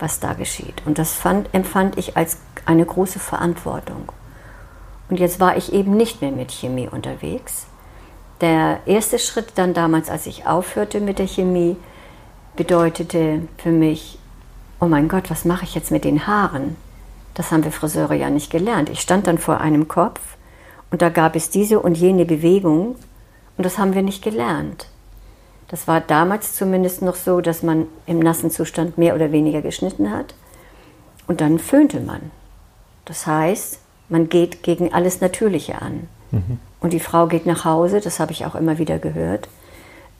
was 0.00 0.20
da 0.20 0.32
geschieht. 0.34 0.82
Und 0.86 0.98
das 0.98 1.12
fand, 1.12 1.52
empfand 1.54 1.98
ich 1.98 2.16
als 2.16 2.38
eine 2.66 2.84
große 2.84 3.18
Verantwortung. 3.18 4.12
Und 5.08 5.18
jetzt 5.18 5.40
war 5.40 5.56
ich 5.56 5.72
eben 5.72 5.96
nicht 5.96 6.20
mehr 6.20 6.30
mit 6.30 6.52
Chemie 6.52 6.88
unterwegs. 6.88 7.66
Der 8.40 8.80
erste 8.86 9.18
Schritt 9.18 9.52
dann 9.56 9.74
damals, 9.74 10.08
als 10.08 10.26
ich 10.26 10.46
aufhörte 10.46 11.00
mit 11.00 11.18
der 11.18 11.26
Chemie, 11.26 11.76
bedeutete 12.56 13.42
für 13.58 13.70
mich, 13.70 14.18
oh 14.80 14.86
mein 14.86 15.08
Gott, 15.08 15.30
was 15.30 15.44
mache 15.44 15.64
ich 15.64 15.74
jetzt 15.74 15.90
mit 15.90 16.04
den 16.04 16.26
Haaren? 16.26 16.76
Das 17.34 17.50
haben 17.50 17.64
wir 17.64 17.72
Friseure 17.72 18.14
ja 18.14 18.30
nicht 18.30 18.50
gelernt. 18.50 18.88
Ich 18.90 19.00
stand 19.00 19.26
dann 19.26 19.38
vor 19.38 19.60
einem 19.60 19.88
Kopf 19.88 20.20
und 20.90 21.02
da 21.02 21.08
gab 21.08 21.36
es 21.36 21.50
diese 21.50 21.80
und 21.80 21.96
jene 21.96 22.24
Bewegung 22.24 22.96
und 23.56 23.64
das 23.64 23.78
haben 23.78 23.94
wir 23.94 24.02
nicht 24.02 24.22
gelernt. 24.22 24.89
Das 25.70 25.86
war 25.86 26.00
damals 26.00 26.54
zumindest 26.54 27.00
noch 27.00 27.14
so, 27.14 27.40
dass 27.40 27.62
man 27.62 27.86
im 28.04 28.18
nassen 28.18 28.50
Zustand 28.50 28.98
mehr 28.98 29.14
oder 29.14 29.30
weniger 29.30 29.62
geschnitten 29.62 30.10
hat 30.10 30.34
und 31.28 31.40
dann 31.40 31.60
föhnte 31.60 32.00
man. 32.00 32.32
Das 33.04 33.24
heißt, 33.24 33.78
man 34.08 34.28
geht 34.28 34.64
gegen 34.64 34.92
alles 34.92 35.20
Natürliche 35.20 35.80
an. 35.80 36.08
Mhm. 36.32 36.58
Und 36.80 36.92
die 36.92 36.98
Frau 36.98 37.28
geht 37.28 37.46
nach 37.46 37.64
Hause, 37.64 38.00
das 38.00 38.18
habe 38.18 38.32
ich 38.32 38.44
auch 38.46 38.56
immer 38.56 38.78
wieder 38.78 38.98
gehört. 38.98 39.48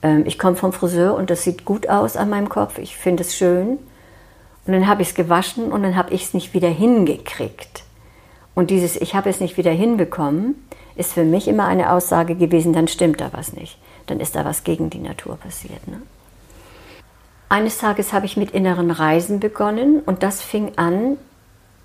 Ähm, 0.01 0.23
ich 0.25 0.39
komme 0.39 0.55
vom 0.55 0.71
Friseur 0.71 1.15
und 1.15 1.29
das 1.29 1.43
sieht 1.43 1.65
gut 1.65 1.89
aus 1.89 2.15
an 2.15 2.29
meinem 2.29 2.47
Kopf, 2.47 2.77
ich 2.77 2.95
finde 2.95 3.23
es 3.23 3.35
schön. 3.35 3.77
Und 4.65 4.73
dann 4.73 4.87
habe 4.87 5.01
ich 5.01 5.09
es 5.09 5.15
gewaschen 5.15 5.73
und 5.73 5.83
dann 5.83 5.97
habe 5.97 6.13
ich 6.13 6.23
es 6.23 6.33
nicht 6.33 6.53
wieder 6.53 6.69
hingekriegt. 6.69 7.83
Und 8.55 8.69
dieses 8.69 8.95
Ich 8.95 9.15
habe 9.15 9.29
es 9.29 9.41
nicht 9.41 9.57
wieder 9.57 9.71
hinbekommen, 9.71 10.55
ist 10.95 11.11
für 11.11 11.25
mich 11.25 11.49
immer 11.49 11.65
eine 11.65 11.91
Aussage 11.91 12.35
gewesen, 12.35 12.71
dann 12.71 12.87
stimmt 12.87 13.19
da 13.19 13.33
was 13.33 13.51
nicht. 13.51 13.77
Dann 14.11 14.19
ist 14.19 14.35
da 14.35 14.43
was 14.43 14.65
gegen 14.65 14.89
die 14.89 14.99
Natur 14.99 15.37
passiert. 15.37 15.87
Ne? 15.87 16.01
Eines 17.47 17.77
Tages 17.77 18.11
habe 18.11 18.25
ich 18.25 18.35
mit 18.35 18.51
inneren 18.51 18.91
Reisen 18.91 19.39
begonnen 19.39 20.01
und 20.01 20.21
das 20.21 20.41
fing 20.41 20.73
an, 20.75 21.15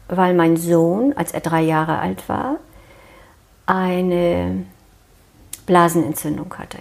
weil 0.08 0.34
mein 0.34 0.56
Sohn, 0.56 1.12
als 1.16 1.30
er 1.30 1.38
drei 1.38 1.62
Jahre 1.62 2.00
alt 2.00 2.28
war, 2.28 2.56
eine 3.66 4.64
Blasenentzündung 5.66 6.52
hatte. 6.58 6.78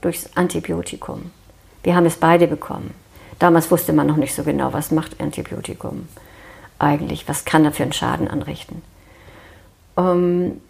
Durchs 0.00 0.34
Antibiotikum. 0.34 1.30
Wir 1.82 1.94
haben 1.94 2.06
es 2.06 2.16
beide 2.16 2.46
bekommen. 2.46 2.94
Damals 3.38 3.70
wusste 3.70 3.92
man 3.92 4.06
noch 4.06 4.16
nicht 4.16 4.34
so 4.34 4.44
genau, 4.44 4.72
was 4.72 4.92
macht 4.92 5.20
Antibiotikum 5.20 6.08
eigentlich, 6.78 7.28
was 7.28 7.44
kann 7.44 7.66
er 7.66 7.72
für 7.72 7.82
einen 7.82 7.92
Schaden 7.92 8.28
anrichten. 8.28 8.80
Ähm, 9.98 10.62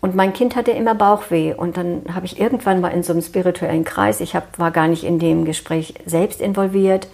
und 0.00 0.14
mein 0.14 0.32
Kind 0.32 0.56
hatte 0.56 0.70
immer 0.70 0.94
Bauchweh 0.94 1.54
und 1.54 1.76
dann 1.76 2.02
habe 2.14 2.26
ich 2.26 2.38
irgendwann 2.38 2.80
mal 2.80 2.88
in 2.88 3.02
so 3.02 3.12
einem 3.12 3.22
spirituellen 3.22 3.84
Kreis, 3.84 4.20
ich 4.20 4.34
hab, 4.34 4.58
war 4.58 4.70
gar 4.70 4.88
nicht 4.88 5.04
in 5.04 5.18
dem 5.18 5.44
Gespräch 5.44 5.94
selbst 6.04 6.40
involviert 6.40 7.08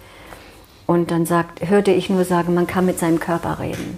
und 0.85 1.11
dann 1.11 1.25
sagt, 1.25 1.67
hörte 1.69 1.91
ich 1.91 2.09
nur 2.09 2.25
sagen, 2.25 2.53
man 2.53 2.67
kann 2.67 2.85
mit 2.85 2.99
seinem 2.99 3.19
Körper 3.19 3.59
reden. 3.59 3.97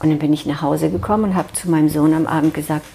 Und 0.00 0.10
dann 0.10 0.18
bin 0.18 0.32
ich 0.32 0.46
nach 0.46 0.62
Hause 0.62 0.90
gekommen 0.90 1.24
und 1.24 1.34
habe 1.34 1.52
zu 1.52 1.70
meinem 1.70 1.88
Sohn 1.88 2.14
am 2.14 2.26
Abend 2.26 2.54
gesagt, 2.54 2.86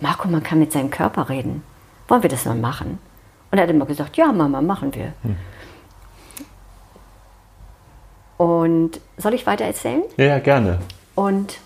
Marco, 0.00 0.28
man 0.28 0.42
kann 0.42 0.58
mit 0.58 0.72
seinem 0.72 0.90
Körper 0.90 1.28
reden. 1.28 1.62
Wollen 2.06 2.22
wir 2.22 2.30
das 2.30 2.44
mal 2.44 2.54
machen? 2.54 2.98
Und 3.50 3.58
er 3.58 3.64
hat 3.64 3.70
immer 3.70 3.86
gesagt, 3.86 4.16
ja 4.16 4.32
Mama, 4.32 4.60
machen 4.60 4.94
wir. 4.94 5.12
Hm. 5.22 5.36
Und 8.36 9.00
soll 9.16 9.34
ich 9.34 9.46
weiter 9.46 9.64
erzählen? 9.64 10.02
Ja, 10.16 10.38
gerne. 10.38 10.78
Und 11.14 11.58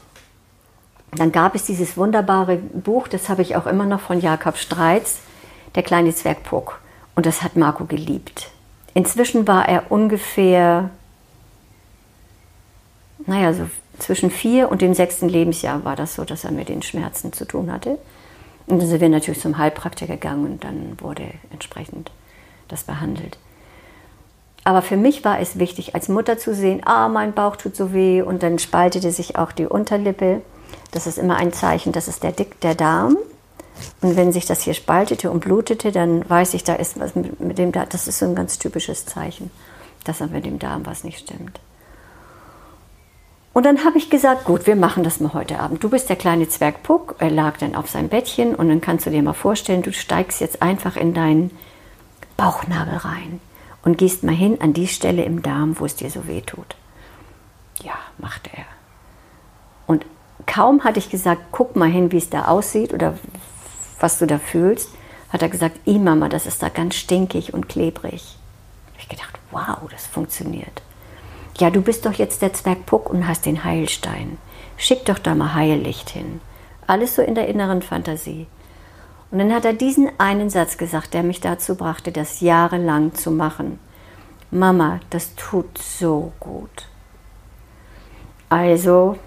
dann 1.21 1.33
gab 1.33 1.55
es 1.55 1.65
dieses 1.65 1.97
wunderbare 1.97 2.57
Buch, 2.57 3.09
das 3.09 3.29
habe 3.29 3.43
ich 3.43 3.57
auch 3.57 3.67
immer 3.67 3.85
noch 3.85 4.01
von 4.01 4.21
Jakob 4.21 4.57
Streitz, 4.57 5.21
Der 5.75 5.83
kleine 5.83 6.15
Zwergpuck. 6.15 6.81
Und 7.15 7.27
das 7.27 7.43
hat 7.43 7.57
Marco 7.57 7.85
geliebt. 7.85 8.51
Inzwischen 8.95 9.49
war 9.49 9.69
er 9.69 9.91
ungefähr, 9.91 10.91
naja, 13.27 13.55
so 13.55 13.69
zwischen 13.99 14.31
vier 14.31 14.71
und 14.71 14.83
dem 14.83 14.95
sechsten 14.95 15.29
Lebensjahr 15.29 15.85
war 15.85 15.97
das 15.97 16.15
so, 16.15 16.25
dass 16.25 16.45
er 16.45 16.51
mit 16.51 16.69
den 16.69 16.83
Schmerzen 16.83 17.33
zu 17.33 17.47
tun 17.47 17.71
hatte. 17.73 17.99
Und 18.67 18.81
dann 18.81 18.89
sind 18.89 19.01
wir 19.01 19.09
natürlich 19.09 19.41
zum 19.41 19.59
Heilpraktiker 19.59 20.15
gegangen 20.15 20.45
und 20.45 20.65
dann 20.65 20.97
wurde 21.01 21.25
entsprechend 21.51 22.11
das 22.69 22.85
behandelt. 22.85 23.39
Aber 24.65 24.83
für 24.83 24.97
mich 24.97 25.25
war 25.25 25.41
es 25.41 25.59
wichtig, 25.59 25.95
als 25.95 26.09
Mutter 26.09 26.39
zu 26.39 26.55
sehen, 26.55 26.83
ah, 26.85 27.09
mein 27.09 27.33
Bauch 27.33 27.57
tut 27.57 27.75
so 27.75 27.93
weh 27.93 28.23
und 28.23 28.43
dann 28.43 28.59
spaltete 28.59 29.11
sich 29.11 29.37
auch 29.37 29.53
die 29.53 29.67
Unterlippe. 29.67 30.43
Das 30.91 31.07
ist 31.07 31.19
immer 31.19 31.37
ein 31.37 31.53
Zeichen, 31.53 31.93
das 31.93 32.09
ist 32.09 32.23
der 32.23 32.33
Dick, 32.33 32.61
der 32.61 32.75
Darm. 32.75 33.17
Und 34.01 34.17
wenn 34.17 34.33
sich 34.33 34.47
das 34.47 34.63
hier 34.63 34.75
spaltete 34.75 35.31
und 35.31 35.41
blutete, 35.41 35.93
dann 35.93 36.29
weiß 36.29 36.55
ich, 36.55 36.65
da 36.65 36.75
ist 36.75 37.01
was 37.01 37.15
mit, 37.15 37.59
dem 37.59 37.73
Darm. 37.73 37.87
Das 37.89 38.07
ist 38.07 38.19
so 38.19 38.27
ein 38.27 38.35
ganz 38.35 38.59
typisches 38.59 39.07
Zeichen, 39.07 39.51
dass 40.05 40.19
da 40.19 40.27
mit 40.27 40.45
dem 40.45 40.59
Darm 40.59 40.87
was 40.87 41.05
nicht 41.05 41.19
stimmt. 41.19 41.61
Und 43.55 43.67
dann 43.67 43.85
habe 43.85 43.99
ich 43.99 44.09
gesagt, 44.09 44.45
gut, 44.45 44.67
wir 44.67 44.77
machen 44.77 45.05
das 45.05 45.21
mal 45.21 45.35
heute 45.35 45.59
Abend. 45.59 45.85
Du 45.85 45.91
bist 45.91 46.09
der 46.09 46.17
kleine 46.17 46.49
Zwergpuck. 46.49 47.17
Er 47.19 47.31
lag 47.31 47.59
dann 47.59 47.75
auf 47.75 47.91
seinem 47.91 48.09
Bettchen 48.09 48.55
und 48.55 48.69
dann 48.69 48.81
kannst 48.81 49.05
du 49.05 49.11
dir 49.11 49.23
mal 49.23 49.35
vorstellen, 49.35 49.83
du 49.83 49.93
steigst 49.93 50.41
jetzt 50.41 50.63
einfach 50.63 50.97
in 50.97 51.13
deinen 51.13 51.51
Bauchnabel 52.39 52.97
rein 52.97 53.41
und 53.83 53.99
gehst 53.99 54.23
mal 54.23 54.35
hin 54.35 54.61
an 54.61 54.73
die 54.73 54.89
Stelle 54.89 55.25
im 55.25 55.43
Darm, 55.43 55.79
wo 55.79 55.85
es 55.85 55.97
dir 55.97 56.11
so 56.11 56.27
weh 56.27 56.41
tut. 56.41 56.77
Ja, 57.83 57.95
machte 58.19 58.51
er. 58.55 58.65
Kaum 60.47 60.85
hatte 60.85 60.99
ich 60.99 61.11
gesagt, 61.11 61.43
guck 61.53 61.77
mal 61.77 61.89
hin, 61.89 62.13
wie 62.13 62.19
es 62.19 62.31
da 62.31 62.47
aussieht 62.47 62.93
oder 62.93 63.15
was 64.01 64.19
du 64.19 64.27
da 64.27 64.39
fühlst, 64.39 64.91
hat 65.31 65.43
er 65.43 65.49
gesagt, 65.49 65.79
i 65.87 65.99
Mama, 65.99 66.29
das 66.29 66.47
ist 66.47 66.63
da 66.63 66.69
ganz 66.69 66.97
stinkig 66.97 67.55
und 67.55 67.69
klebrig. 67.69 68.37
Ich 68.99 69.09
gedacht, 69.09 69.39
wow, 69.51 69.79
das 69.91 70.07
funktioniert. 70.07 70.83
Ja, 71.59 71.71
du 71.71 71.81
bist 71.81 72.07
doch 72.07 72.15
jetzt 72.15 72.43
der 72.43 72.53
Zwerg 72.53 72.87
Puck 72.87 73.11
und 73.11 73.27
hast 73.27 73.47
den 73.47 73.65
Heilstein. 73.65 74.39
Schick 74.77 75.05
doch 75.05 75.19
da 75.19 75.35
mal 75.35 75.55
Heillicht 75.55 76.11
hin. 76.11 76.41
Alles 76.87 77.15
so 77.15 77.23
in 77.23 77.35
der 77.35 77.49
inneren 77.49 77.83
Fantasie. 77.83 78.47
Und 79.31 79.39
dann 79.39 79.53
hat 79.53 79.65
er 79.65 79.73
diesen 79.73 80.11
einen 80.19 80.51
Satz 80.51 80.77
gesagt, 80.77 81.15
der 81.15 81.23
mich 81.23 81.41
dazu 81.41 81.75
brachte, 81.75 82.13
das 82.13 82.41
jahrelang 82.41 83.15
zu 83.15 83.31
machen. 83.31 83.79
Mama, 84.51 85.01
das 85.09 85.35
tut 85.37 85.79
so 85.79 86.33
gut. 86.39 86.87
Also, 88.51 89.19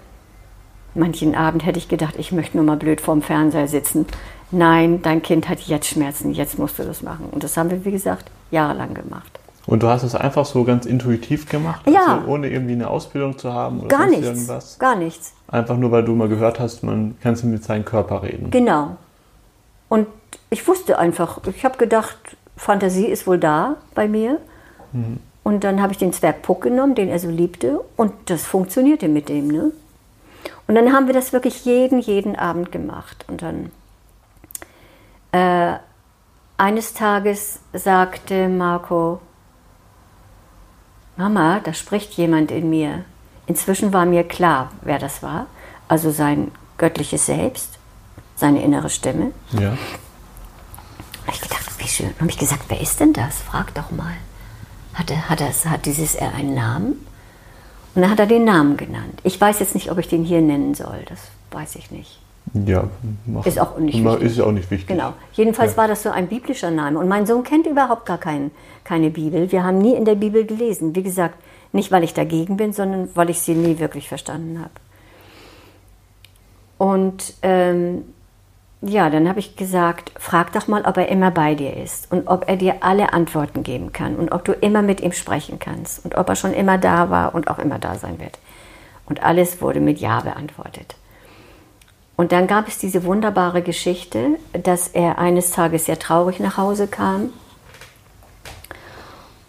manchen 0.96 1.34
Abend 1.34 1.64
hätte 1.64 1.78
ich 1.78 1.88
gedacht, 1.88 2.14
ich 2.18 2.32
möchte 2.32 2.56
nur 2.56 2.66
mal 2.66 2.76
blöd 2.76 3.00
vorm 3.00 3.22
Fernseher 3.22 3.68
sitzen. 3.68 4.06
Nein, 4.50 5.02
dein 5.02 5.22
Kind 5.22 5.48
hat 5.48 5.60
jetzt 5.60 5.88
Schmerzen, 5.88 6.32
jetzt 6.32 6.58
musst 6.58 6.78
du 6.78 6.84
das 6.84 7.02
machen. 7.02 7.28
Und 7.30 7.42
das 7.44 7.56
haben 7.56 7.70
wir, 7.70 7.84
wie 7.84 7.90
gesagt, 7.90 8.30
jahrelang 8.50 8.94
gemacht. 8.94 9.38
Und 9.66 9.82
du 9.82 9.88
hast 9.88 10.04
es 10.04 10.14
einfach 10.14 10.46
so 10.46 10.62
ganz 10.62 10.86
intuitiv 10.86 11.48
gemacht, 11.48 11.82
ja. 11.90 12.18
also 12.18 12.28
ohne 12.28 12.48
irgendwie 12.48 12.74
eine 12.74 12.88
Ausbildung 12.88 13.36
zu 13.36 13.52
haben 13.52 13.80
oder 13.80 13.88
gar 13.88 14.06
nichts, 14.06 14.26
irgendwas? 14.26 14.78
Gar 14.78 14.94
nichts. 14.94 15.34
Einfach 15.48 15.76
nur, 15.76 15.90
weil 15.90 16.04
du 16.04 16.14
mal 16.14 16.28
gehört 16.28 16.60
hast, 16.60 16.84
man 16.84 17.16
kann 17.20 17.36
mit 17.44 17.64
seinem 17.64 17.84
Körper 17.84 18.22
reden. 18.22 18.50
Genau. 18.52 18.96
Und 19.88 20.06
ich 20.50 20.66
wusste 20.68 20.98
einfach, 20.98 21.40
ich 21.46 21.64
habe 21.64 21.78
gedacht, 21.78 22.16
Fantasie 22.56 23.06
ist 23.06 23.26
wohl 23.26 23.38
da 23.38 23.76
bei 23.94 24.06
mir. 24.06 24.38
Mhm. 24.92 25.18
Und 25.42 25.64
dann 25.64 25.80
habe 25.80 25.92
ich 25.92 25.98
den 25.98 26.12
Zwerg 26.12 26.42
Puck 26.42 26.62
genommen, 26.62 26.94
den 26.94 27.08
er 27.08 27.18
so 27.18 27.28
liebte, 27.28 27.80
und 27.96 28.12
das 28.26 28.44
funktionierte 28.44 29.08
mit 29.08 29.28
dem. 29.28 29.48
Ne? 29.48 29.72
Und 30.66 30.74
dann 30.74 30.92
haben 30.92 31.06
wir 31.06 31.14
das 31.14 31.32
wirklich 31.32 31.64
jeden, 31.64 32.00
jeden 32.00 32.36
Abend 32.36 32.72
gemacht. 32.72 33.24
Und 33.28 33.42
dann 33.42 33.70
äh, 35.32 35.78
eines 36.56 36.94
Tages 36.94 37.60
sagte 37.72 38.48
Marco, 38.48 39.20
Mama, 41.16 41.60
da 41.60 41.72
spricht 41.72 42.14
jemand 42.14 42.50
in 42.50 42.68
mir. 42.68 43.04
Inzwischen 43.46 43.92
war 43.92 44.06
mir 44.06 44.24
klar, 44.24 44.70
wer 44.82 44.98
das 44.98 45.22
war. 45.22 45.46
Also 45.88 46.10
sein 46.10 46.50
göttliches 46.78 47.26
Selbst 47.26 47.78
seine 48.34 48.62
innere 48.62 48.90
Stimme. 48.90 49.32
Ja. 49.52 49.70
Und 49.70 49.78
ich 51.32 51.40
gedacht, 51.40 51.64
wie 51.78 51.88
schön. 51.88 52.08
Und 52.08 52.20
habe 52.20 52.30
ich 52.30 52.38
gesagt, 52.38 52.64
wer 52.68 52.80
ist 52.80 53.00
denn 53.00 53.12
das? 53.12 53.40
Frag 53.40 53.74
doch 53.74 53.90
mal. 53.90 54.14
Hat, 54.94 55.10
er, 55.10 55.28
hat, 55.28 55.40
das, 55.40 55.66
hat 55.66 55.86
dieses 55.86 56.14
R 56.14 56.34
einen 56.34 56.54
Namen? 56.54 57.06
Und 57.96 58.02
dann 58.02 58.10
hat 58.10 58.20
er 58.20 58.26
den 58.26 58.44
Namen 58.44 58.76
genannt. 58.76 59.20
Ich 59.22 59.40
weiß 59.40 59.58
jetzt 59.58 59.74
nicht, 59.74 59.90
ob 59.90 59.96
ich 59.96 60.06
den 60.06 60.22
hier 60.22 60.42
nennen 60.42 60.74
soll. 60.74 60.98
Das 61.08 61.18
weiß 61.50 61.76
ich 61.76 61.90
nicht. 61.90 62.20
Ja, 62.52 62.84
mach, 63.24 63.46
ist 63.46 63.58
auch 63.58 63.78
nicht 63.78 64.04
wichtig. 64.04 64.22
Ist 64.22 64.40
auch 64.40 64.52
nicht 64.52 64.70
wichtig. 64.70 64.86
Genau. 64.86 65.14
Jedenfalls 65.32 65.72
ja. 65.72 65.78
war 65.78 65.88
das 65.88 66.02
so 66.02 66.10
ein 66.10 66.28
biblischer 66.28 66.70
Name. 66.70 66.98
Und 66.98 67.08
mein 67.08 67.24
Sohn 67.24 67.42
kennt 67.42 67.66
überhaupt 67.66 68.04
gar 68.04 68.18
kein, 68.18 68.50
keine 68.84 69.08
Bibel. 69.08 69.50
Wir 69.50 69.64
haben 69.64 69.78
nie 69.78 69.94
in 69.94 70.04
der 70.04 70.14
Bibel 70.14 70.44
gelesen. 70.44 70.94
Wie 70.94 71.02
gesagt, 71.02 71.42
nicht 71.72 71.90
weil 71.90 72.04
ich 72.04 72.12
dagegen 72.12 72.58
bin, 72.58 72.74
sondern 72.74 73.08
weil 73.14 73.30
ich 73.30 73.40
sie 73.40 73.54
nie 73.54 73.78
wirklich 73.78 74.08
verstanden 74.08 74.60
habe. 74.60 74.70
Und 76.76 77.32
ähm, 77.40 78.04
ja, 78.88 79.10
dann 79.10 79.28
habe 79.28 79.40
ich 79.40 79.56
gesagt, 79.56 80.12
frag 80.18 80.52
doch 80.52 80.68
mal, 80.68 80.84
ob 80.84 80.96
er 80.96 81.08
immer 81.08 81.30
bei 81.30 81.54
dir 81.54 81.76
ist 81.76 82.10
und 82.10 82.28
ob 82.28 82.48
er 82.48 82.56
dir 82.56 82.76
alle 82.80 83.12
Antworten 83.12 83.62
geben 83.62 83.92
kann 83.92 84.16
und 84.16 84.32
ob 84.32 84.44
du 84.44 84.52
immer 84.52 84.82
mit 84.82 85.00
ihm 85.00 85.12
sprechen 85.12 85.58
kannst 85.58 86.04
und 86.04 86.16
ob 86.16 86.28
er 86.28 86.36
schon 86.36 86.52
immer 86.52 86.78
da 86.78 87.10
war 87.10 87.34
und 87.34 87.48
auch 87.48 87.58
immer 87.58 87.78
da 87.78 87.96
sein 87.96 88.18
wird. 88.18 88.38
Und 89.06 89.22
alles 89.22 89.60
wurde 89.60 89.80
mit 89.80 89.98
Ja 89.98 90.20
beantwortet. 90.20 90.96
Und 92.16 92.32
dann 92.32 92.46
gab 92.46 92.66
es 92.66 92.78
diese 92.78 93.04
wunderbare 93.04 93.62
Geschichte, 93.62 94.38
dass 94.52 94.88
er 94.88 95.18
eines 95.18 95.50
Tages 95.50 95.84
sehr 95.84 95.98
traurig 95.98 96.40
nach 96.40 96.56
Hause 96.56 96.86
kam 96.86 97.30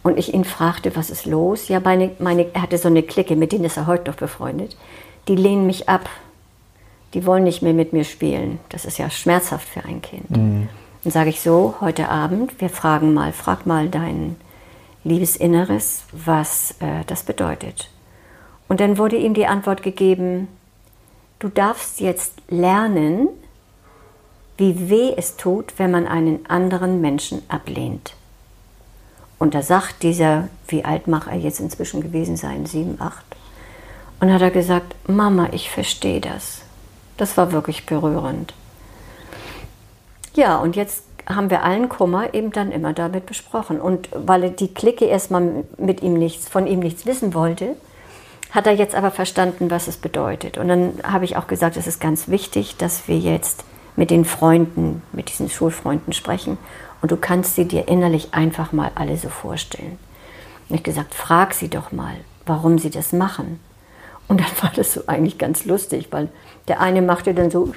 und 0.03 0.17
ich 0.17 0.33
ihn 0.33 0.45
fragte, 0.45 0.95
was 0.95 1.09
ist 1.09 1.25
los? 1.25 1.67
Ja, 1.67 1.79
meine, 1.79 2.11
meine, 2.19 2.53
er 2.53 2.61
hatte 2.61 2.77
so 2.77 2.87
eine 2.87 3.03
Clique, 3.03 3.35
mit 3.35 3.51
denen 3.51 3.65
ist 3.65 3.77
er 3.77 3.87
heute 3.87 4.09
noch 4.09 4.17
befreundet. 4.17 4.77
Die 5.27 5.35
lehnen 5.35 5.65
mich 5.65 5.89
ab 5.89 6.09
die 7.13 7.25
wollen 7.25 7.43
nicht 7.43 7.61
mehr 7.61 7.73
mit 7.73 7.93
mir 7.93 8.03
spielen. 8.03 8.59
Das 8.69 8.85
ist 8.85 8.97
ja 8.97 9.09
schmerzhaft 9.09 9.67
für 9.67 9.85
ein 9.85 10.01
Kind. 10.01 10.29
Mhm. 10.31 10.69
Dann 11.03 11.11
sage 11.11 11.29
ich 11.29 11.41
so, 11.41 11.75
heute 11.79 12.09
Abend, 12.09 12.59
wir 12.59 12.69
fragen 12.69 13.13
mal, 13.13 13.31
frag 13.31 13.65
mal 13.65 13.87
dein 13.87 14.35
liebes 15.03 15.35
Inneres, 15.35 16.03
was 16.11 16.71
äh, 16.79 17.03
das 17.07 17.23
bedeutet. 17.23 17.89
Und 18.67 18.81
dann 18.81 18.97
wurde 18.97 19.15
ihm 19.15 19.33
die 19.33 19.47
Antwort 19.47 19.83
gegeben, 19.83 20.49
du 21.39 21.47
darfst 21.47 22.01
jetzt 22.01 22.33
lernen, 22.49 23.29
wie 24.57 24.89
weh 24.89 25.13
es 25.15 25.37
tut, 25.37 25.73
wenn 25.77 25.91
man 25.91 26.07
einen 26.07 26.45
anderen 26.47 26.99
Menschen 26.99 27.41
ablehnt. 27.47 28.13
Und 29.39 29.53
da 29.53 29.61
sagt 29.61 30.03
dieser, 30.03 30.49
wie 30.67 30.83
alt 30.83 31.07
mag 31.07 31.27
er 31.27 31.37
jetzt 31.37 31.59
inzwischen 31.59 32.01
gewesen 32.01 32.37
sein, 32.37 32.65
sieben, 32.65 32.99
acht, 32.99 33.23
und 34.19 34.33
hat 34.33 34.41
er 34.41 34.51
gesagt, 34.51 34.95
Mama, 35.07 35.49
ich 35.51 35.69
verstehe 35.69 36.19
das. 36.19 36.61
Das 37.17 37.35
war 37.35 37.51
wirklich 37.51 37.85
berührend. 37.85 38.53
Ja, 40.35 40.57
und 40.57 40.75
jetzt 40.75 41.03
haben 41.27 41.49
wir 41.49 41.63
allen 41.63 41.89
Kummer 41.89 42.33
eben 42.33 42.51
dann 42.51 42.71
immer 42.71 42.93
damit 42.93 43.25
besprochen. 43.25 43.81
Und 43.81 44.09
weil 44.13 44.51
die 44.51 44.73
Clique 44.73 45.05
erstmal 45.05 45.65
mit 45.77 46.01
ihm 46.01 46.13
nichts, 46.13 46.47
von 46.47 46.67
ihm 46.67 46.79
nichts 46.79 47.05
wissen 47.05 47.33
wollte, 47.33 47.75
hat 48.51 48.65
er 48.65 48.73
jetzt 48.73 48.95
aber 48.95 49.11
verstanden, 49.11 49.69
was 49.69 49.87
es 49.87 49.97
bedeutet. 49.97 50.57
Und 50.57 50.69
dann 50.69 50.93
habe 51.03 51.25
ich 51.25 51.35
auch 51.35 51.47
gesagt, 51.47 51.75
es 51.75 51.87
ist 51.87 51.99
ganz 51.99 52.29
wichtig, 52.29 52.77
dass 52.77 53.07
wir 53.07 53.17
jetzt 53.17 53.65
mit 53.97 54.09
den 54.09 54.23
Freunden, 54.23 55.01
mit 55.11 55.29
diesen 55.29 55.49
Schulfreunden 55.49 56.13
sprechen. 56.13 56.57
Und 57.01 57.11
du 57.11 57.17
kannst 57.17 57.55
sie 57.55 57.65
dir 57.65 57.87
innerlich 57.87 58.33
einfach 58.33 58.71
mal 58.71 58.91
alle 58.95 59.17
so 59.17 59.29
vorstellen. 59.29 59.97
Und 60.69 60.75
ich 60.77 60.83
gesagt, 60.83 61.13
frag 61.13 61.53
sie 61.53 61.69
doch 61.69 61.91
mal, 61.91 62.15
warum 62.45 62.79
sie 62.79 62.89
das 62.89 63.11
machen. 63.11 63.59
Und 64.27 64.39
dann 64.39 64.51
war 64.61 64.71
das 64.75 64.93
so 64.93 65.01
eigentlich 65.07 65.37
ganz 65.37 65.65
lustig, 65.65 66.07
weil 66.11 66.29
der 66.67 66.79
eine 66.81 67.01
machte 67.01 67.33
dann 67.33 67.51
so. 67.51 67.71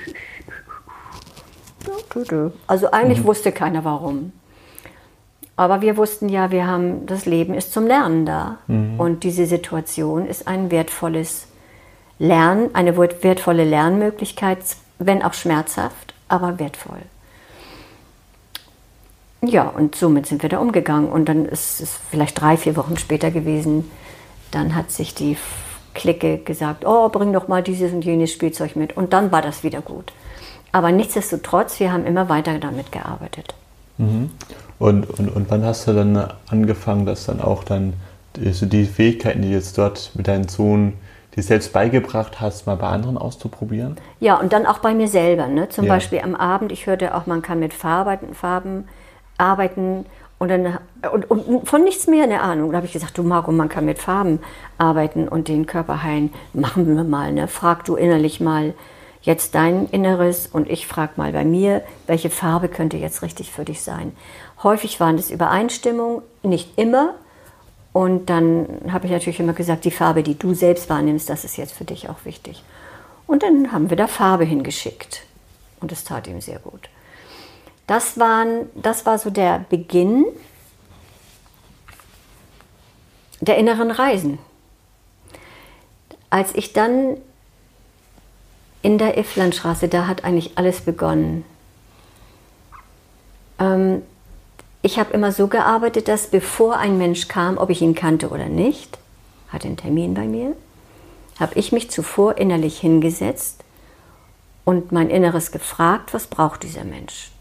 Also 2.67 2.91
eigentlich 2.91 3.21
mhm. 3.21 3.27
wusste 3.27 3.53
keiner 3.53 3.85
warum. 3.85 4.33
Aber 5.57 5.83
wir 5.83 5.97
wussten 5.97 6.29
ja, 6.29 6.51
wir 6.51 6.67
haben, 6.67 7.07
das 7.07 7.27
Leben 7.27 7.55
ist 7.55 7.73
zum 7.73 7.87
Lernen 7.87 8.25
da. 8.27 8.59
Mhm. 8.67 8.99
Und 8.99 9.25
diese 9.25 9.47
Situation 9.47 10.27
ist 10.27 10.49
ein 10.49 10.71
wertvolles 10.71 11.47
Lernen, 12.19 12.75
eine 12.75 12.97
wertvolle 12.97 13.65
Lernmöglichkeit, 13.65 14.59
wenn 14.99 15.23
auch 15.23 15.35
schmerzhaft, 15.35 16.15
aber 16.29 16.59
wertvoll. 16.59 17.01
Ja, 19.43 19.69
und 19.69 19.95
somit 19.95 20.27
sind 20.27 20.43
wir 20.43 20.51
da 20.51 20.59
umgegangen. 20.59 21.11
Und 21.11 21.29
dann 21.29 21.47
ist 21.47 21.81
es 21.81 21.99
vielleicht 22.11 22.41
drei, 22.41 22.57
vier 22.57 22.77
Wochen 22.77 22.97
später 22.97 23.31
gewesen. 23.31 23.91
Dann 24.51 24.75
hat 24.75 24.91
sich 24.91 25.15
die 25.15 25.37
Clique 26.01 26.39
gesagt, 26.39 26.87
oh, 26.87 27.11
bring 27.11 27.33
doch 27.33 27.47
mal 27.47 27.63
dieses 27.63 27.93
und 27.93 28.05
jenes 28.05 28.33
Spielzeug 28.33 28.75
mit. 28.75 28.97
Und 28.97 29.13
dann 29.13 29.31
war 29.31 29.43
das 29.43 29.63
wieder 29.63 29.83
gut. 29.83 30.13
Aber 30.73 30.93
nichtsdestotrotz, 30.93 31.79
wir 31.79 31.93
haben 31.93 32.07
immer 32.07 32.29
weiter 32.29 32.59
damit 32.59 32.91
gearbeitet. 32.91 33.55
Mhm. 33.99 34.31
Und, 34.79 35.11
und, 35.19 35.29
und 35.29 35.51
wann 35.51 35.63
hast 35.63 35.87
du 35.87 35.93
dann 35.93 36.33
angefangen, 36.49 37.05
dass 37.05 37.27
dann 37.27 37.43
auch 37.43 37.65
dann 37.65 37.93
also 38.43 38.65
die 38.65 38.85
Fähigkeiten, 38.85 39.43
die 39.43 39.49
du 39.49 39.55
jetzt 39.55 39.77
dort 39.77 40.13
mit 40.15 40.27
deinem 40.27 40.49
Sohn 40.49 40.95
dir 41.37 41.43
selbst 41.43 41.73
beigebracht 41.75 42.41
hast, 42.41 42.67
mal 42.67 42.77
bei 42.77 42.89
anderen 42.89 43.19
auszuprobieren? 43.19 43.99
Ja, 44.21 44.41
und 44.41 44.55
dann 44.55 44.65
auch 44.65 44.79
bei 44.79 44.95
mir 44.95 45.09
selber. 45.09 45.49
Ne? 45.49 45.69
Zum 45.69 45.85
ja. 45.85 45.95
Beispiel 45.95 46.21
am 46.21 46.35
Abend, 46.35 46.73
ich 46.73 46.87
hörte 46.87 47.15
auch, 47.15 47.27
man 47.27 47.43
kann 47.43 47.61
mit 47.61 47.75
Farben, 47.75 48.35
Farben 48.35 48.85
arbeiten 49.37 50.07
und, 50.41 50.49
dann, 50.49 50.79
und, 51.13 51.31
und 51.31 51.69
von 51.69 51.85
nichts 51.85 52.07
mehr 52.07 52.25
eine 52.25 52.41
Ahnung. 52.41 52.71
Da 52.71 52.79
habe 52.79 52.87
ich 52.87 52.95
gesagt, 52.95 53.19
du 53.19 53.23
Marco, 53.23 53.53
man 53.53 53.69
kann 53.69 53.85
mit 53.85 53.99
Farben 53.99 54.41
arbeiten 54.79 55.29
und 55.29 55.49
den 55.49 55.67
Körper 55.67 56.03
heilen. 56.03 56.33
Machen 56.55 56.97
wir 56.97 57.05
mal. 57.05 57.31
Ne? 57.31 57.47
Frag 57.47 57.85
du 57.85 57.95
innerlich 57.95 58.41
mal 58.41 58.73
jetzt 59.21 59.55
dein 59.55 59.87
Inneres 59.91 60.47
und 60.47 60.71
ich 60.71 60.87
frage 60.87 61.13
mal 61.17 61.33
bei 61.33 61.45
mir, 61.45 61.83
welche 62.07 62.31
Farbe 62.31 62.69
könnte 62.69 62.97
jetzt 62.97 63.21
richtig 63.21 63.53
für 63.53 63.67
dich 63.67 63.83
sein. 63.83 64.17
Häufig 64.63 64.99
waren 64.99 65.17
es 65.17 65.31
Übereinstimmungen, 65.31 66.23
nicht 66.43 66.79
immer. 66.79 67.17
Und 67.93 68.31
dann 68.31 68.67
habe 68.91 69.07
ich 69.07 69.13
natürlich 69.13 69.41
immer 69.41 69.53
gesagt, 69.53 69.85
die 69.85 69.91
Farbe, 69.91 70.23
die 70.23 70.39
du 70.39 70.55
selbst 70.55 70.89
wahrnimmst, 70.89 71.29
das 71.29 71.45
ist 71.45 71.59
jetzt 71.59 71.75
für 71.75 71.85
dich 71.85 72.09
auch 72.09 72.25
wichtig. 72.25 72.65
Und 73.27 73.43
dann 73.43 73.73
haben 73.73 73.91
wir 73.91 73.97
da 73.99 74.07
Farbe 74.07 74.45
hingeschickt. 74.45 75.23
Und 75.83 75.93
es 75.93 76.03
tat 76.03 76.27
ihm 76.29 76.41
sehr 76.41 76.61
gut. 76.61 76.89
Das, 77.91 78.21
waren, 78.21 78.69
das 78.77 79.05
war 79.05 79.19
so 79.19 79.31
der 79.31 79.65
Beginn 79.69 80.25
der 83.41 83.59
inneren 83.59 83.91
Reisen. 83.91 84.39
Als 86.31 86.55
ich 86.55 86.73
dann 86.73 87.17
in 88.83 88.97
der 88.97 89.19
Ifflandstraße, 89.19 89.89
da 89.89 90.07
hat 90.07 90.23
eigentlich 90.23 90.57
alles 90.57 90.83
begonnen. 90.83 91.45
Ähm, 93.59 94.03
ich 94.83 95.01
habe 95.01 95.13
immer 95.13 95.33
so 95.33 95.49
gearbeitet, 95.49 96.07
dass 96.07 96.29
bevor 96.29 96.77
ein 96.77 96.97
Mensch 96.97 97.27
kam, 97.27 97.59
ob 97.59 97.71
ich 97.71 97.83
ihn 97.83 97.97
kannte 97.97 98.29
oder 98.29 98.47
nicht, 98.47 98.99
hatte 99.49 99.67
einen 99.67 99.77
Termin 99.77 100.15
bei 100.15 100.29
mir, 100.29 100.55
habe 101.41 101.59
ich 101.59 101.73
mich 101.73 101.91
zuvor 101.91 102.39
innerlich 102.39 102.79
hingesetzt 102.79 103.65
und 104.65 104.93
mein 104.93 105.11
Inneres 105.11 105.51
gefragt, 105.51 106.15
was 106.15 106.29
braucht 106.29 106.63
dieser 106.63 106.85
Mensch? 106.85 107.33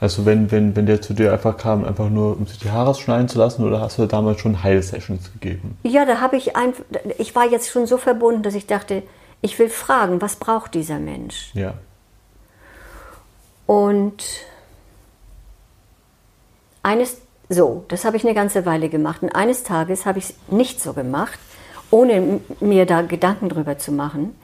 Also 0.00 0.24
wenn, 0.24 0.50
wenn, 0.52 0.76
wenn 0.76 0.86
der 0.86 1.02
zu 1.02 1.12
dir 1.12 1.32
einfach 1.32 1.56
kam, 1.56 1.84
einfach 1.84 2.08
nur 2.08 2.36
um 2.36 2.46
sich 2.46 2.58
die 2.58 2.70
Haare 2.70 2.94
schneiden 2.94 3.28
zu 3.28 3.38
lassen 3.38 3.64
oder 3.64 3.80
hast 3.80 3.98
du 3.98 4.06
damals 4.06 4.40
schon 4.40 4.62
Heilsessions 4.62 5.32
gegeben? 5.32 5.76
Ja, 5.82 6.04
da 6.04 6.20
habe 6.20 6.36
ich 6.36 6.54
einfach, 6.54 6.84
ich 7.18 7.34
war 7.34 7.50
jetzt 7.50 7.70
schon 7.70 7.86
so 7.86 7.98
verbunden, 7.98 8.42
dass 8.42 8.54
ich 8.54 8.66
dachte, 8.66 9.02
ich 9.40 9.58
will 9.58 9.68
fragen, 9.68 10.20
was 10.20 10.36
braucht 10.36 10.74
dieser 10.74 10.98
Mensch? 10.98 11.50
Ja. 11.54 11.74
Und 13.66 14.24
eines, 16.82 17.18
so, 17.48 17.84
das 17.88 18.04
habe 18.04 18.16
ich 18.16 18.24
eine 18.24 18.34
ganze 18.34 18.66
Weile 18.66 18.88
gemacht. 18.88 19.22
Und 19.22 19.34
eines 19.34 19.62
Tages 19.62 20.06
habe 20.06 20.18
ich 20.18 20.30
es 20.30 20.34
nicht 20.48 20.80
so 20.80 20.92
gemacht, 20.92 21.38
ohne 21.90 22.40
mir 22.60 22.86
da 22.86 23.02
Gedanken 23.02 23.48
drüber 23.48 23.78
zu 23.78 23.92
machen, 23.92 24.34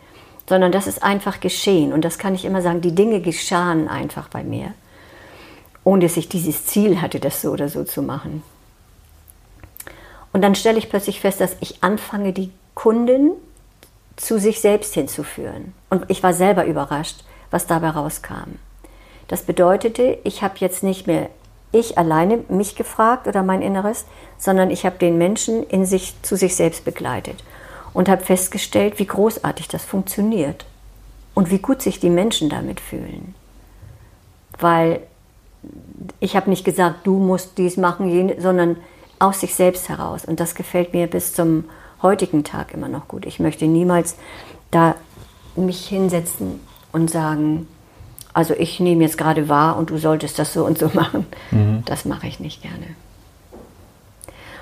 sondern 0.48 0.72
das 0.72 0.86
ist 0.86 1.02
einfach 1.02 1.40
geschehen. 1.40 1.92
Und 1.92 2.04
das 2.04 2.18
kann 2.18 2.34
ich 2.34 2.44
immer 2.44 2.60
sagen, 2.60 2.80
die 2.80 2.94
Dinge 2.94 3.20
geschahen 3.20 3.88
einfach 3.88 4.28
bei 4.28 4.44
mir, 4.44 4.74
ohne 5.84 6.02
dass 6.02 6.16
ich 6.16 6.28
dieses 6.28 6.66
Ziel 6.66 7.00
hatte, 7.00 7.20
das 7.20 7.42
so 7.42 7.50
oder 7.50 7.68
so 7.68 7.84
zu 7.84 8.02
machen. 8.02 8.42
Und 10.32 10.42
dann 10.42 10.54
stelle 10.54 10.78
ich 10.78 10.90
plötzlich 10.90 11.20
fest, 11.20 11.40
dass 11.40 11.56
ich 11.60 11.84
anfange, 11.84 12.32
die 12.32 12.50
Kunden 12.74 13.32
zu 14.16 14.38
sich 14.38 14.60
selbst 14.60 14.94
hinzuführen. 14.94 15.72
Und 15.90 16.04
ich 16.08 16.22
war 16.22 16.32
selber 16.32 16.64
überrascht, 16.64 17.24
was 17.50 17.66
dabei 17.66 17.90
rauskam. 17.90 18.58
Das 19.28 19.42
bedeutete, 19.42 20.18
ich 20.24 20.42
habe 20.42 20.54
jetzt 20.58 20.82
nicht 20.82 21.06
mehr 21.06 21.30
ich 21.74 21.98
alleine 21.98 22.38
mich 22.48 22.76
gefragt 22.76 23.26
oder 23.26 23.42
mein 23.42 23.62
Inneres, 23.62 24.04
sondern 24.38 24.70
ich 24.70 24.86
habe 24.86 24.96
den 24.98 25.18
Menschen 25.18 25.64
in 25.64 25.84
sich 25.86 26.14
zu 26.22 26.36
sich 26.36 26.54
selbst 26.54 26.84
begleitet 26.84 27.42
und 27.92 28.08
habe 28.08 28.24
festgestellt, 28.24 28.98
wie 28.98 29.06
großartig 29.06 29.68
das 29.68 29.84
funktioniert 29.84 30.66
und 31.34 31.50
wie 31.50 31.58
gut 31.58 31.82
sich 31.82 31.98
die 31.98 32.10
Menschen 32.10 32.48
damit 32.48 32.80
fühlen. 32.80 33.34
Weil 34.58 35.00
ich 36.20 36.37
habe 36.37 36.50
nicht 36.50 36.64
gesagt, 36.64 37.07
du 37.07 37.18
musst 37.18 37.59
dies 37.59 37.77
machen, 37.77 38.33
sondern 38.38 38.77
aus 39.18 39.40
sich 39.40 39.55
selbst 39.55 39.88
heraus. 39.88 40.24
Und 40.24 40.40
das 40.40 40.55
gefällt 40.55 40.92
mir 40.92 41.07
bis 41.07 41.33
zum 41.33 41.64
heutigen 42.03 42.44
Tag 42.44 42.74
immer 42.74 42.88
noch 42.88 43.09
gut. 43.09 43.27
Ich 43.27 43.40
möchte 43.40 43.66
niemals 43.66 44.16
da 44.70 44.94
mich 45.57 45.87
hinsetzen 45.87 46.61
und 46.92 47.11
sagen, 47.11 47.68
also 48.33 48.55
ich 48.55 48.81
nehme 48.81 49.05
jetzt 49.05 49.16
gerade 49.16 49.48
wahr 49.48 49.77
und 49.77 49.90
du 49.90 49.98
solltest 49.98 50.38
das 50.38 50.53
so 50.53 50.64
und 50.64 50.79
so 50.79 50.90
machen. 50.94 51.27
Mhm. 51.50 51.83
Das 51.85 52.05
mache 52.05 52.27
ich 52.27 52.40
nicht 52.40 52.62
gerne. 52.62 52.87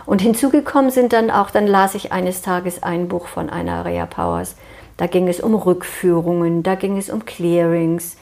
Und 0.04 0.20
hinzugekommen 0.20 0.90
sind 0.90 1.12
dann 1.12 1.30
auch, 1.30 1.50
dann 1.50 1.66
las 1.66 1.94
ich 1.94 2.12
eines 2.12 2.42
Tages 2.42 2.82
ein 2.82 3.08
Buch 3.08 3.26
von 3.28 3.48
einer 3.48 3.84
Rea 3.84 4.06
Powers. 4.06 4.56
Da 4.96 5.06
ging 5.06 5.28
es 5.28 5.40
um 5.40 5.54
Rückführungen, 5.54 6.62
da 6.62 6.74
ging 6.74 6.98
es 6.98 7.08
um 7.08 7.24
Clearings, 7.24 8.16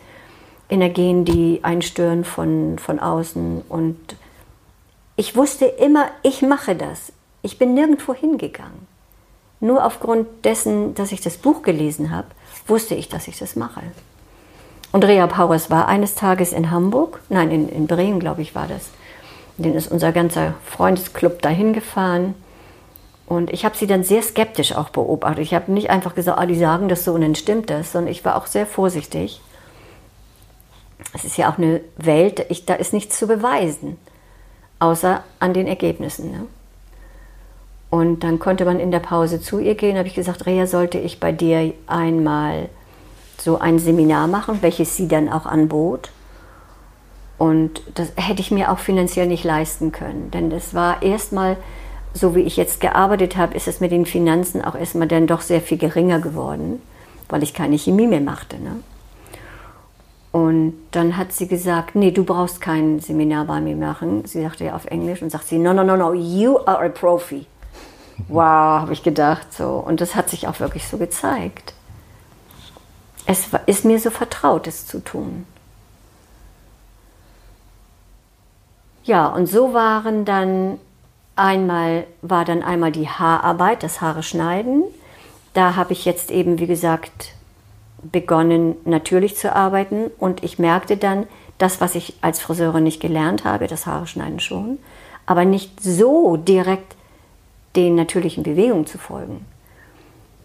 Energien, 0.70 1.24
die 1.24 1.61
einstören 1.62 2.24
von, 2.24 2.78
von 2.78 2.98
außen. 2.98 3.62
Und 3.68 3.98
ich 5.16 5.37
wusste 5.37 5.66
immer, 5.66 6.06
ich 6.22 6.42
mache 6.42 6.74
das. 6.74 7.12
Ich 7.42 7.59
bin 7.59 7.74
nirgendwo 7.74 8.14
hingegangen. 8.14 8.88
Nur 9.61 9.85
aufgrund 9.85 10.26
dessen, 10.44 10.94
dass 10.94 11.12
ich 11.12 11.20
das 11.20 11.37
Buch 11.37 11.62
gelesen 11.62 12.11
habe, 12.11 12.28
wusste 12.66 12.94
ich, 12.94 13.09
dass 13.09 13.28
ich 13.28 13.38
das 13.38 13.56
mache. 13.56 13.83
Und 14.92 15.04
Rea 15.04 15.26
Powers 15.26 15.70
war 15.70 15.87
eines 15.87 16.14
Tages 16.14 16.52
in 16.52 16.70
Hamburg, 16.70 17.20
nein, 17.28 17.50
in, 17.50 17.68
in 17.68 17.87
Bremen, 17.87 18.18
glaube 18.18 18.42
ich, 18.42 18.54
war 18.54 18.66
das. 18.66 18.90
Den 19.56 19.74
ist 19.74 19.90
unser 19.90 20.12
ganzer 20.12 20.54
Freundesclub 20.64 21.42
dahin 21.42 21.72
gefahren. 21.72 22.35
Und 23.26 23.52
ich 23.52 23.64
habe 23.64 23.76
sie 23.76 23.87
dann 23.87 24.02
sehr 24.02 24.22
skeptisch 24.22 24.74
auch 24.74 24.88
beobachtet. 24.88 25.44
Ich 25.44 25.54
habe 25.54 25.70
nicht 25.70 25.90
einfach 25.90 26.14
gesagt, 26.14 26.38
ah, 26.38 26.46
die 26.46 26.59
sagen 26.59 26.88
das 26.88 27.04
so 27.04 27.12
und 27.12 27.20
dann 27.20 27.35
stimmt 27.35 27.70
das, 27.70 27.92
sondern 27.92 28.11
ich 28.11 28.24
war 28.24 28.37
auch 28.37 28.46
sehr 28.46 28.66
vorsichtig. 28.66 29.40
Es 31.12 31.25
ist 31.25 31.37
ja 31.37 31.51
auch 31.51 31.59
eine 31.59 31.81
Welt, 31.96 32.46
ich, 32.49 32.66
da 32.66 32.75
ist 32.75 32.92
nichts 32.92 33.18
zu 33.18 33.27
beweisen, 33.27 33.99
außer 34.79 35.25
an 35.40 35.55
den 35.55 35.66
Ergebnissen. 35.66 36.31
Ne? 36.31 36.46
Und 37.90 38.23
dann 38.23 38.38
konnte 38.38 38.64
man 38.64 38.79
in 38.79 38.92
der 38.92 39.01
Pause 39.01 39.40
zu 39.40 39.59
ihr 39.59 39.75
gehen, 39.75 39.99
habe 39.99 40.07
ich 40.07 40.14
gesagt, 40.14 40.46
Rea, 40.46 40.66
sollte 40.66 40.99
ich 40.99 41.18
bei 41.18 41.33
dir 41.33 41.75
einmal 41.88 42.68
so 43.37 43.59
ein 43.59 43.79
Seminar 43.79 44.29
machen, 44.29 44.59
welches 44.62 44.96
sie 44.96 45.09
dann 45.09 45.29
auch 45.29 45.46
anbot. 45.46 46.11
Und 47.37 47.83
das 47.94 48.12
hätte 48.16 48.42
ich 48.42 48.51
mir 48.51 48.70
auch 48.70 48.79
finanziell 48.79 49.27
nicht 49.27 49.44
leisten 49.44 49.92
können, 49.92 50.31
denn 50.31 50.53
es 50.53 50.75
war 50.75 51.03
erstmal, 51.03 51.57
so 52.12 52.35
wie 52.37 52.42
ich 52.42 52.57
jetzt 52.57 52.81
gearbeitet 52.81 53.37
habe, 53.37 53.55
ist 53.55 53.66
es 53.66 53.81
mit 53.81 53.92
den 53.92 54.05
Finanzen 54.05 54.62
auch 54.62 54.75
erstmal 54.75 55.09
dann 55.09 55.27
doch 55.27 55.40
sehr 55.40 55.62
viel 55.62 55.79
geringer 55.79 56.20
geworden, 56.20 56.83
weil 57.29 57.42
ich 57.42 57.55
keine 57.55 57.79
Chemie 57.79 58.07
mehr 58.07 58.20
machte. 58.20 58.61
Ne? 58.61 58.83
Und 60.33 60.75
dann 60.93 61.16
hat 61.16 61.33
sie 61.33 61.49
gesagt, 61.49 61.97
nee, 61.97 62.12
du 62.12 62.25
brauchst 62.25 62.61
kein 62.61 63.01
Seminar 63.01 63.47
bei 63.47 63.61
mir 63.61 63.75
machen. 63.75 64.25
Sie 64.27 64.43
sagte 64.43 64.64
ja 64.64 64.75
auf 64.75 64.87
Englisch 64.87 65.23
und 65.23 65.31
sagt 65.31 65.49
sie, 65.49 65.59
no, 65.59 65.73
no, 65.73 65.83
no, 65.83 65.97
no, 65.97 66.12
you 66.12 66.59
are 66.66 66.87
a 66.87 66.88
profi. 66.88 67.47
Wow, 68.29 68.83
habe 68.83 68.93
ich 68.93 69.03
gedacht 69.03 69.53
so. 69.53 69.71
Und 69.71 70.01
das 70.01 70.14
hat 70.14 70.29
sich 70.29 70.47
auch 70.47 70.61
wirklich 70.61 70.87
so 70.87 70.99
gezeigt 70.99 71.75
es 73.31 73.49
ist 73.66 73.85
mir 73.85 74.01
so 74.01 74.11
vertraut, 74.11 74.66
es 74.66 74.87
zu 74.87 74.99
tun. 74.99 75.47
Ja, 79.05 79.29
und 79.29 79.47
so 79.47 79.73
waren 79.73 80.25
dann 80.25 80.79
einmal, 81.37 82.09
war 82.23 82.45
dann 82.45 82.64
einmal 82.64 82.90
die 82.90 83.09
Haararbeit, 83.09 83.85
das 83.85 84.01
Haare 84.01 84.25
schneiden. 84.25 84.83
Da 85.55 85.77
habe 85.77 85.93
ich 85.93 86.05
jetzt 86.05 86.33
eben, 86.33 86.59
wie 86.59 86.66
gesagt, 86.66 87.35
begonnen, 88.02 88.76
natürlich 88.84 89.36
zu 89.36 89.54
arbeiten. 89.54 90.10
Und 90.18 90.42
ich 90.42 90.58
merkte 90.58 90.96
dann, 90.96 91.26
das, 91.58 91.80
was 91.80 91.94
ich 91.94 92.14
als 92.22 92.40
Friseurin 92.40 92.84
nicht 92.84 93.00
gelernt 93.00 93.44
habe, 93.44 93.66
das 93.66 93.86
Haare 93.86 94.06
schneiden 94.06 94.40
schon, 94.40 94.78
aber 95.26 95.44
nicht 95.44 95.82
so 95.82 96.36
direkt 96.36 96.96
den 97.76 97.94
natürlichen 97.94 98.42
Bewegungen 98.42 98.86
zu 98.86 98.98
folgen. 98.98 99.44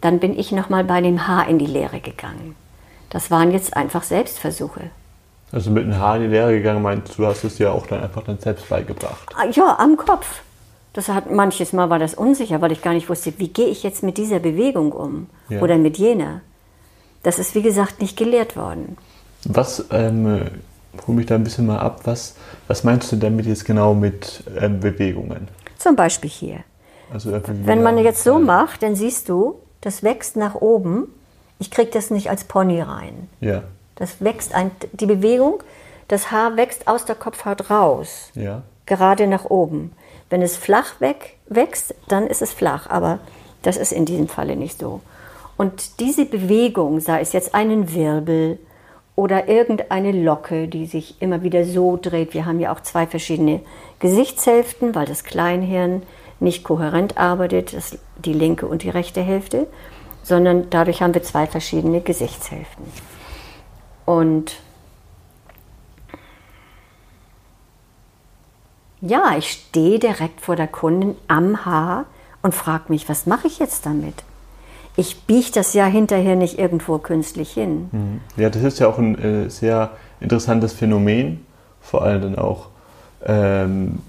Dann 0.01 0.19
bin 0.19 0.37
ich 0.37 0.51
nochmal 0.51 0.83
bei 0.83 1.01
dem 1.01 1.27
Haar 1.27 1.47
in 1.47 1.57
die 1.57 1.65
Lehre 1.65 1.99
gegangen. 1.99 2.55
Das 3.09 3.31
waren 3.31 3.51
jetzt 3.51 3.75
einfach 3.75 4.03
Selbstversuche. 4.03 4.91
Also 5.51 5.71
mit 5.71 5.85
einem 5.85 5.97
Haar 5.97 6.17
in 6.17 6.23
die 6.23 6.27
Lehre 6.27 6.51
gegangen, 6.51 6.81
meinst 6.81 7.17
du, 7.17 7.25
hast 7.25 7.43
es 7.45 7.57
ja 7.59 7.71
auch 7.71 7.87
dann 7.87 8.03
einfach 8.03 8.23
dann 8.23 8.37
selbst 8.37 8.67
beigebracht? 8.67 9.33
Ah, 9.35 9.45
ja, 9.45 9.79
am 9.79 9.95
Kopf. 9.95 10.41
Das 10.91 11.09
hat 11.09 11.31
manches 11.31 11.73
Mal 11.73 11.89
war 11.89 11.99
das 11.99 12.13
unsicher, 12.13 12.61
weil 12.61 12.71
ich 12.71 12.81
gar 12.81 12.93
nicht 12.93 13.09
wusste, 13.09 13.33
wie 13.37 13.49
gehe 13.49 13.67
ich 13.67 13.83
jetzt 13.83 14.03
mit 14.03 14.17
dieser 14.17 14.39
Bewegung 14.39 14.91
um 14.91 15.27
ja. 15.49 15.61
oder 15.61 15.77
mit 15.77 15.97
jener. 15.97 16.41
Das 17.25 17.39
ist 17.39 17.53
wie 17.55 17.61
gesagt 17.61 18.01
nicht 18.01 18.17
gelehrt 18.17 18.55
worden. 18.55 18.97
Was, 19.43 19.85
ähm, 19.91 20.49
hol 21.05 21.15
mich 21.15 21.25
da 21.25 21.35
ein 21.35 21.43
bisschen 21.43 21.65
mal 21.65 21.79
ab, 21.79 22.01
was, 22.05 22.35
was 22.67 22.83
meinst 22.83 23.11
du 23.11 23.17
damit 23.17 23.45
jetzt 23.45 23.65
genau 23.65 23.93
mit 23.93 24.43
ähm, 24.59 24.79
Bewegungen? 24.79 25.49
Zum 25.77 25.95
Beispiel 25.95 26.29
hier. 26.29 26.59
Also 27.13 27.31
Wenn 27.65 27.83
man 27.83 27.97
jetzt 27.97 28.23
so 28.23 28.39
macht, 28.39 28.81
dann 28.81 28.95
siehst 28.95 29.29
du, 29.29 29.59
das 29.81 30.01
wächst 30.01 30.37
nach 30.37 30.55
oben 30.55 31.09
ich 31.59 31.71
kriege 31.71 31.91
das 31.91 32.09
nicht 32.11 32.29
als 32.29 32.43
Pony 32.43 32.81
rein. 32.81 33.29
Ja. 33.39 33.63
Das 33.95 34.21
wächst 34.21 34.53
ein, 34.53 34.71
die 34.91 35.05
Bewegung, 35.05 35.63
das 36.07 36.31
Haar 36.31 36.57
wächst 36.57 36.87
aus 36.87 37.05
der 37.05 37.15
Kopfhaut 37.15 37.69
raus. 37.69 38.29
Ja. 38.33 38.63
Gerade 38.85 39.27
nach 39.27 39.45
oben. 39.45 39.93
Wenn 40.29 40.41
es 40.41 40.57
flach 40.57 40.99
weg, 40.99 41.37
wächst, 41.47 41.95
dann 42.07 42.27
ist 42.27 42.41
es 42.41 42.51
flach, 42.51 42.89
aber 42.89 43.19
das 43.61 43.77
ist 43.77 43.91
in 43.91 44.05
diesem 44.05 44.27
Falle 44.27 44.55
nicht 44.55 44.79
so. 44.79 45.01
Und 45.57 45.99
diese 45.99 46.25
Bewegung, 46.25 46.99
sei 46.99 47.21
es 47.21 47.33
jetzt 47.33 47.55
einen 47.55 47.93
Wirbel 47.93 48.59
oder 49.15 49.47
irgendeine 49.47 50.11
Locke, 50.11 50.67
die 50.67 50.85
sich 50.85 51.21
immer 51.21 51.43
wieder 51.43 51.63
so 51.63 51.97
dreht, 52.01 52.33
wir 52.33 52.45
haben 52.45 52.59
ja 52.59 52.73
auch 52.73 52.81
zwei 52.81 53.07
verschiedene 53.07 53.61
Gesichtshälften, 53.99 54.93
weil 54.95 55.05
das 55.05 55.23
Kleinhirn 55.23 56.03
nicht 56.39 56.63
kohärent 56.63 57.17
arbeitet, 57.17 57.73
das, 57.73 57.97
die 58.17 58.33
linke 58.33 58.67
und 58.67 58.83
die 58.83 58.89
rechte 58.89 59.21
Hälfte 59.21 59.67
sondern 60.25 60.71
dadurch 60.71 61.03
haben 61.03 61.13
wir 61.13 61.21
zwei 61.21 61.45
verschiedene 61.45 62.01
Gesichtshälften. 62.01 62.85
Und 64.05 64.57
Ja, 69.01 69.37
ich 69.37 69.51
stehe 69.51 69.99
direkt 69.99 70.41
vor 70.41 70.55
der 70.55 70.67
Kundin 70.67 71.15
am 71.27 71.63
Haar 71.63 72.05
und 72.41 72.55
frage 72.55 72.85
mich, 72.87 73.07
was 73.07 73.27
mache 73.27 73.45
ich 73.45 73.59
jetzt 73.59 73.85
damit? 73.85 74.23
Ich 74.97 75.23
biege 75.23 75.51
das 75.53 75.73
ja 75.73 75.85
hinterher 75.85 76.35
nicht 76.35 76.57
irgendwo 76.57 76.97
künstlich 76.97 77.51
hin. 77.51 77.89
Mhm. 77.91 78.21
Ja, 78.37 78.49
das 78.49 78.63
ist 78.63 78.79
ja 78.79 78.87
auch 78.87 78.97
ein 78.97 79.17
äh, 79.17 79.49
sehr 79.49 79.91
interessantes 80.19 80.73
Phänomen, 80.73 81.45
vor 81.81 82.03
allem 82.03 82.21
dann 82.21 82.37
auch 82.37 82.67
ähm, 83.25 83.99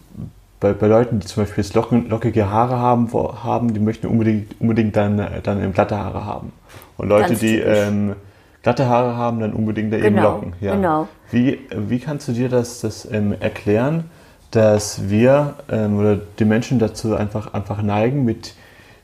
bei, 0.60 0.72
bei, 0.72 0.86
Leuten, 0.86 1.20
die 1.20 1.26
zum 1.26 1.42
Beispiel 1.42 1.64
jetzt 1.64 1.74
lockige 1.74 2.50
Haare 2.50 2.78
haben, 2.78 3.12
haben, 3.12 3.74
die 3.74 3.80
möchten 3.80 4.06
unbedingt, 4.06 4.60
unbedingt 4.60 4.96
dann, 4.96 5.20
dann 5.42 5.72
glatte 5.72 5.98
Haare 5.98 6.24
haben. 6.24 6.52
Und 6.96 7.08
Leute, 7.08 7.28
Ganz 7.30 7.40
die 7.40 7.58
ähm, 7.58 8.14
glatte 8.62 8.88
Haare 8.88 9.16
haben, 9.16 9.40
dann 9.40 9.52
unbedingt 9.52 9.92
da 9.92 9.98
genau, 9.98 10.06
eben 10.06 10.22
Locken. 10.22 10.52
Ja. 10.60 10.74
Genau. 10.74 11.08
Wie, 11.30 11.60
wie 11.70 11.98
kannst 11.98 12.28
du 12.28 12.32
dir 12.32 12.48
das, 12.48 12.80
das 12.80 13.08
ähm, 13.10 13.34
erklären, 13.38 14.04
dass 14.50 15.08
wir 15.10 15.54
ähm, 15.70 15.98
oder 15.98 16.18
die 16.38 16.44
Menschen 16.44 16.78
dazu 16.78 17.14
einfach, 17.14 17.52
einfach 17.52 17.82
neigen, 17.82 18.24
mit 18.24 18.54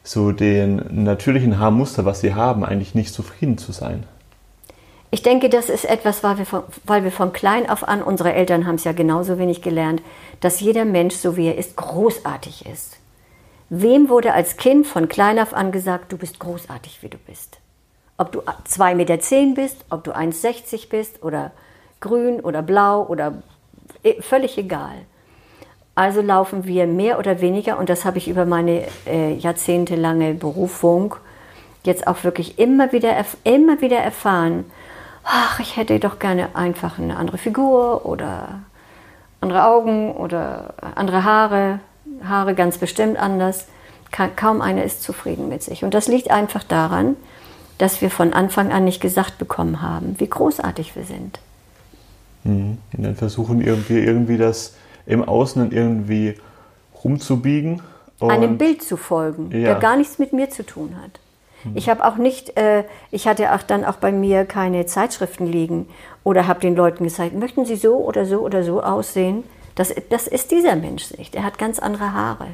so 0.04 0.32
den 0.32 1.04
natürlichen 1.04 1.58
Haarmuster, 1.58 2.04
was 2.04 2.20
sie 2.20 2.34
haben, 2.34 2.64
eigentlich 2.64 2.94
nicht 2.94 3.14
zufrieden 3.14 3.58
zu 3.58 3.72
sein? 3.72 4.04
Ich 5.10 5.22
denke, 5.22 5.50
das 5.50 5.68
ist 5.68 5.84
etwas, 5.84 6.24
weil 6.24 6.38
wir, 6.38 6.46
von, 6.46 6.62
weil 6.84 7.04
wir 7.04 7.12
von 7.12 7.34
klein 7.34 7.68
auf 7.68 7.86
an, 7.86 8.02
unsere 8.02 8.32
Eltern 8.32 8.66
haben 8.66 8.76
es 8.76 8.84
ja 8.84 8.92
genauso 8.92 9.38
wenig 9.38 9.60
gelernt, 9.60 10.02
dass 10.40 10.60
jeder 10.60 10.86
Mensch, 10.86 11.14
so 11.14 11.36
wie 11.36 11.48
er 11.48 11.58
ist, 11.58 11.76
großartig 11.76 12.64
ist. 12.64 12.96
Wem 13.68 14.08
wurde 14.08 14.32
als 14.32 14.56
Kind 14.56 14.86
von 14.86 15.08
klein 15.08 15.38
auf 15.38 15.52
an 15.54 15.70
gesagt, 15.70 16.12
du 16.12 16.16
bist 16.16 16.38
großartig, 16.38 17.02
wie 17.02 17.08
du 17.08 17.18
bist? 17.18 17.58
Ob 18.16 18.32
du 18.32 18.40
2,10 18.40 18.94
Meter 18.94 19.16
bist, 19.54 19.84
ob 19.90 20.02
du 20.04 20.12
1,60 20.12 20.88
bist 20.88 21.22
oder 21.22 21.52
grün 22.00 22.40
oder 22.40 22.62
blau 22.62 23.06
oder 23.06 23.42
eh, 24.02 24.20
völlig 24.22 24.56
egal. 24.56 24.94
Also 25.94 26.22
laufen 26.22 26.64
wir 26.64 26.86
mehr 26.86 27.18
oder 27.18 27.40
weniger, 27.40 27.78
und 27.78 27.88
das 27.88 28.04
habe 28.04 28.18
ich 28.18 28.28
über 28.28 28.46
meine 28.46 28.84
äh, 29.06 29.34
jahrzehntelange 29.34 30.34
Berufung 30.34 31.16
jetzt 31.84 32.06
auch 32.06 32.24
wirklich 32.24 32.58
immer 32.58 32.92
wieder, 32.92 33.14
immer 33.44 33.80
wieder 33.80 33.98
erfahren, 33.98 34.64
ach, 35.24 35.60
ich 35.60 35.76
hätte 35.76 35.98
doch 36.00 36.18
gerne 36.18 36.54
einfach 36.54 36.98
eine 36.98 37.16
andere 37.16 37.38
Figur 37.38 38.06
oder 38.06 38.60
andere 39.40 39.66
Augen 39.66 40.12
oder 40.12 40.74
andere 40.94 41.24
Haare, 41.24 41.80
Haare 42.26 42.54
ganz 42.54 42.78
bestimmt 42.78 43.18
anders. 43.18 43.66
Kaum 44.36 44.60
einer 44.60 44.84
ist 44.84 45.02
zufrieden 45.02 45.48
mit 45.48 45.62
sich. 45.62 45.84
Und 45.84 45.94
das 45.94 46.06
liegt 46.06 46.30
einfach 46.30 46.62
daran, 46.64 47.16
dass 47.78 48.02
wir 48.02 48.10
von 48.10 48.34
Anfang 48.34 48.70
an 48.70 48.84
nicht 48.84 49.00
gesagt 49.00 49.38
bekommen 49.38 49.80
haben, 49.80 50.16
wie 50.18 50.28
großartig 50.28 50.94
wir 50.94 51.04
sind. 51.04 51.40
Mhm. 52.44 52.78
Und 52.96 53.02
dann 53.02 53.16
versuchen 53.16 53.62
irgendwie, 53.62 53.98
irgendwie 53.98 54.36
das 54.36 54.74
im 55.06 55.22
Außen 55.24 55.72
irgendwie 55.72 56.34
rumzubiegen. 57.02 57.82
Einem 58.20 58.56
Bild 58.56 58.82
zu 58.82 58.96
folgen, 58.96 59.50
ja. 59.50 59.64
der 59.64 59.74
gar 59.76 59.96
nichts 59.96 60.18
mit 60.18 60.32
mir 60.32 60.48
zu 60.48 60.64
tun 60.64 60.96
hat. 61.02 61.18
Ich 61.74 61.88
habe 61.88 62.04
auch 62.04 62.16
nicht, 62.16 62.56
äh, 62.56 62.84
ich 63.10 63.26
hatte 63.26 63.54
auch 63.54 63.62
dann 63.62 63.84
auch 63.84 63.96
bei 63.96 64.10
mir 64.10 64.44
keine 64.44 64.86
Zeitschriften 64.86 65.46
liegen 65.46 65.88
oder 66.24 66.46
habe 66.46 66.60
den 66.60 66.74
Leuten 66.74 67.04
gesagt, 67.04 67.34
möchten 67.34 67.64
Sie 67.66 67.76
so 67.76 67.96
oder 67.96 68.26
so 68.26 68.40
oder 68.40 68.64
so 68.64 68.82
aussehen? 68.82 69.44
Das, 69.74 69.94
das 70.10 70.26
ist 70.26 70.50
dieser 70.50 70.76
Mensch 70.76 71.12
nicht. 71.16 71.34
Er 71.34 71.44
hat 71.44 71.58
ganz 71.58 71.78
andere 71.78 72.12
Haare. 72.12 72.48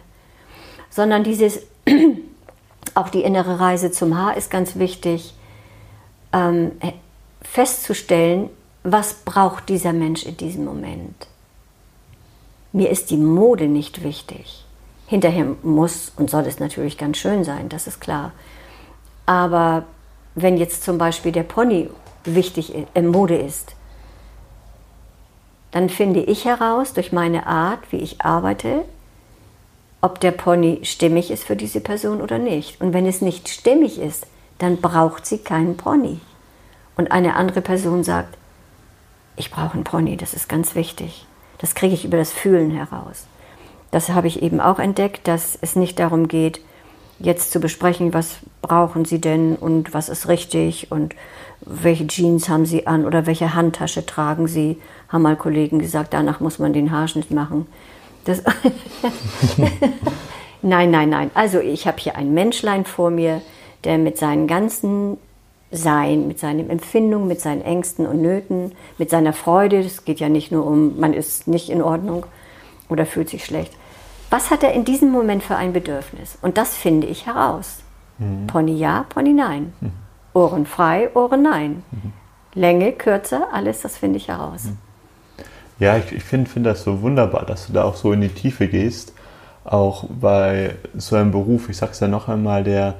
Sondern 0.90 1.24
dieses, 1.24 1.62
auch 2.94 3.08
die 3.08 3.22
innere 3.22 3.60
Reise 3.60 3.90
zum 3.90 4.16
Haar 4.16 4.36
ist 4.36 4.50
ganz 4.50 4.78
wichtig, 4.78 5.34
ähm, 6.32 6.72
festzustellen, 7.40 8.50
was 8.84 9.14
braucht 9.14 9.68
dieser 9.68 9.92
Mensch 9.92 10.24
in 10.24 10.36
diesem 10.36 10.64
Moment. 10.64 11.27
Mir 12.78 12.90
ist 12.90 13.10
die 13.10 13.16
Mode 13.16 13.66
nicht 13.66 14.04
wichtig. 14.04 14.64
Hinterher 15.08 15.56
muss 15.64 16.12
und 16.14 16.30
soll 16.30 16.46
es 16.46 16.60
natürlich 16.60 16.96
ganz 16.96 17.16
schön 17.16 17.42
sein, 17.42 17.68
das 17.68 17.88
ist 17.88 18.00
klar. 18.00 18.30
Aber 19.26 19.82
wenn 20.36 20.56
jetzt 20.56 20.84
zum 20.84 20.96
Beispiel 20.96 21.32
der 21.32 21.42
Pony 21.42 21.90
wichtig 22.22 22.72
äh, 22.94 23.02
Mode 23.02 23.36
ist, 23.36 23.74
dann 25.72 25.88
finde 25.88 26.20
ich 26.20 26.44
heraus 26.44 26.92
durch 26.92 27.10
meine 27.10 27.48
Art, 27.48 27.80
wie 27.90 27.96
ich 27.96 28.20
arbeite, 28.20 28.84
ob 30.00 30.20
der 30.20 30.30
Pony 30.30 30.78
stimmig 30.84 31.32
ist 31.32 31.42
für 31.42 31.56
diese 31.56 31.80
Person 31.80 32.22
oder 32.22 32.38
nicht. 32.38 32.80
Und 32.80 32.92
wenn 32.92 33.06
es 33.06 33.20
nicht 33.20 33.48
stimmig 33.48 33.98
ist, 33.98 34.28
dann 34.58 34.80
braucht 34.80 35.26
sie 35.26 35.38
keinen 35.38 35.76
Pony. 35.76 36.20
Und 36.96 37.10
eine 37.10 37.34
andere 37.34 37.60
Person 37.60 38.04
sagt, 38.04 38.38
ich 39.34 39.50
brauche 39.50 39.74
einen 39.74 39.82
Pony, 39.82 40.16
das 40.16 40.32
ist 40.32 40.48
ganz 40.48 40.76
wichtig. 40.76 41.26
Das 41.58 41.74
kriege 41.74 41.94
ich 41.94 42.04
über 42.04 42.16
das 42.16 42.32
Fühlen 42.32 42.70
heraus. 42.70 43.26
Das 43.90 44.10
habe 44.10 44.26
ich 44.26 44.42
eben 44.42 44.60
auch 44.60 44.78
entdeckt, 44.78 45.26
dass 45.28 45.58
es 45.60 45.76
nicht 45.76 45.98
darum 45.98 46.28
geht, 46.28 46.60
jetzt 47.18 47.50
zu 47.50 47.58
besprechen, 47.58 48.14
was 48.14 48.36
brauchen 48.62 49.04
Sie 49.04 49.20
denn 49.20 49.56
und 49.56 49.92
was 49.94 50.08
ist 50.08 50.28
richtig 50.28 50.92
und 50.92 51.14
welche 51.60 52.06
Jeans 52.06 52.48
haben 52.48 52.66
Sie 52.66 52.86
an 52.86 53.04
oder 53.04 53.26
welche 53.26 53.54
Handtasche 53.54 54.06
tragen 54.06 54.46
Sie, 54.46 54.78
haben 55.08 55.22
mal 55.22 55.36
Kollegen 55.36 55.78
gesagt, 55.78 56.14
danach 56.14 56.38
muss 56.40 56.58
man 56.58 56.72
den 56.72 56.92
Haarschnitt 56.92 57.30
machen. 57.30 57.66
Nein, 60.62 60.90
nein, 60.90 61.08
nein. 61.08 61.30
Also 61.34 61.60
ich 61.60 61.86
habe 61.86 61.98
hier 61.98 62.16
ein 62.16 62.34
Menschlein 62.34 62.84
vor 62.84 63.10
mir, 63.10 63.40
der 63.84 63.96
mit 63.98 64.18
seinen 64.18 64.46
ganzen 64.46 65.16
Sein, 65.70 66.26
mit 66.28 66.38
seinen 66.38 66.70
Empfindungen, 66.70 67.28
mit 67.28 67.40
seinen 67.40 67.60
Ängsten 67.60 68.06
und 68.06 68.22
Nöten, 68.22 68.72
mit 68.96 69.10
seiner 69.10 69.34
Freude, 69.34 69.80
es 69.80 70.04
geht 70.04 70.18
ja 70.18 70.30
nicht 70.30 70.50
nur 70.50 70.66
um, 70.66 70.98
man 70.98 71.12
ist 71.12 71.46
nicht 71.46 71.68
in 71.68 71.82
Ordnung 71.82 72.24
oder 72.88 73.04
fühlt 73.04 73.28
sich 73.28 73.44
schlecht, 73.44 73.74
was 74.30 74.50
hat 74.50 74.62
er 74.62 74.72
in 74.72 74.84
diesem 74.84 75.10
Moment 75.10 75.42
für 75.42 75.56
ein 75.56 75.72
Bedürfnis? 75.72 76.38
Und 76.42 76.56
das 76.58 76.74
finde 76.74 77.06
ich 77.06 77.26
heraus. 77.26 77.78
Mhm. 78.18 78.46
Pony 78.46 78.76
ja, 78.76 79.04
Pony 79.08 79.32
nein. 79.32 79.72
Mhm. 79.80 79.92
Ohren 80.34 80.66
frei, 80.66 81.10
Ohren 81.14 81.42
nein. 81.42 81.82
Mhm. 81.90 82.12
Länge, 82.54 82.92
Kürze, 82.92 83.46
alles, 83.52 83.82
das 83.82 83.96
finde 83.96 84.16
ich 84.16 84.28
heraus. 84.28 84.64
Mhm. 84.64 84.78
Ja, 85.78 85.96
ich, 85.96 86.12
ich 86.12 86.24
finde 86.24 86.50
find 86.50 86.66
das 86.66 86.82
so 86.82 87.02
wunderbar, 87.02 87.46
dass 87.46 87.68
du 87.68 87.72
da 87.72 87.84
auch 87.84 87.94
so 87.94 88.12
in 88.12 88.20
die 88.20 88.28
Tiefe 88.28 88.68
gehst. 88.68 89.12
Auch 89.64 90.04
bei 90.08 90.74
so 90.96 91.16
einem 91.16 91.30
Beruf, 91.30 91.68
ich 91.68 91.76
sage 91.76 91.92
es 91.92 92.00
ja 92.00 92.08
noch 92.08 92.28
einmal, 92.28 92.64
der 92.64 92.94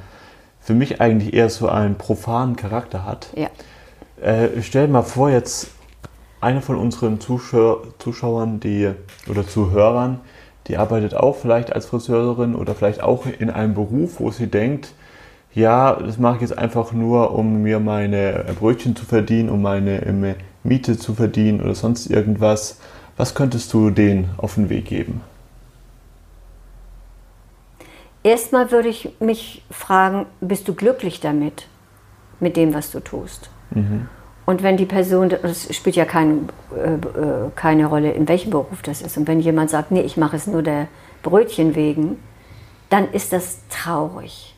für 0.68 0.74
mich 0.74 1.00
eigentlich 1.00 1.32
eher 1.32 1.48
so 1.48 1.66
einen 1.66 1.94
profanen 1.94 2.54
Charakter 2.54 3.06
hat. 3.06 3.28
Ja. 3.34 3.48
Äh, 4.22 4.60
stell 4.60 4.86
dir 4.86 4.92
mal 4.92 5.00
vor, 5.00 5.30
jetzt 5.30 5.68
eine 6.42 6.60
von 6.60 6.76
unseren 6.76 7.20
Zuschau 7.20 7.84
Zuschauern 7.98 8.60
die, 8.60 8.90
oder 9.30 9.46
Zuhörern, 9.46 10.20
die 10.66 10.76
arbeitet 10.76 11.14
auch 11.14 11.36
vielleicht 11.36 11.72
als 11.72 11.86
Friseurin 11.86 12.54
oder 12.54 12.74
vielleicht 12.74 13.02
auch 13.02 13.24
in 13.24 13.48
einem 13.48 13.72
Beruf, 13.72 14.20
wo 14.20 14.30
sie 14.30 14.48
denkt, 14.48 14.92
ja, 15.54 15.94
das 15.94 16.18
mache 16.18 16.34
ich 16.34 16.42
jetzt 16.42 16.58
einfach 16.58 16.92
nur, 16.92 17.34
um 17.34 17.62
mir 17.62 17.80
meine 17.80 18.44
Brötchen 18.58 18.94
zu 18.94 19.06
verdienen, 19.06 19.48
um 19.48 19.62
meine 19.62 20.04
ähm, 20.04 20.34
Miete 20.64 20.98
zu 20.98 21.14
verdienen 21.14 21.62
oder 21.62 21.74
sonst 21.74 22.10
irgendwas. 22.10 22.78
Was 23.16 23.34
könntest 23.34 23.72
du 23.72 23.88
denen 23.88 24.28
auf 24.36 24.56
den 24.56 24.68
Weg 24.68 24.84
geben? 24.84 25.22
Erstmal 28.22 28.70
würde 28.70 28.88
ich 28.88 29.10
mich 29.20 29.64
fragen, 29.70 30.26
bist 30.40 30.68
du 30.68 30.74
glücklich 30.74 31.20
damit, 31.20 31.66
mit 32.40 32.56
dem, 32.56 32.74
was 32.74 32.90
du 32.90 33.00
tust? 33.00 33.50
Mhm. 33.70 34.08
Und 34.44 34.62
wenn 34.62 34.76
die 34.76 34.86
Person, 34.86 35.28
das 35.28 35.74
spielt 35.74 35.94
ja 35.94 36.06
kein, 36.06 36.48
äh, 36.74 37.50
keine 37.54 37.86
Rolle, 37.86 38.12
in 38.12 38.26
welchem 38.28 38.50
Beruf 38.50 38.82
das 38.82 39.02
ist, 39.02 39.18
und 39.18 39.28
wenn 39.28 39.40
jemand 39.40 39.70
sagt, 39.70 39.90
nee, 39.90 40.00
ich 40.00 40.16
mache 40.16 40.36
es 40.36 40.46
nur 40.46 40.62
der 40.62 40.88
Brötchen 41.22 41.74
wegen, 41.74 42.18
dann 42.88 43.12
ist 43.12 43.32
das 43.32 43.58
traurig. 43.68 44.54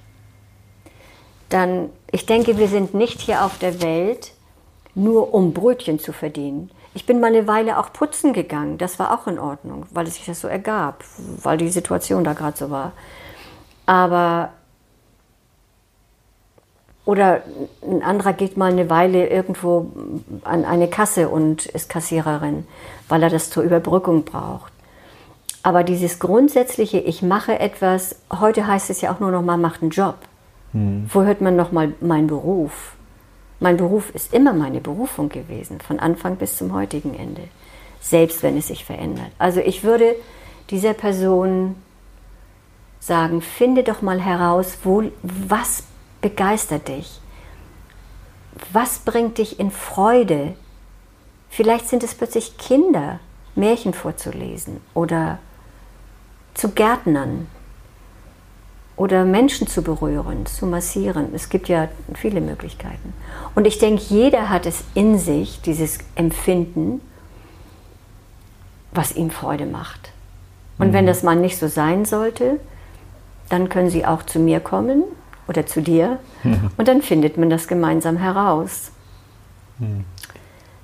Dann, 1.49 1.91
ich 2.13 2.25
denke, 2.25 2.57
wir 2.57 2.69
sind 2.69 2.95
nicht 2.95 3.21
hier 3.21 3.45
auf 3.45 3.59
der 3.59 3.83
Welt, 3.83 4.33
nur 4.95 5.35
um 5.35 5.53
Brötchen 5.53 5.99
zu 5.99 6.13
verdienen. 6.13 6.71
Ich 6.95 7.07
bin 7.07 7.21
mal 7.21 7.29
eine 7.29 7.47
Weile 7.47 7.79
auch 7.79 7.93
putzen 7.93 8.33
gegangen, 8.33 8.79
das 8.79 8.99
war 8.99 9.13
auch 9.13 9.27
in 9.27 9.39
Ordnung, 9.39 9.87
weil 9.91 10.07
es 10.07 10.15
sich 10.15 10.27
das 10.27 10.41
so 10.41 10.49
ergab, 10.49 11.05
weil 11.43 11.59
die 11.59 11.69
Situation 11.69 12.25
da 12.25 12.33
gerade 12.33 12.57
so 12.57 12.71
war. 12.71 12.93
Aber 13.87 14.51
oder 17.05 17.43
ein 17.83 18.03
anderer 18.03 18.33
geht 18.33 18.57
mal 18.57 18.71
eine 18.71 18.89
Weile 18.89 19.29
irgendwo 19.29 19.91
an 20.45 20.65
eine 20.65 20.89
Kasse 20.89 21.29
und 21.29 21.67
ist 21.67 21.89
Kassiererin, 21.89 22.67
weil 23.09 23.23
er 23.23 23.31
das 23.31 23.51
zur 23.51 23.63
Überbrückung 23.63 24.25
braucht. 24.25 24.73
Aber 25.63 25.83
dieses 25.83 26.19
grundsätzliche, 26.19 26.99
ich 26.99 27.23
mache 27.23 27.59
etwas, 27.59 28.17
heute 28.33 28.67
heißt 28.67 28.91
es 28.91 29.01
ja 29.01 29.13
auch 29.13 29.21
nur 29.21 29.31
noch 29.31 29.43
mal, 29.43 29.57
macht 29.57 29.83
einen 29.83 29.91
Job. 29.91 30.17
Mhm. 30.73 31.11
Wo 31.13 31.23
hört 31.23 31.41
man 31.41 31.57
noch 31.57 31.73
mal 31.73 31.93
mein 32.01 32.27
Beruf? 32.29 32.93
Mein 33.59 33.77
Beruf 33.77 34.15
ist 34.15 34.33
immer 34.33 34.53
meine 34.53 34.81
Berufung 34.81 35.29
gewesen, 35.29 35.81
von 35.81 35.99
Anfang 35.99 36.37
bis 36.37 36.57
zum 36.57 36.73
heutigen 36.73 37.15
Ende, 37.15 37.43
selbst 38.01 38.43
wenn 38.43 38.57
es 38.57 38.69
sich 38.69 38.85
verändert. 38.85 39.33
Also 39.39 39.61
ich 39.61 39.85
würde 39.85 40.15
dieser 40.71 40.95
Person 40.95 41.75
sagen, 43.01 43.41
finde 43.41 43.83
doch 43.83 44.03
mal 44.03 44.21
heraus, 44.21 44.79
wo, 44.85 45.05
was 45.23 45.85
begeistert 46.21 46.89
dich? 46.89 47.21
Was 48.73 49.01
bringt 49.01 49.39
dich 49.39 49.59
in 49.59 49.71
Freude? 49.71 50.55
Vielleicht 51.49 51.89
sind 51.89 52.05
es 52.05 52.15
plötzlich 52.15 52.59
Kinder, 52.59 53.19
Märchen 53.55 53.95
vorzulesen 53.95 54.81
oder 54.95 55.39
zu 56.55 56.71
Gärtnern 56.71 57.49
oder 58.97 59.25
Menschen 59.25 59.67
zu 59.67 59.83
berühren, 59.83 60.45
zu 60.45 60.67
massieren. 60.67 61.35
Es 61.35 61.49
gibt 61.49 61.69
ja 61.69 61.89
viele 62.15 62.43
Möglichkeiten. 62.43 63.15
Und 63.55 63.67
ich 63.67 63.79
denke, 63.79 64.03
jeder 64.09 64.51
hat 64.51 64.67
es 64.67 64.85
in 64.95 65.19
sich, 65.19 65.63
dieses 65.63 65.99
Empfinden, 66.17 67.01
was 68.93 69.17
ihm 69.17 69.31
Freude 69.31 69.65
macht. 69.65 70.11
Und 70.79 70.89
mhm. 70.89 70.93
wenn 70.93 71.07
das 71.07 71.23
mal 71.23 71.37
nicht 71.37 71.57
so 71.57 71.67
sein 71.67 72.05
sollte, 72.05 72.61
dann 73.51 73.69
können 73.69 73.91
sie 73.91 74.07
auch 74.07 74.23
zu 74.23 74.39
mir 74.39 74.61
kommen 74.61 75.05
oder 75.47 75.67
zu 75.67 75.83
dir 75.83 76.19
mhm. 76.43 76.71
und 76.79 76.89
dann 76.89 77.03
findet 77.03 77.37
man 77.37 77.51
das 77.51 77.69
gemeinsam 77.69 78.17
heraus. 78.17 78.93
Mhm. 79.79 80.05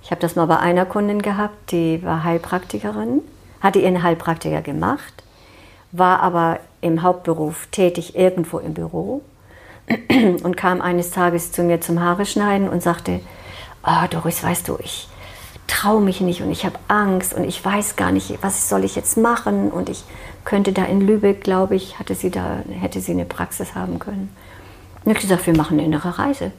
Ich 0.02 0.10
habe 0.10 0.20
das 0.20 0.36
mal 0.36 0.46
bei 0.46 0.58
einer 0.58 0.84
Kundin 0.84 1.22
gehabt, 1.22 1.72
die 1.72 2.02
war 2.04 2.22
Heilpraktikerin, 2.22 3.22
hatte 3.60 3.80
ihren 3.80 4.02
Heilpraktiker 4.02 4.62
gemacht, 4.62 5.24
war 5.90 6.20
aber 6.20 6.60
im 6.80 7.02
Hauptberuf 7.02 7.66
tätig 7.72 8.14
irgendwo 8.14 8.58
im 8.58 8.74
Büro 8.74 9.22
und 10.42 10.56
kam 10.56 10.80
eines 10.80 11.10
Tages 11.10 11.52
zu 11.52 11.62
mir 11.62 11.80
zum 11.80 12.00
Haare 12.00 12.26
schneiden 12.26 12.68
und 12.68 12.82
sagte, 12.82 13.20
oh, 13.84 14.06
Doris, 14.10 14.42
weißt 14.42 14.68
du, 14.68 14.78
ich 14.80 15.08
traue 15.66 16.00
mich 16.00 16.20
nicht 16.20 16.42
und 16.42 16.50
ich 16.50 16.64
habe 16.64 16.78
Angst 16.88 17.34
und 17.34 17.44
ich 17.44 17.64
weiß 17.64 17.96
gar 17.96 18.12
nicht, 18.12 18.38
was 18.42 18.68
soll 18.68 18.84
ich 18.84 18.94
jetzt 18.96 19.16
machen 19.16 19.70
und 19.70 19.88
ich 19.88 20.04
könnte 20.46 20.72
da 20.72 20.84
in 20.84 21.02
Lübeck, 21.02 21.42
glaube 21.42 21.74
ich, 21.74 21.98
hatte 21.98 22.14
sie 22.14 22.30
da, 22.30 22.62
hätte 22.70 23.00
sie 23.00 23.12
eine 23.12 23.26
Praxis 23.26 23.74
haben 23.74 23.98
können. 23.98 24.34
Und 25.04 25.12
ich 25.12 25.20
gesagt, 25.20 25.46
wir 25.46 25.56
machen 25.56 25.78
eine 25.78 25.86
innere 25.86 26.18
Reise. 26.18 26.52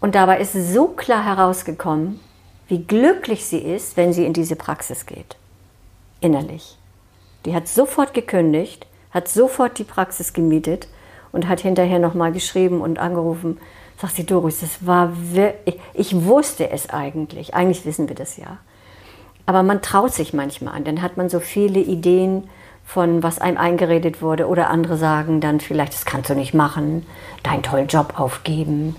Und 0.00 0.14
dabei 0.14 0.38
ist 0.38 0.52
so 0.52 0.86
klar 0.88 1.24
herausgekommen, 1.24 2.20
wie 2.68 2.84
glücklich 2.84 3.46
sie 3.46 3.58
ist, 3.58 3.96
wenn 3.96 4.12
sie 4.12 4.24
in 4.24 4.34
diese 4.34 4.54
Praxis 4.54 5.06
geht. 5.06 5.36
Innerlich. 6.20 6.76
Die 7.46 7.54
hat 7.54 7.66
sofort 7.66 8.14
gekündigt, 8.14 8.86
hat 9.10 9.28
sofort 9.28 9.78
die 9.78 9.84
Praxis 9.84 10.34
gemietet 10.34 10.88
und 11.32 11.48
hat 11.48 11.60
hinterher 11.60 11.98
nochmal 11.98 12.32
geschrieben 12.32 12.82
und 12.82 12.98
angerufen. 12.98 13.58
Sagt 13.96 14.14
sie, 14.14 14.26
Doris, 14.26 14.60
das 14.60 14.86
war 14.86 15.12
wirklich, 15.32 15.80
ich 15.94 16.24
wusste 16.24 16.70
es 16.70 16.90
eigentlich. 16.90 17.54
Eigentlich 17.54 17.86
wissen 17.86 18.08
wir 18.08 18.14
das 18.14 18.36
ja. 18.36 18.58
Aber 19.48 19.62
man 19.62 19.80
traut 19.80 20.12
sich 20.12 20.34
manchmal 20.34 20.74
an. 20.74 20.84
Dann 20.84 21.00
hat 21.00 21.16
man 21.16 21.30
so 21.30 21.40
viele 21.40 21.80
Ideen 21.80 22.44
von, 22.84 23.22
was 23.22 23.40
einem 23.40 23.56
eingeredet 23.56 24.20
wurde. 24.20 24.46
Oder 24.46 24.68
andere 24.68 24.96
sagen 24.98 25.40
dann 25.40 25.60
vielleicht, 25.60 25.94
das 25.94 26.04
kannst 26.04 26.28
du 26.28 26.34
nicht 26.34 26.52
machen, 26.52 27.06
deinen 27.42 27.62
tollen 27.62 27.86
Job 27.88 28.20
aufgeben 28.20 28.94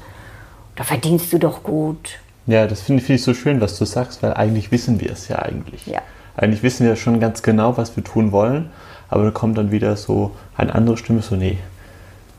da 0.80 0.86
verdienst 0.86 1.34
du 1.34 1.40
doch 1.40 1.62
gut. 1.62 2.20
Ja, 2.48 2.66
das 2.66 2.80
finde 2.80 3.04
find 3.04 3.20
ich 3.20 3.26
so 3.26 3.34
schön, 3.34 3.60
was 3.60 3.78
du 3.78 3.84
sagst, 3.84 4.24
weil 4.24 4.34
eigentlich 4.34 4.72
wissen 4.72 5.02
wir 5.02 5.12
es 5.12 5.28
ja 5.28 5.40
eigentlich. 5.40 5.86
Ja. 5.86 6.00
Eigentlich 6.38 6.64
wissen 6.64 6.88
wir 6.88 6.96
schon 6.96 7.20
ganz 7.20 7.44
genau, 7.44 7.76
was 7.76 7.98
wir 7.98 8.04
tun 8.04 8.32
wollen, 8.32 8.70
aber 9.10 9.26
da 9.26 9.32
kommt 9.32 9.58
dann 9.58 9.72
wieder 9.72 9.98
so 9.98 10.32
eine 10.56 10.74
andere 10.74 10.96
Stimme, 10.96 11.22
so, 11.22 11.36
nee, 11.36 11.58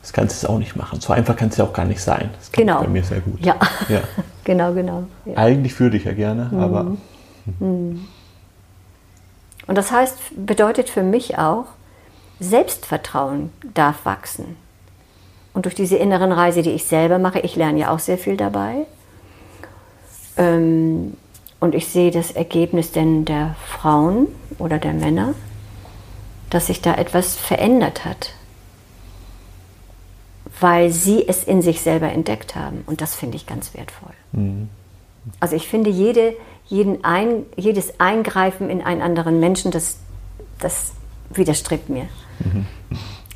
das 0.01 0.11
kannst 0.11 0.43
du 0.43 0.49
auch 0.49 0.57
nicht 0.57 0.75
machen. 0.75 0.99
So 0.99 1.13
einfach 1.13 1.35
kann 1.35 1.49
es 1.49 1.57
ja 1.57 1.65
auch 1.65 1.73
gar 1.73 1.85
nicht 1.85 2.01
sein. 2.01 2.31
Das 2.39 2.51
genau. 2.51 2.81
bei 2.81 2.87
mir 2.87 3.03
sehr 3.03 3.19
gut. 3.19 3.45
Ja, 3.45 3.57
ja. 3.89 3.99
genau, 4.43 4.73
genau. 4.73 5.03
Ja. 5.25 5.37
Eigentlich 5.37 5.79
würde 5.79 5.97
ich 5.97 6.05
ja 6.05 6.13
gerne, 6.13 6.49
mhm. 6.51 6.59
aber... 6.59 6.97
Mhm. 7.45 8.07
Und 9.67 9.77
das 9.77 9.91
heißt, 9.91 10.17
bedeutet 10.35 10.89
für 10.89 11.03
mich 11.03 11.37
auch, 11.37 11.65
Selbstvertrauen 12.39 13.51
darf 13.73 14.05
wachsen. 14.05 14.57
Und 15.53 15.65
durch 15.65 15.75
diese 15.75 15.97
inneren 15.97 16.31
Reise, 16.31 16.61
die 16.61 16.71
ich 16.71 16.85
selber 16.85 17.19
mache, 17.19 17.39
ich 17.39 17.55
lerne 17.55 17.79
ja 17.79 17.93
auch 17.93 17.99
sehr 17.99 18.17
viel 18.17 18.37
dabei. 18.37 18.85
Ähm, 20.37 21.15
und 21.59 21.75
ich 21.75 21.87
sehe 21.87 22.09
das 22.09 22.31
Ergebnis 22.31 22.91
denn 22.91 23.25
der 23.25 23.55
Frauen 23.67 24.27
oder 24.57 24.79
der 24.79 24.93
Männer, 24.93 25.35
dass 26.49 26.67
sich 26.67 26.81
da 26.81 26.95
etwas 26.95 27.35
verändert 27.35 28.03
hat, 28.03 28.33
weil 30.59 30.91
sie 30.91 31.27
es 31.27 31.43
in 31.43 31.61
sich 31.61 31.81
selber 31.81 32.11
entdeckt 32.11 32.55
haben. 32.55 32.83
Und 32.87 33.01
das 33.01 33.13
finde 33.13 33.37
ich 33.37 33.45
ganz 33.45 33.73
wertvoll. 33.73 34.13
Mhm. 34.31 34.69
Also 35.39 35.55
ich 35.55 35.67
finde, 35.67 35.89
jede, 35.89 36.33
jeden 36.71 37.03
ein, 37.03 37.45
jedes 37.55 37.99
Eingreifen 37.99 38.69
in 38.69 38.81
einen 38.81 39.01
anderen 39.01 39.39
Menschen, 39.39 39.71
das, 39.71 39.97
das 40.59 40.93
widerstrebt 41.29 41.89
mir. 41.89 42.07
Mhm 42.39 42.65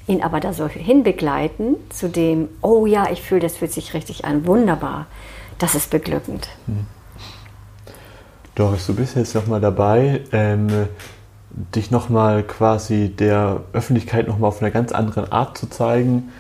ihn 0.08 0.22
aber 0.22 0.40
da 0.40 0.54
so 0.54 0.68
hinbegleiten 0.68 1.78
zu 1.90 2.10
dem, 2.10 2.50
oh 2.62 2.86
ja, 2.86 3.08
ich 3.12 3.22
fühle, 3.22 3.42
das 3.42 3.58
fühlt 3.58 3.72
sich 3.72 3.94
richtig 3.94 4.26
an, 4.26 4.46
wunderbar, 4.46 5.08
das 5.58 5.76
ist 5.76 5.90
beglückend. 5.90 6.48
Hm. 6.68 6.86
Doris, 8.54 8.86
du 8.88 8.96
bist 8.96 9.16
jetzt 9.16 9.36
nochmal 9.36 9.60
dabei, 9.60 10.22
ähm, 10.32 10.88
dich 11.50 11.92
nochmal 11.92 12.44
quasi 12.44 13.10
der 13.10 13.62
Öffentlichkeit 13.74 14.28
nochmal 14.28 14.50
auf 14.50 14.62
eine 14.62 14.72
ganz 14.72 14.92
andere 14.92 15.32
Art 15.32 15.58
zu 15.58 15.70
zeigen. 15.70 16.32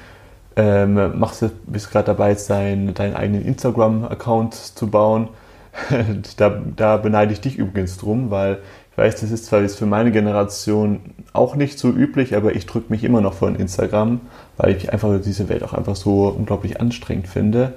Ähm, 0.55 1.19
machst 1.19 1.41
du, 1.41 1.51
bist 1.65 1.91
gerade 1.91 2.05
dabei, 2.05 2.37
dein, 2.47 2.93
deinen 2.93 3.15
eigenen 3.15 3.43
Instagram-Account 3.43 4.53
zu 4.53 4.87
bauen. 4.87 5.27
da, 6.37 6.61
da 6.75 6.97
beneide 6.97 7.33
ich 7.33 7.41
dich 7.41 7.57
übrigens 7.57 7.97
drum, 7.97 8.31
weil 8.31 8.59
ich 8.91 8.97
weiß, 8.97 9.19
das 9.19 9.31
ist 9.31 9.45
zwar 9.45 9.61
jetzt 9.61 9.77
für 9.77 9.85
meine 9.85 10.11
Generation 10.11 11.01
auch 11.33 11.55
nicht 11.55 11.79
so 11.79 11.89
üblich, 11.89 12.35
aber 12.35 12.55
ich 12.55 12.65
drücke 12.65 12.91
mich 12.91 13.03
immer 13.03 13.19
noch 13.19 13.33
von 13.33 13.55
Instagram, 13.55 14.21
weil 14.57 14.75
ich 14.75 14.93
einfach 14.93 15.19
diese 15.21 15.49
Welt 15.49 15.63
auch 15.63 15.73
einfach 15.73 15.97
so 15.97 16.27
unglaublich 16.29 16.79
anstrengend 16.79 17.27
finde. 17.27 17.73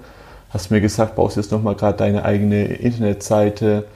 Hast 0.51 0.71
mir 0.71 0.81
gesagt, 0.81 1.17
baust 1.17 1.37
jetzt 1.37 1.51
nochmal 1.51 1.75
gerade 1.75 1.99
deine 1.99 2.25
eigene 2.25 2.67
Internetseite, 2.67 3.87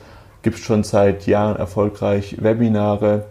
gibst 0.43 0.65
schon 0.65 0.83
seit 0.83 1.27
Jahren 1.27 1.57
erfolgreich 1.57 2.43
Webinare. 2.43 3.27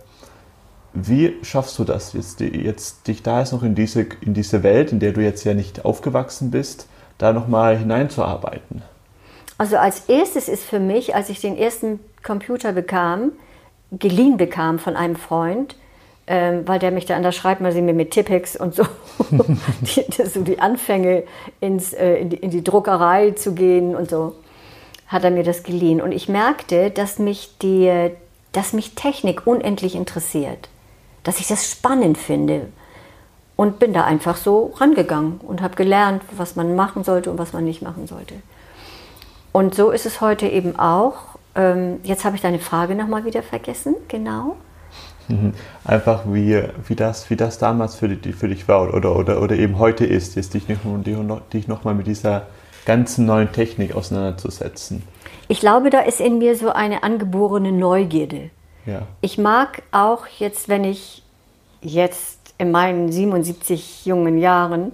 Wie 0.93 1.33
schaffst 1.43 1.77
du 1.77 1.83
das 1.83 2.13
jetzt, 2.13 2.39
jetzt 2.39 3.07
dich 3.07 3.23
da 3.23 3.39
jetzt 3.39 3.51
noch 3.51 3.63
in 3.63 3.75
diese, 3.75 4.05
in 4.21 4.33
diese 4.33 4.63
Welt, 4.63 4.91
in 4.93 4.99
der 4.99 5.11
du 5.11 5.21
jetzt 5.21 5.43
ja 5.43 5.53
nicht 5.53 5.83
aufgewachsen 5.83 6.49
bist, 6.49 6.87
da 7.17 7.33
nochmal 7.33 7.77
hineinzuarbeiten? 7.77 8.83
Also 9.61 9.77
als 9.77 10.09
erstes 10.09 10.47
ist 10.49 10.63
für 10.63 10.79
mich, 10.79 11.13
als 11.13 11.29
ich 11.29 11.39
den 11.39 11.55
ersten 11.55 11.99
Computer 12.23 12.71
bekam, 12.71 13.31
geliehen 13.91 14.37
bekam 14.37 14.79
von 14.79 14.95
einem 14.95 15.15
Freund, 15.15 15.75
ähm, 16.25 16.67
weil 16.67 16.79
der 16.79 16.89
mich 16.89 17.05
da 17.05 17.15
an 17.15 17.21
der 17.21 17.31
Schreibmaschine 17.31 17.93
mit 17.93 18.09
Tippex 18.09 18.55
und 18.55 18.73
so, 18.73 18.85
die, 19.81 20.23
so 20.25 20.41
die 20.41 20.59
Anfänge 20.59 21.25
ins, 21.59 21.93
äh, 21.93 22.15
in, 22.15 22.31
die, 22.31 22.37
in, 22.37 22.49
die, 22.49 22.63
Druckerei 22.63 23.33
zu 23.35 23.53
gehen 23.53 23.95
und 23.95 24.09
so, 24.09 24.33
hat 25.05 25.23
er 25.23 25.29
mir 25.29 25.43
das 25.43 25.61
geliehen. 25.61 26.01
Und 26.01 26.11
ich 26.11 26.27
merkte, 26.27 26.89
dass 26.89 27.19
mich, 27.19 27.59
die, 27.61 28.09
dass 28.53 28.73
mich 28.73 28.95
Technik 28.95 29.45
unendlich 29.45 29.93
interessiert, 29.93 30.69
dass 31.23 31.39
ich 31.39 31.47
das 31.47 31.69
spannend 31.69 32.17
finde. 32.17 32.69
Und 33.57 33.77
bin 33.77 33.93
da 33.93 34.05
einfach 34.05 34.37
so 34.37 34.73
rangegangen 34.77 35.39
und 35.39 35.61
habe 35.61 35.75
gelernt, 35.75 36.23
was 36.35 36.55
man 36.55 36.75
machen 36.75 37.03
sollte 37.03 37.29
und 37.29 37.37
was 37.37 37.53
man 37.53 37.63
nicht 37.63 37.83
machen 37.83 38.07
sollte. 38.07 38.33
Und 39.51 39.75
so 39.75 39.91
ist 39.91 40.05
es 40.05 40.21
heute 40.21 40.47
eben 40.47 40.77
auch. 40.79 41.37
Ähm, 41.55 41.99
jetzt 42.03 42.23
habe 42.23 42.35
ich 42.35 42.41
deine 42.41 42.59
Frage 42.59 42.95
nochmal 42.95 43.25
wieder 43.25 43.43
vergessen, 43.43 43.95
genau. 44.07 44.55
Mhm. 45.27 45.53
Einfach 45.83 46.23
wie, 46.25 46.63
wie, 46.87 46.95
das, 46.95 47.29
wie 47.29 47.35
das 47.35 47.57
damals 47.57 47.95
für, 47.95 48.09
die, 48.09 48.33
für 48.33 48.47
dich 48.47 48.67
war 48.67 48.93
oder, 48.93 49.15
oder, 49.15 49.41
oder 49.41 49.55
eben 49.55 49.79
heute 49.79 50.05
ist, 50.05 50.37
ist 50.37 50.53
dich, 50.53 50.67
nicht, 50.67 50.81
dich 51.53 51.67
nochmal 51.67 51.93
mit 51.93 52.07
dieser 52.07 52.47
ganzen 52.85 53.25
neuen 53.25 53.51
Technik 53.51 53.95
auseinanderzusetzen. 53.95 55.03
Ich 55.47 55.59
glaube, 55.59 55.89
da 55.89 55.99
ist 55.99 56.21
in 56.21 56.37
mir 56.37 56.55
so 56.55 56.71
eine 56.71 57.03
angeborene 57.03 57.71
Neugierde. 57.71 58.49
Ja. 58.85 59.03
Ich 59.19 59.37
mag 59.37 59.83
auch 59.91 60.25
jetzt, 60.39 60.69
wenn 60.69 60.83
ich 60.83 61.23
jetzt 61.81 62.53
in 62.57 62.71
meinen 62.71 63.11
77 63.11 64.05
jungen 64.05 64.37
Jahren, 64.37 64.93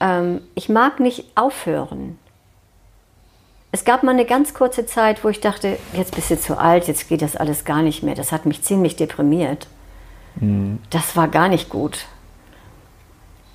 ähm, 0.00 0.40
ich 0.54 0.68
mag 0.68 1.00
nicht 1.00 1.24
aufhören 1.34 2.18
es 3.72 3.84
gab 3.84 4.02
mal 4.02 4.12
eine 4.12 4.24
ganz 4.24 4.52
kurze 4.52 4.86
Zeit, 4.86 5.22
wo 5.22 5.28
ich 5.28 5.40
dachte, 5.40 5.78
jetzt 5.92 6.14
bist 6.14 6.30
du 6.30 6.38
zu 6.38 6.58
alt, 6.58 6.88
jetzt 6.88 7.08
geht 7.08 7.22
das 7.22 7.36
alles 7.36 7.64
gar 7.64 7.82
nicht 7.82 8.02
mehr. 8.02 8.14
Das 8.14 8.32
hat 8.32 8.44
mich 8.46 8.62
ziemlich 8.62 8.96
deprimiert. 8.96 9.68
Mhm. 10.36 10.80
Das 10.90 11.16
war 11.16 11.28
gar 11.28 11.48
nicht 11.48 11.68
gut. 11.68 12.06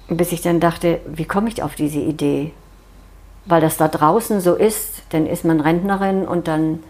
Bis 0.07 0.31
ich 0.31 0.41
dann 0.41 0.59
dachte, 0.59 1.01
wie 1.07 1.25
komme 1.25 1.49
ich 1.49 1.63
auf 1.63 1.75
diese 1.75 1.99
Idee? 1.99 2.51
Weil 3.45 3.59
das 3.59 3.77
da 3.77 3.87
draußen 3.87 4.39
so 4.39 4.55
ist, 4.55 5.03
dann 5.09 5.25
ist 5.25 5.43
man 5.43 5.59
Rentnerin 5.59 6.25
und 6.25 6.47
dann 6.47 6.83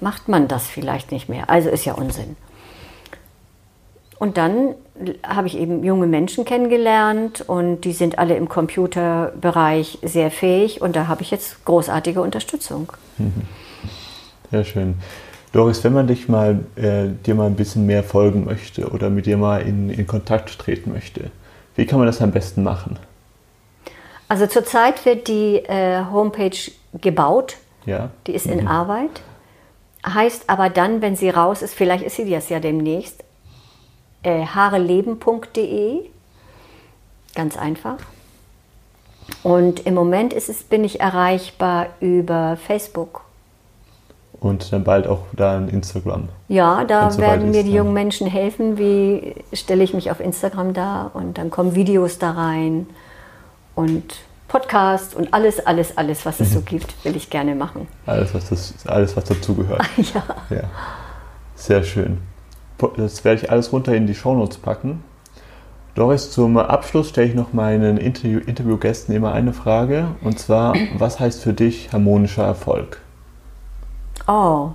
macht 0.00 0.28
man 0.28 0.46
das 0.46 0.66
vielleicht 0.66 1.12
nicht 1.12 1.28
mehr. 1.28 1.48
Also 1.48 1.70
ist 1.70 1.84
ja 1.84 1.94
Unsinn. 1.94 2.36
Und 4.20 4.36
dann 4.36 4.74
habe 5.26 5.46
ich 5.46 5.56
eben 5.56 5.82
junge 5.82 6.06
Menschen 6.06 6.44
kennengelernt 6.44 7.40
und 7.40 7.80
die 7.86 7.92
sind 7.92 8.18
alle 8.18 8.36
im 8.36 8.50
Computerbereich 8.50 9.98
sehr 10.02 10.30
fähig 10.30 10.82
und 10.82 10.94
da 10.94 11.08
habe 11.08 11.22
ich 11.22 11.30
jetzt 11.30 11.64
großartige 11.64 12.20
Unterstützung. 12.20 12.92
Sehr 14.50 14.64
schön. 14.64 14.96
Doris, 15.52 15.82
wenn 15.84 15.94
man 15.94 16.06
dich 16.06 16.28
mal, 16.28 16.60
äh, 16.76 17.08
dir 17.24 17.34
mal 17.34 17.46
ein 17.46 17.56
bisschen 17.56 17.86
mehr 17.86 18.04
folgen 18.04 18.44
möchte 18.44 18.90
oder 18.90 19.08
mit 19.08 19.24
dir 19.24 19.38
mal 19.38 19.62
in, 19.62 19.88
in 19.88 20.06
Kontakt 20.06 20.58
treten 20.58 20.92
möchte, 20.92 21.30
wie 21.76 21.86
kann 21.86 21.98
man 21.98 22.06
das 22.06 22.20
am 22.20 22.30
besten 22.30 22.62
machen? 22.62 22.98
Also 24.28 24.46
zurzeit 24.46 25.06
wird 25.06 25.28
die 25.28 25.56
äh, 25.64 26.04
Homepage 26.12 26.70
gebaut. 26.92 27.56
Ja. 27.86 28.10
Die 28.26 28.34
ist 28.34 28.44
in 28.44 28.60
mhm. 28.60 28.68
Arbeit. 28.68 29.22
heißt 30.06 30.44
aber 30.48 30.68
dann, 30.68 31.00
wenn 31.00 31.16
sie 31.16 31.30
raus 31.30 31.62
ist, 31.62 31.72
vielleicht 31.72 32.04
ist 32.04 32.16
sie 32.16 32.28
das 32.28 32.50
ja 32.50 32.60
demnächst, 32.60 33.24
äh, 34.22 34.44
haareleben.de. 34.46 36.00
Ganz 37.34 37.56
einfach. 37.56 37.98
Und 39.42 39.86
im 39.86 39.94
Moment 39.94 40.32
ist 40.32 40.48
es, 40.48 40.62
bin 40.62 40.84
ich 40.84 41.00
erreichbar 41.00 41.86
über 42.00 42.56
Facebook. 42.56 43.22
Und 44.40 44.72
dann 44.72 44.84
bald 44.84 45.06
auch 45.06 45.20
da 45.32 45.56
in 45.58 45.68
Instagram. 45.68 46.28
Ja, 46.48 46.84
da 46.84 47.16
werden 47.18 47.50
mir 47.50 47.62
die 47.62 47.74
jungen 47.74 47.92
Menschen 47.92 48.26
helfen, 48.26 48.78
wie 48.78 49.34
stelle 49.52 49.84
ich 49.84 49.92
mich 49.92 50.10
auf 50.10 50.18
Instagram 50.18 50.72
dar 50.72 51.10
und 51.14 51.36
dann 51.36 51.50
kommen 51.50 51.74
Videos 51.74 52.18
da 52.18 52.30
rein 52.32 52.86
und 53.74 54.16
Podcast 54.48 55.14
und 55.14 55.32
alles, 55.32 55.64
alles, 55.64 55.96
alles, 55.96 56.26
was 56.26 56.40
es 56.40 56.52
so 56.52 56.62
gibt, 56.62 57.04
will 57.04 57.14
ich 57.16 57.30
gerne 57.30 57.54
machen. 57.54 57.86
Alles, 58.06 58.34
was, 58.34 58.48
das, 58.48 58.74
alles, 58.86 59.16
was 59.16 59.24
dazugehört. 59.24 59.82
ja. 59.96 60.24
ja. 60.48 60.62
Sehr 61.54 61.84
schön. 61.84 62.18
Das 62.96 63.24
werde 63.24 63.42
ich 63.42 63.50
alles 63.50 63.72
runter 63.72 63.94
in 63.94 64.06
die 64.06 64.14
Shownotes 64.14 64.58
packen. 64.58 65.02
Doris, 65.94 66.30
zum 66.30 66.56
Abschluss 66.56 67.08
stelle 67.08 67.28
ich 67.28 67.34
noch 67.34 67.52
meinen 67.52 67.96
Interview 67.96 68.38
Interviewgästen 68.38 69.14
immer 69.14 69.32
eine 69.32 69.52
Frage. 69.52 70.08
Und 70.22 70.38
zwar, 70.38 70.74
was 70.96 71.18
heißt 71.18 71.42
für 71.42 71.52
dich 71.52 71.92
harmonischer 71.92 72.44
Erfolg? 72.44 73.00
Oh, 74.26 74.70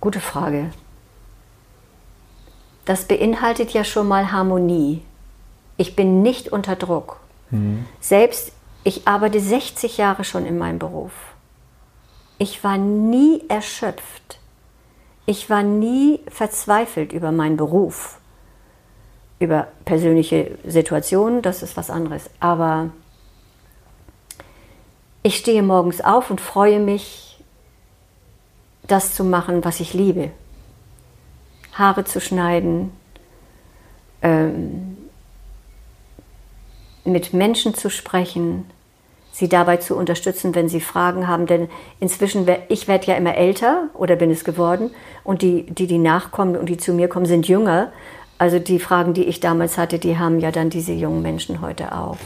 gute 0.00 0.20
Frage. 0.20 0.70
Das 2.84 3.04
beinhaltet 3.04 3.72
ja 3.72 3.84
schon 3.84 4.08
mal 4.08 4.32
Harmonie. 4.32 5.02
Ich 5.76 5.96
bin 5.96 6.22
nicht 6.22 6.50
unter 6.50 6.76
Druck. 6.76 7.20
Mhm. 7.50 7.86
Selbst 8.00 8.52
ich 8.84 9.06
arbeite 9.06 9.40
60 9.40 9.98
Jahre 9.98 10.24
schon 10.24 10.46
in 10.46 10.58
meinem 10.58 10.78
Beruf. 10.78 11.12
Ich 12.38 12.62
war 12.64 12.78
nie 12.78 13.42
erschöpft. 13.48 14.37
Ich 15.28 15.50
war 15.50 15.62
nie 15.62 16.20
verzweifelt 16.28 17.12
über 17.12 17.32
meinen 17.32 17.58
Beruf 17.58 18.18
über 19.38 19.68
persönliche 19.84 20.56
Situationen, 20.64 21.42
das 21.42 21.62
ist 21.62 21.76
was 21.76 21.90
anderes. 21.90 22.30
Aber 22.40 22.88
ich 25.22 25.36
stehe 25.36 25.62
morgens 25.62 26.00
auf 26.00 26.30
und 26.30 26.40
freue 26.40 26.80
mich, 26.80 27.38
das 28.84 29.14
zu 29.14 29.22
machen, 29.22 29.66
was 29.66 29.80
ich 29.80 29.92
liebe. 29.92 30.30
Haare 31.74 32.06
zu 32.06 32.22
schneiden, 32.22 32.90
ähm, 34.22 34.96
mit 37.04 37.34
Menschen 37.34 37.74
zu 37.74 37.90
sprechen, 37.90 38.64
sie 39.38 39.48
dabei 39.48 39.76
zu 39.76 39.94
unterstützen, 39.94 40.56
wenn 40.56 40.68
sie 40.68 40.80
Fragen 40.80 41.28
haben. 41.28 41.46
Denn 41.46 41.68
inzwischen, 42.00 42.48
ich 42.68 42.88
werde 42.88 43.06
ja 43.06 43.14
immer 43.14 43.36
älter 43.36 43.84
oder 43.94 44.16
bin 44.16 44.32
es 44.32 44.42
geworden 44.42 44.90
und 45.22 45.42
die, 45.42 45.62
die, 45.62 45.86
die 45.86 45.98
nachkommen 45.98 46.56
und 46.56 46.68
die 46.68 46.76
zu 46.76 46.92
mir 46.92 47.06
kommen, 47.06 47.26
sind 47.26 47.46
jünger. 47.46 47.92
Also 48.38 48.58
die 48.58 48.80
Fragen, 48.80 49.14
die 49.14 49.24
ich 49.24 49.38
damals 49.38 49.78
hatte, 49.78 50.00
die 50.00 50.18
haben 50.18 50.40
ja 50.40 50.50
dann 50.50 50.70
diese 50.70 50.92
jungen 50.92 51.22
Menschen 51.22 51.60
heute 51.60 51.92
auch. 51.92 52.18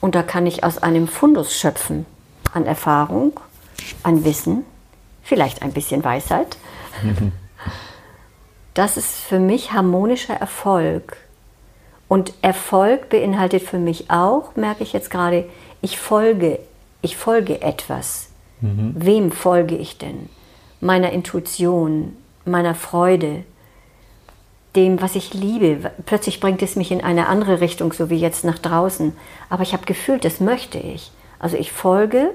Und 0.00 0.14
da 0.14 0.22
kann 0.22 0.46
ich 0.46 0.64
aus 0.64 0.82
einem 0.82 1.08
Fundus 1.08 1.56
schöpfen 1.56 2.04
an 2.52 2.66
Erfahrung, 2.66 3.40
an 4.02 4.24
Wissen, 4.26 4.66
vielleicht 5.22 5.62
ein 5.62 5.72
bisschen 5.72 6.04
Weisheit. 6.04 6.58
Das 8.76 8.96
ist 8.96 9.20
für 9.20 9.38
mich 9.38 9.72
harmonischer 9.72 10.34
Erfolg. 10.34 11.16
Und 12.08 12.34
Erfolg 12.42 13.08
beinhaltet 13.08 13.62
für 13.62 13.78
mich 13.78 14.10
auch, 14.10 14.56
merke 14.56 14.82
ich 14.82 14.92
jetzt 14.92 15.12
gerade, 15.12 15.44
ich 15.84 15.98
folge, 15.98 16.60
ich 17.02 17.18
folge 17.18 17.60
etwas. 17.60 18.30
Mhm. 18.62 18.94
Wem 18.96 19.30
folge 19.30 19.76
ich 19.76 19.98
denn? 19.98 20.30
Meiner 20.80 21.12
Intuition, 21.12 22.16
meiner 22.46 22.74
Freude, 22.74 23.44
dem, 24.74 25.02
was 25.02 25.14
ich 25.14 25.34
liebe. 25.34 25.92
Plötzlich 26.06 26.40
bringt 26.40 26.62
es 26.62 26.74
mich 26.74 26.90
in 26.90 27.02
eine 27.02 27.28
andere 27.28 27.60
Richtung, 27.60 27.92
so 27.92 28.08
wie 28.08 28.16
jetzt 28.16 28.44
nach 28.44 28.58
draußen. 28.58 29.12
Aber 29.50 29.62
ich 29.62 29.74
habe 29.74 29.84
gefühlt, 29.84 30.24
das 30.24 30.40
möchte 30.40 30.78
ich. 30.78 31.12
Also 31.38 31.58
ich 31.58 31.70
folge 31.70 32.30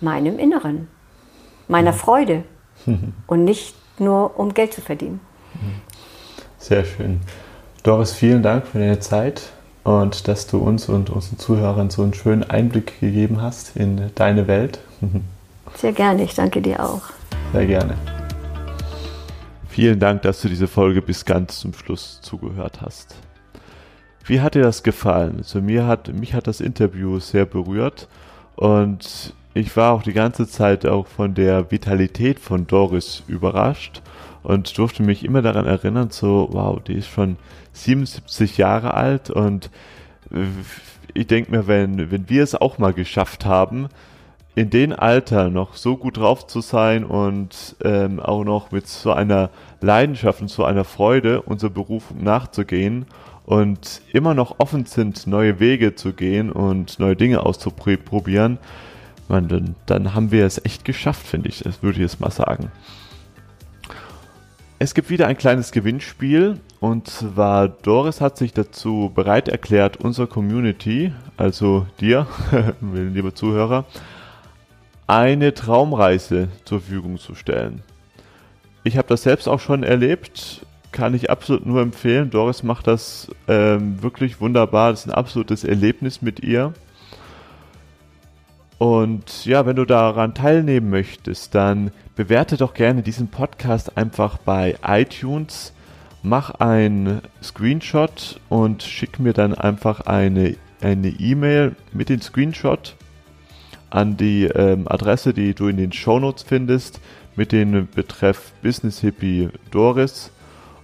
meinem 0.00 0.38
Inneren, 0.38 0.86
meiner 1.66 1.92
Freude 1.92 2.44
und 3.26 3.44
nicht 3.44 3.74
nur 3.98 4.38
um 4.38 4.54
Geld 4.54 4.72
zu 4.72 4.80
verdienen. 4.80 5.20
Sehr 6.58 6.84
schön. 6.84 7.20
Doris, 7.82 8.12
vielen 8.12 8.44
Dank 8.44 8.68
für 8.68 8.78
deine 8.78 9.00
Zeit 9.00 9.50
und 9.84 10.28
dass 10.28 10.46
du 10.46 10.58
uns 10.58 10.88
und 10.88 11.10
unseren 11.10 11.38
Zuhörern 11.38 11.90
so 11.90 12.02
einen 12.02 12.14
schönen 12.14 12.48
Einblick 12.48 13.00
gegeben 13.00 13.40
hast 13.42 13.76
in 13.76 14.10
deine 14.14 14.46
Welt. 14.46 14.80
Sehr 15.74 15.92
gerne, 15.92 16.22
ich 16.24 16.34
danke 16.34 16.60
dir 16.60 16.84
auch. 16.84 17.02
Sehr 17.52 17.66
gerne. 17.66 17.96
Vielen 19.68 19.98
Dank, 19.98 20.22
dass 20.22 20.42
du 20.42 20.48
diese 20.48 20.68
Folge 20.68 21.00
bis 21.00 21.24
ganz 21.24 21.60
zum 21.60 21.72
Schluss 21.72 22.20
zugehört 22.20 22.82
hast. 22.82 23.14
Wie 24.24 24.40
hat 24.40 24.54
dir 24.54 24.62
das 24.62 24.82
gefallen? 24.82 25.36
Also 25.38 25.60
mir 25.60 25.86
hat, 25.86 26.12
mich 26.12 26.34
hat 26.34 26.46
das 26.46 26.60
Interview 26.60 27.18
sehr 27.18 27.46
berührt 27.46 28.06
und 28.54 29.34
ich 29.54 29.76
war 29.76 29.92
auch 29.92 30.02
die 30.02 30.12
ganze 30.12 30.46
Zeit 30.46 30.86
auch 30.86 31.06
von 31.06 31.34
der 31.34 31.70
Vitalität 31.70 32.38
von 32.38 32.66
Doris 32.66 33.22
überrascht 33.26 34.02
und 34.42 34.76
durfte 34.76 35.02
mich 35.02 35.24
immer 35.24 35.42
daran 35.42 35.66
erinnern, 35.66 36.10
so, 36.10 36.48
wow, 36.52 36.82
die 36.82 36.94
ist 36.94 37.08
schon 37.08 37.36
77 37.72 38.58
Jahre 38.58 38.94
alt 38.94 39.30
und 39.30 39.70
ich 41.14 41.26
denke 41.26 41.50
mir, 41.50 41.66
wenn, 41.66 42.10
wenn 42.10 42.28
wir 42.28 42.42
es 42.42 42.54
auch 42.54 42.78
mal 42.78 42.92
geschafft 42.92 43.44
haben, 43.44 43.88
in 44.54 44.70
dem 44.70 44.92
Alter 44.92 45.48
noch 45.48 45.76
so 45.76 45.96
gut 45.96 46.18
drauf 46.18 46.46
zu 46.46 46.60
sein 46.60 47.04
und 47.04 47.76
ähm, 47.82 48.20
auch 48.20 48.44
noch 48.44 48.70
mit 48.70 48.86
so 48.86 49.12
einer 49.12 49.50
Leidenschaft 49.80 50.42
und 50.42 50.48
so 50.48 50.64
einer 50.64 50.84
Freude 50.84 51.42
unserer 51.42 51.70
Berufung 51.70 52.22
nachzugehen 52.22 53.06
und 53.46 54.02
immer 54.12 54.34
noch 54.34 54.60
offen 54.60 54.84
sind, 54.84 55.26
neue 55.26 55.58
Wege 55.58 55.94
zu 55.94 56.12
gehen 56.12 56.52
und 56.52 56.98
neue 56.98 57.16
Dinge 57.16 57.44
auszuprobieren, 57.44 58.58
man, 59.28 59.48
dann, 59.48 59.74
dann 59.86 60.14
haben 60.14 60.30
wir 60.30 60.44
es 60.44 60.62
echt 60.64 60.84
geschafft, 60.84 61.26
finde 61.26 61.48
ich, 61.48 61.60
das 61.60 61.82
würde 61.82 61.96
ich 61.96 62.02
jetzt 62.02 62.20
mal 62.20 62.30
sagen. 62.30 62.70
Es 64.82 64.94
gibt 64.94 65.10
wieder 65.10 65.28
ein 65.28 65.38
kleines 65.38 65.70
Gewinnspiel 65.70 66.58
und 66.80 67.06
zwar 67.06 67.68
Doris 67.68 68.20
hat 68.20 68.36
sich 68.36 68.52
dazu 68.52 69.12
bereit 69.14 69.48
erklärt, 69.48 69.98
unserer 69.98 70.26
Community, 70.26 71.12
also 71.36 71.86
dir, 72.00 72.26
lieber 72.80 73.32
Zuhörer, 73.32 73.84
eine 75.06 75.54
Traumreise 75.54 76.48
zur 76.64 76.80
Verfügung 76.80 77.18
zu 77.18 77.36
stellen. 77.36 77.84
Ich 78.82 78.96
habe 78.96 79.06
das 79.06 79.22
selbst 79.22 79.46
auch 79.46 79.60
schon 79.60 79.84
erlebt, 79.84 80.66
kann 80.90 81.14
ich 81.14 81.30
absolut 81.30 81.64
nur 81.64 81.80
empfehlen. 81.80 82.30
Doris 82.30 82.64
macht 82.64 82.88
das 82.88 83.28
ähm, 83.46 84.02
wirklich 84.02 84.40
wunderbar. 84.40 84.90
Das 84.90 85.02
ist 85.02 85.12
ein 85.12 85.14
absolutes 85.14 85.62
Erlebnis 85.62 86.22
mit 86.22 86.42
ihr. 86.42 86.74
Und 88.78 89.46
ja, 89.46 89.64
wenn 89.64 89.76
du 89.76 89.84
daran 89.84 90.34
teilnehmen 90.34 90.90
möchtest, 90.90 91.54
dann 91.54 91.92
bewerte 92.14 92.56
doch 92.56 92.74
gerne 92.74 93.02
diesen 93.02 93.28
Podcast 93.28 93.96
einfach 93.96 94.38
bei 94.38 94.76
iTunes. 94.86 95.72
Mach 96.22 96.50
einen 96.50 97.20
Screenshot 97.42 98.40
und 98.48 98.82
schick 98.82 99.18
mir 99.18 99.32
dann 99.32 99.54
einfach 99.54 100.02
eine 100.02 100.56
E-Mail 100.82 101.74
mit 101.92 102.08
dem 102.08 102.20
Screenshot 102.20 102.96
an 103.90 104.16
die 104.16 104.44
ähm, 104.44 104.86
Adresse, 104.88 105.34
die 105.34 105.54
du 105.54 105.68
in 105.68 105.76
den 105.76 105.92
Shownotes 105.92 106.44
findest, 106.44 107.00
mit 107.36 107.52
dem 107.52 107.88
Betreff 107.88 108.52
Business 108.62 109.00
Hippie 109.00 109.50
Doris. 109.70 110.30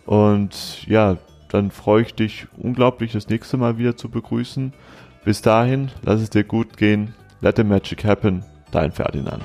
Und 0.06 0.86
ja, 0.86 1.16
dann 1.48 1.70
freue 1.70 2.02
ich 2.02 2.14
dich 2.14 2.46
unglaublich, 2.56 3.12
das 3.12 3.28
nächste 3.28 3.56
Mal 3.56 3.78
wieder 3.78 3.96
zu 3.96 4.08
begrüßen. 4.10 4.72
Bis 5.24 5.42
dahin, 5.42 5.90
lass 6.02 6.20
es 6.20 6.30
dir 6.30 6.44
gut 6.44 6.76
gehen. 6.76 7.14
Let 7.40 7.56
the 7.56 7.64
magic 7.64 8.04
happen. 8.04 8.44
Dein 8.70 8.92
Ferdinand. 8.92 9.42